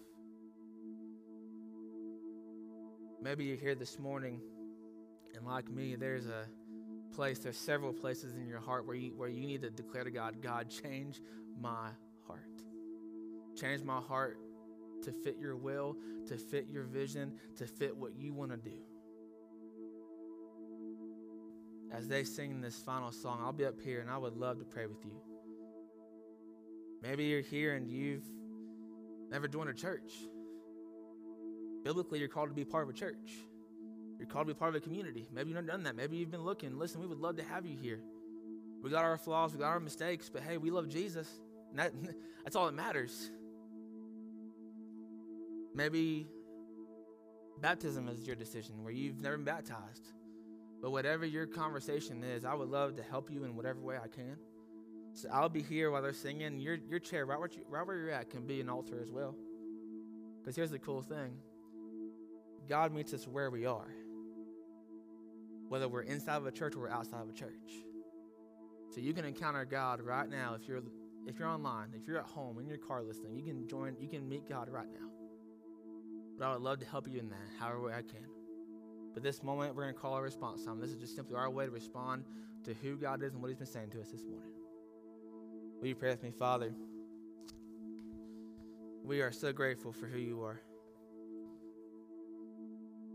Maybe 3.20 3.45
you're 3.45 3.57
here 3.57 3.74
this 3.74 3.99
morning, 3.99 4.41
and 5.34 5.45
like 5.45 5.68
me, 5.68 5.97
there's 5.97 6.26
a 6.26 6.47
place, 7.16 7.40
there's 7.40 7.56
several 7.56 7.92
places 7.92 8.34
in 8.34 8.46
your 8.46 8.60
heart 8.60 8.86
where 8.86 8.96
you, 8.96 9.12
where 9.16 9.28
you 9.28 9.46
need 9.46 9.62
to 9.62 9.70
declare 9.70 10.04
to 10.04 10.10
God, 10.10 10.40
God, 10.40 10.70
change 10.70 11.20
my 11.60 11.88
heart. 12.26 12.62
Change 13.58 13.82
my 13.82 14.00
heart 14.00 14.38
to 15.02 15.12
fit 15.12 15.36
your 15.40 15.56
will, 15.56 15.96
to 16.28 16.36
fit 16.36 16.66
your 16.70 16.84
vision, 16.84 17.32
to 17.56 17.66
fit 17.66 17.96
what 17.96 18.14
you 18.16 18.32
want 18.32 18.50
to 18.52 18.56
do 18.56 18.78
as 21.96 22.08
they 22.08 22.24
sing 22.24 22.60
this 22.60 22.76
final 22.76 23.10
song, 23.10 23.40
I'll 23.42 23.52
be 23.52 23.64
up 23.64 23.80
here 23.80 24.00
and 24.00 24.10
I 24.10 24.18
would 24.18 24.36
love 24.36 24.58
to 24.58 24.64
pray 24.64 24.86
with 24.86 25.04
you. 25.04 25.18
Maybe 27.02 27.24
you're 27.24 27.40
here 27.40 27.74
and 27.74 27.88
you've 27.88 28.24
never 29.30 29.48
joined 29.48 29.70
a 29.70 29.74
church. 29.74 30.12
Biblically, 31.84 32.18
you're 32.18 32.28
called 32.28 32.48
to 32.48 32.54
be 32.54 32.64
part 32.64 32.84
of 32.84 32.90
a 32.90 32.98
church. 32.98 33.30
You're 34.18 34.28
called 34.28 34.46
to 34.46 34.54
be 34.54 34.58
part 34.58 34.74
of 34.74 34.76
a 34.76 34.80
community. 34.80 35.28
Maybe 35.32 35.50
you've 35.50 35.56
never 35.56 35.66
done 35.66 35.82
that. 35.84 35.96
Maybe 35.96 36.16
you've 36.16 36.30
been 36.30 36.44
looking. 36.44 36.78
Listen, 36.78 37.00
we 37.00 37.06
would 37.06 37.18
love 37.18 37.36
to 37.36 37.42
have 37.44 37.66
you 37.66 37.76
here. 37.76 38.00
We 38.82 38.90
got 38.90 39.04
our 39.04 39.18
flaws, 39.18 39.52
we 39.52 39.58
got 39.58 39.68
our 39.68 39.80
mistakes, 39.80 40.30
but 40.32 40.42
hey, 40.42 40.58
we 40.58 40.70
love 40.70 40.88
Jesus. 40.88 41.28
And 41.70 41.78
that, 41.78 41.92
that's 42.44 42.56
all 42.56 42.66
that 42.66 42.74
matters. 42.74 43.30
Maybe 45.74 46.26
baptism 47.60 48.08
is 48.08 48.26
your 48.26 48.36
decision 48.36 48.82
where 48.82 48.92
you've 48.92 49.20
never 49.20 49.36
been 49.36 49.44
baptized. 49.44 50.12
But 50.80 50.90
whatever 50.90 51.24
your 51.24 51.46
conversation 51.46 52.22
is, 52.22 52.44
I 52.44 52.54
would 52.54 52.68
love 52.68 52.96
to 52.96 53.02
help 53.02 53.30
you 53.30 53.44
in 53.44 53.56
whatever 53.56 53.80
way 53.80 53.96
I 53.96 54.08
can. 54.08 54.36
So 55.14 55.28
I'll 55.32 55.48
be 55.48 55.62
here 55.62 55.90
while 55.90 56.02
they're 56.02 56.12
singing. 56.12 56.60
Your, 56.60 56.76
your 56.88 56.98
chair, 56.98 57.24
right 57.24 57.38
where, 57.38 57.48
you, 57.50 57.62
right 57.68 57.86
where 57.86 57.96
you're 57.96 58.10
at, 58.10 58.30
can 58.30 58.46
be 58.46 58.60
an 58.60 58.68
altar 58.68 59.00
as 59.02 59.10
well. 59.10 59.34
Because 60.40 60.54
here's 60.54 60.70
the 60.70 60.78
cool 60.78 61.02
thing 61.02 61.32
God 62.68 62.92
meets 62.92 63.14
us 63.14 63.26
where 63.26 63.50
we 63.50 63.66
are, 63.66 63.88
whether 65.68 65.88
we're 65.88 66.02
inside 66.02 66.36
of 66.36 66.46
a 66.46 66.52
church 66.52 66.74
or 66.74 66.80
we're 66.80 66.90
outside 66.90 67.20
of 67.20 67.28
a 67.28 67.32
church. 67.32 67.84
So 68.94 69.00
you 69.00 69.12
can 69.12 69.24
encounter 69.24 69.64
God 69.64 70.00
right 70.00 70.28
now 70.28 70.56
if 70.60 70.68
you're 70.68 70.82
if 71.26 71.40
you're 71.40 71.48
online, 71.48 71.88
if 71.92 72.06
you're 72.06 72.18
at 72.18 72.24
home 72.24 72.58
in 72.60 72.68
your 72.68 72.78
car 72.78 73.02
listening, 73.02 73.34
you 73.34 73.42
can 73.42 73.66
join, 73.66 73.96
you 74.00 74.08
can 74.08 74.28
meet 74.28 74.48
God 74.48 74.68
right 74.70 74.86
now. 74.92 75.08
But 76.38 76.46
I 76.46 76.52
would 76.52 76.62
love 76.62 76.78
to 76.78 76.86
help 76.86 77.08
you 77.08 77.18
in 77.18 77.28
that, 77.30 77.48
however 77.58 77.92
I 77.92 78.02
can. 78.02 78.28
But 79.12 79.24
this 79.24 79.42
moment, 79.42 79.74
we're 79.74 79.82
going 79.82 79.94
to 79.94 80.00
call 80.00 80.14
our 80.14 80.22
response 80.22 80.64
time. 80.64 80.78
This 80.78 80.90
is 80.90 80.96
just 80.96 81.16
simply 81.16 81.34
our 81.34 81.50
way 81.50 81.64
to 81.64 81.70
respond 81.72 82.24
to 82.64 82.74
who 82.74 82.96
God 82.96 83.24
is 83.24 83.32
and 83.32 83.42
what 83.42 83.48
He's 83.48 83.56
been 83.56 83.66
saying 83.66 83.90
to 83.90 84.00
us 84.00 84.10
this 84.10 84.22
morning. 84.22 84.52
Will 85.80 85.88
you 85.88 85.96
pray 85.96 86.10
with 86.10 86.22
me, 86.22 86.30
Father? 86.30 86.72
We 89.02 89.20
are 89.20 89.32
so 89.32 89.52
grateful 89.52 89.92
for 89.92 90.06
who 90.06 90.18
you 90.18 90.42
are. 90.42 90.60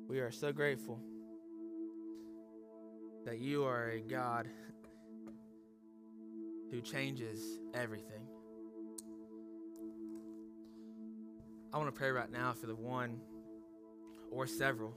We 0.09 0.19
are 0.19 0.31
so 0.31 0.51
grateful 0.51 0.99
that 3.25 3.39
you 3.39 3.65
are 3.65 3.89
a 3.89 3.99
God 3.99 4.47
who 6.71 6.81
changes 6.81 7.59
everything. 7.73 8.21
I 11.73 11.77
want 11.77 11.93
to 11.93 11.97
pray 11.97 12.11
right 12.11 12.31
now 12.31 12.53
for 12.53 12.67
the 12.67 12.75
one 12.75 13.19
or 14.31 14.47
several 14.47 14.93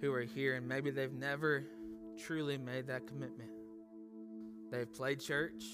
who 0.00 0.12
are 0.12 0.22
here 0.22 0.56
and 0.56 0.66
maybe 0.66 0.90
they've 0.90 1.12
never 1.12 1.64
truly 2.18 2.58
made 2.58 2.86
that 2.88 3.06
commitment. 3.06 3.50
They've 4.70 4.92
played 4.92 5.20
church, 5.20 5.64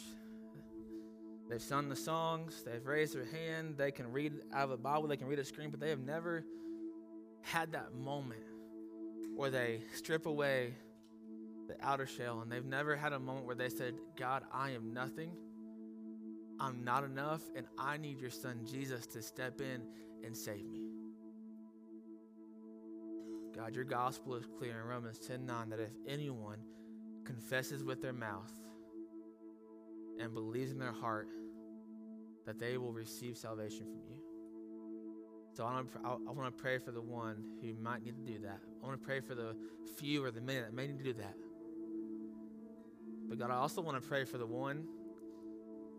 they've 1.49 1.63
sung 1.63 1.89
the 1.89 1.97
songs, 1.97 2.63
they've 2.65 2.85
raised 2.85 3.17
their 3.17 3.25
hand, 3.25 3.75
they 3.77 3.91
can 3.91 4.13
read 4.13 4.33
out 4.53 4.65
of 4.65 4.71
a 4.71 4.77
Bible, 4.77 5.09
they 5.09 5.17
can 5.17 5.27
read 5.27 5.39
a 5.39 5.45
screen, 5.45 5.71
but 5.71 5.81
they 5.81 5.91
have 5.91 6.01
never 6.01 6.45
had 7.41 7.73
that 7.73 7.95
moment 7.95 8.43
where 9.35 9.51
they 9.51 9.81
strip 9.95 10.27
away 10.27 10.75
the 11.67 11.77
outer 11.83 12.07
shell 12.07 12.41
and 12.41 12.51
they've 12.51 12.65
never 12.65 12.97
had 12.97 13.13
a 13.13 13.19
moment 13.19 13.47
where 13.47 13.55
they 13.55 13.69
said, 13.69 13.95
God, 14.17 14.43
I 14.53 14.71
am 14.71 14.93
nothing. 14.93 15.33
I'm 16.61 16.85
not 16.85 17.05
enough, 17.05 17.43
and 17.57 17.67
I 17.79 17.97
need 17.97 18.21
your 18.21 18.31
son 18.31 18.61
Jesus 18.65 19.07
to 19.09 19.23
step 19.23 19.61
in 19.61 19.83
and 20.25 20.37
save 20.37 20.65
me. 20.71 20.85
God, 23.57 23.75
your 23.75 23.85
gospel 23.85 24.35
is 24.35 24.47
clear 24.59 24.81
in 24.81 24.87
Romans 24.87 25.19
10 25.19 25.47
9 25.47 25.71
that 25.71 25.81
if 25.81 25.91
anyone 26.07 26.59
confesses 27.25 27.83
with 27.83 28.03
their 28.03 28.13
mouth 28.13 28.53
and 30.21 30.33
believes 30.33 30.71
in 30.71 30.79
their 30.79 30.93
heart, 30.93 31.29
that 32.47 32.59
they 32.59 32.77
will 32.77 32.93
receive 32.93 33.37
salvation 33.37 33.87
from 33.87 34.01
you. 34.09 34.19
So 35.53 35.65
I 35.65 35.81
I 36.05 36.33
want 36.33 36.57
to 36.57 36.63
pray 36.63 36.79
for 36.79 36.91
the 36.91 37.01
one 37.01 37.45
who 37.63 37.75
might 37.75 38.03
need 38.03 38.17
to 38.17 38.33
do 38.33 38.41
that. 38.41 38.61
I 38.83 38.87
want 38.87 39.01
to 39.01 39.07
pray 39.07 39.21
for 39.21 39.35
the 39.35 39.55
few 39.97 40.25
or 40.25 40.31
the 40.31 40.41
many 40.41 40.61
that 40.61 40.75
may 40.75 40.89
need 40.89 40.99
to 40.99 41.05
do 41.05 41.13
that. 41.15 41.35
But 43.29 43.39
God, 43.39 43.51
I 43.51 43.57
also 43.57 43.81
want 43.81 44.01
to 44.03 44.09
pray 44.09 44.25
for 44.25 44.39
the 44.39 44.47
one 44.47 44.87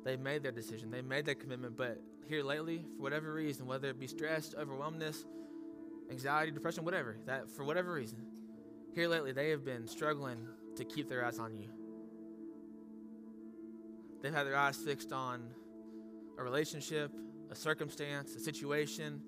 They've 0.05 0.19
made 0.19 0.43
their 0.43 0.51
decision, 0.51 0.91
they 0.91 1.01
made 1.01 1.25
their 1.25 1.35
commitment, 1.35 1.75
but 1.75 1.99
here 2.29 2.43
lately, 2.43 2.85
for 2.95 3.01
whatever 3.01 3.33
reason, 3.33 3.65
whether 3.65 3.89
it 3.89 3.99
be 3.99 4.05
stress, 4.05 4.53
overwhelmness, 4.57 5.25
anxiety, 6.11 6.51
depression, 6.51 6.85
whatever, 6.85 7.17
that 7.25 7.49
for 7.49 7.65
whatever 7.65 7.91
reason, 7.91 8.19
here 8.93 9.07
lately 9.07 9.31
they 9.31 9.49
have 9.49 9.65
been 9.65 9.87
struggling 9.87 10.37
to 10.75 10.85
keep 10.85 11.09
their 11.09 11.25
eyes 11.25 11.39
on 11.39 11.55
you. 11.55 11.69
They've 14.21 14.33
had 14.33 14.45
their 14.45 14.55
eyes 14.55 14.77
fixed 14.77 15.11
on 15.11 15.41
a 16.37 16.43
relationship, 16.43 17.11
a 17.49 17.55
circumstance, 17.55 18.35
a 18.35 18.39
situation, 18.39 19.21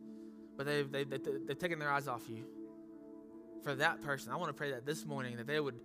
but 0.57 0.67
they've, 0.67 0.91
they've, 0.91 1.09
they've 1.09 1.57
taken 1.57 1.79
their 1.79 1.91
eyes 1.91 2.07
off 2.07 2.21
you. 2.29 2.45
For 3.63 3.73
that 3.75 4.03
person, 4.03 4.31
I 4.31 4.35
want 4.35 4.49
to 4.49 4.53
pray 4.53 4.71
that 4.71 4.85
this 4.85 5.07
morning 5.07 5.37
that 5.37 5.47
they 5.47 5.59
would 5.59 5.79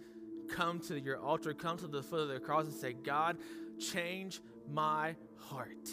come 0.48 0.80
to 0.80 0.98
your 0.98 1.18
altar, 1.18 1.54
come 1.54 1.76
to 1.78 1.86
the 1.86 2.02
foot 2.02 2.20
of 2.20 2.28
the 2.28 2.40
cross 2.40 2.66
and 2.66 2.74
say, 2.74 2.92
God, 2.92 3.38
change 3.78 4.40
my 4.70 5.14
heart. 5.36 5.88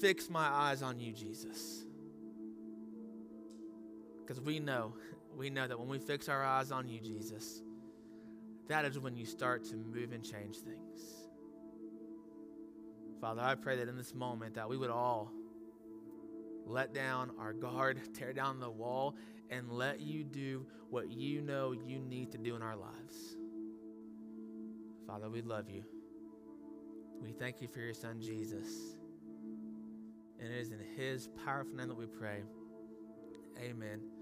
Fix 0.00 0.30
my 0.30 0.46
eyes 0.46 0.82
on 0.82 0.98
you, 0.98 1.12
Jesus. 1.12 1.84
Because 4.20 4.40
we 4.40 4.58
know, 4.58 4.94
we 5.36 5.50
know 5.50 5.66
that 5.66 5.78
when 5.78 5.88
we 5.88 5.98
fix 5.98 6.28
our 6.28 6.44
eyes 6.44 6.70
on 6.70 6.88
you, 6.88 7.00
Jesus, 7.00 7.62
that 8.68 8.84
is 8.84 8.98
when 8.98 9.16
you 9.16 9.26
start 9.26 9.64
to 9.64 9.76
move 9.76 10.12
and 10.12 10.22
change 10.22 10.58
things. 10.58 11.28
Father, 13.20 13.42
I 13.42 13.54
pray 13.54 13.76
that 13.76 13.88
in 13.88 13.96
this 13.96 14.14
moment 14.14 14.54
that 14.54 14.68
we 14.68 14.76
would 14.76 14.90
all 14.90 15.30
let 16.64 16.94
down 16.94 17.32
our 17.38 17.52
guard, 17.52 18.00
tear 18.14 18.32
down 18.32 18.60
the 18.60 18.70
wall, 18.70 19.16
and 19.50 19.70
let 19.70 20.00
you 20.00 20.24
do 20.24 20.66
what 20.90 21.10
you 21.10 21.40
know 21.40 21.72
you 21.72 21.98
need 21.98 22.30
to 22.32 22.38
do 22.38 22.54
in 22.56 22.62
our 22.62 22.76
lives. 22.76 23.36
Father, 25.06 25.28
we 25.28 25.42
love 25.42 25.68
you. 25.68 25.82
We 27.20 27.32
thank 27.32 27.60
you 27.60 27.68
for 27.68 27.80
your 27.80 27.94
son, 27.94 28.20
Jesus. 28.20 28.68
And 30.38 30.52
it 30.52 30.58
is 30.58 30.70
in 30.70 30.80
his 30.96 31.28
powerful 31.44 31.74
name 31.74 31.88
that 31.88 31.98
we 31.98 32.06
pray. 32.06 32.42
Amen. 33.58 34.19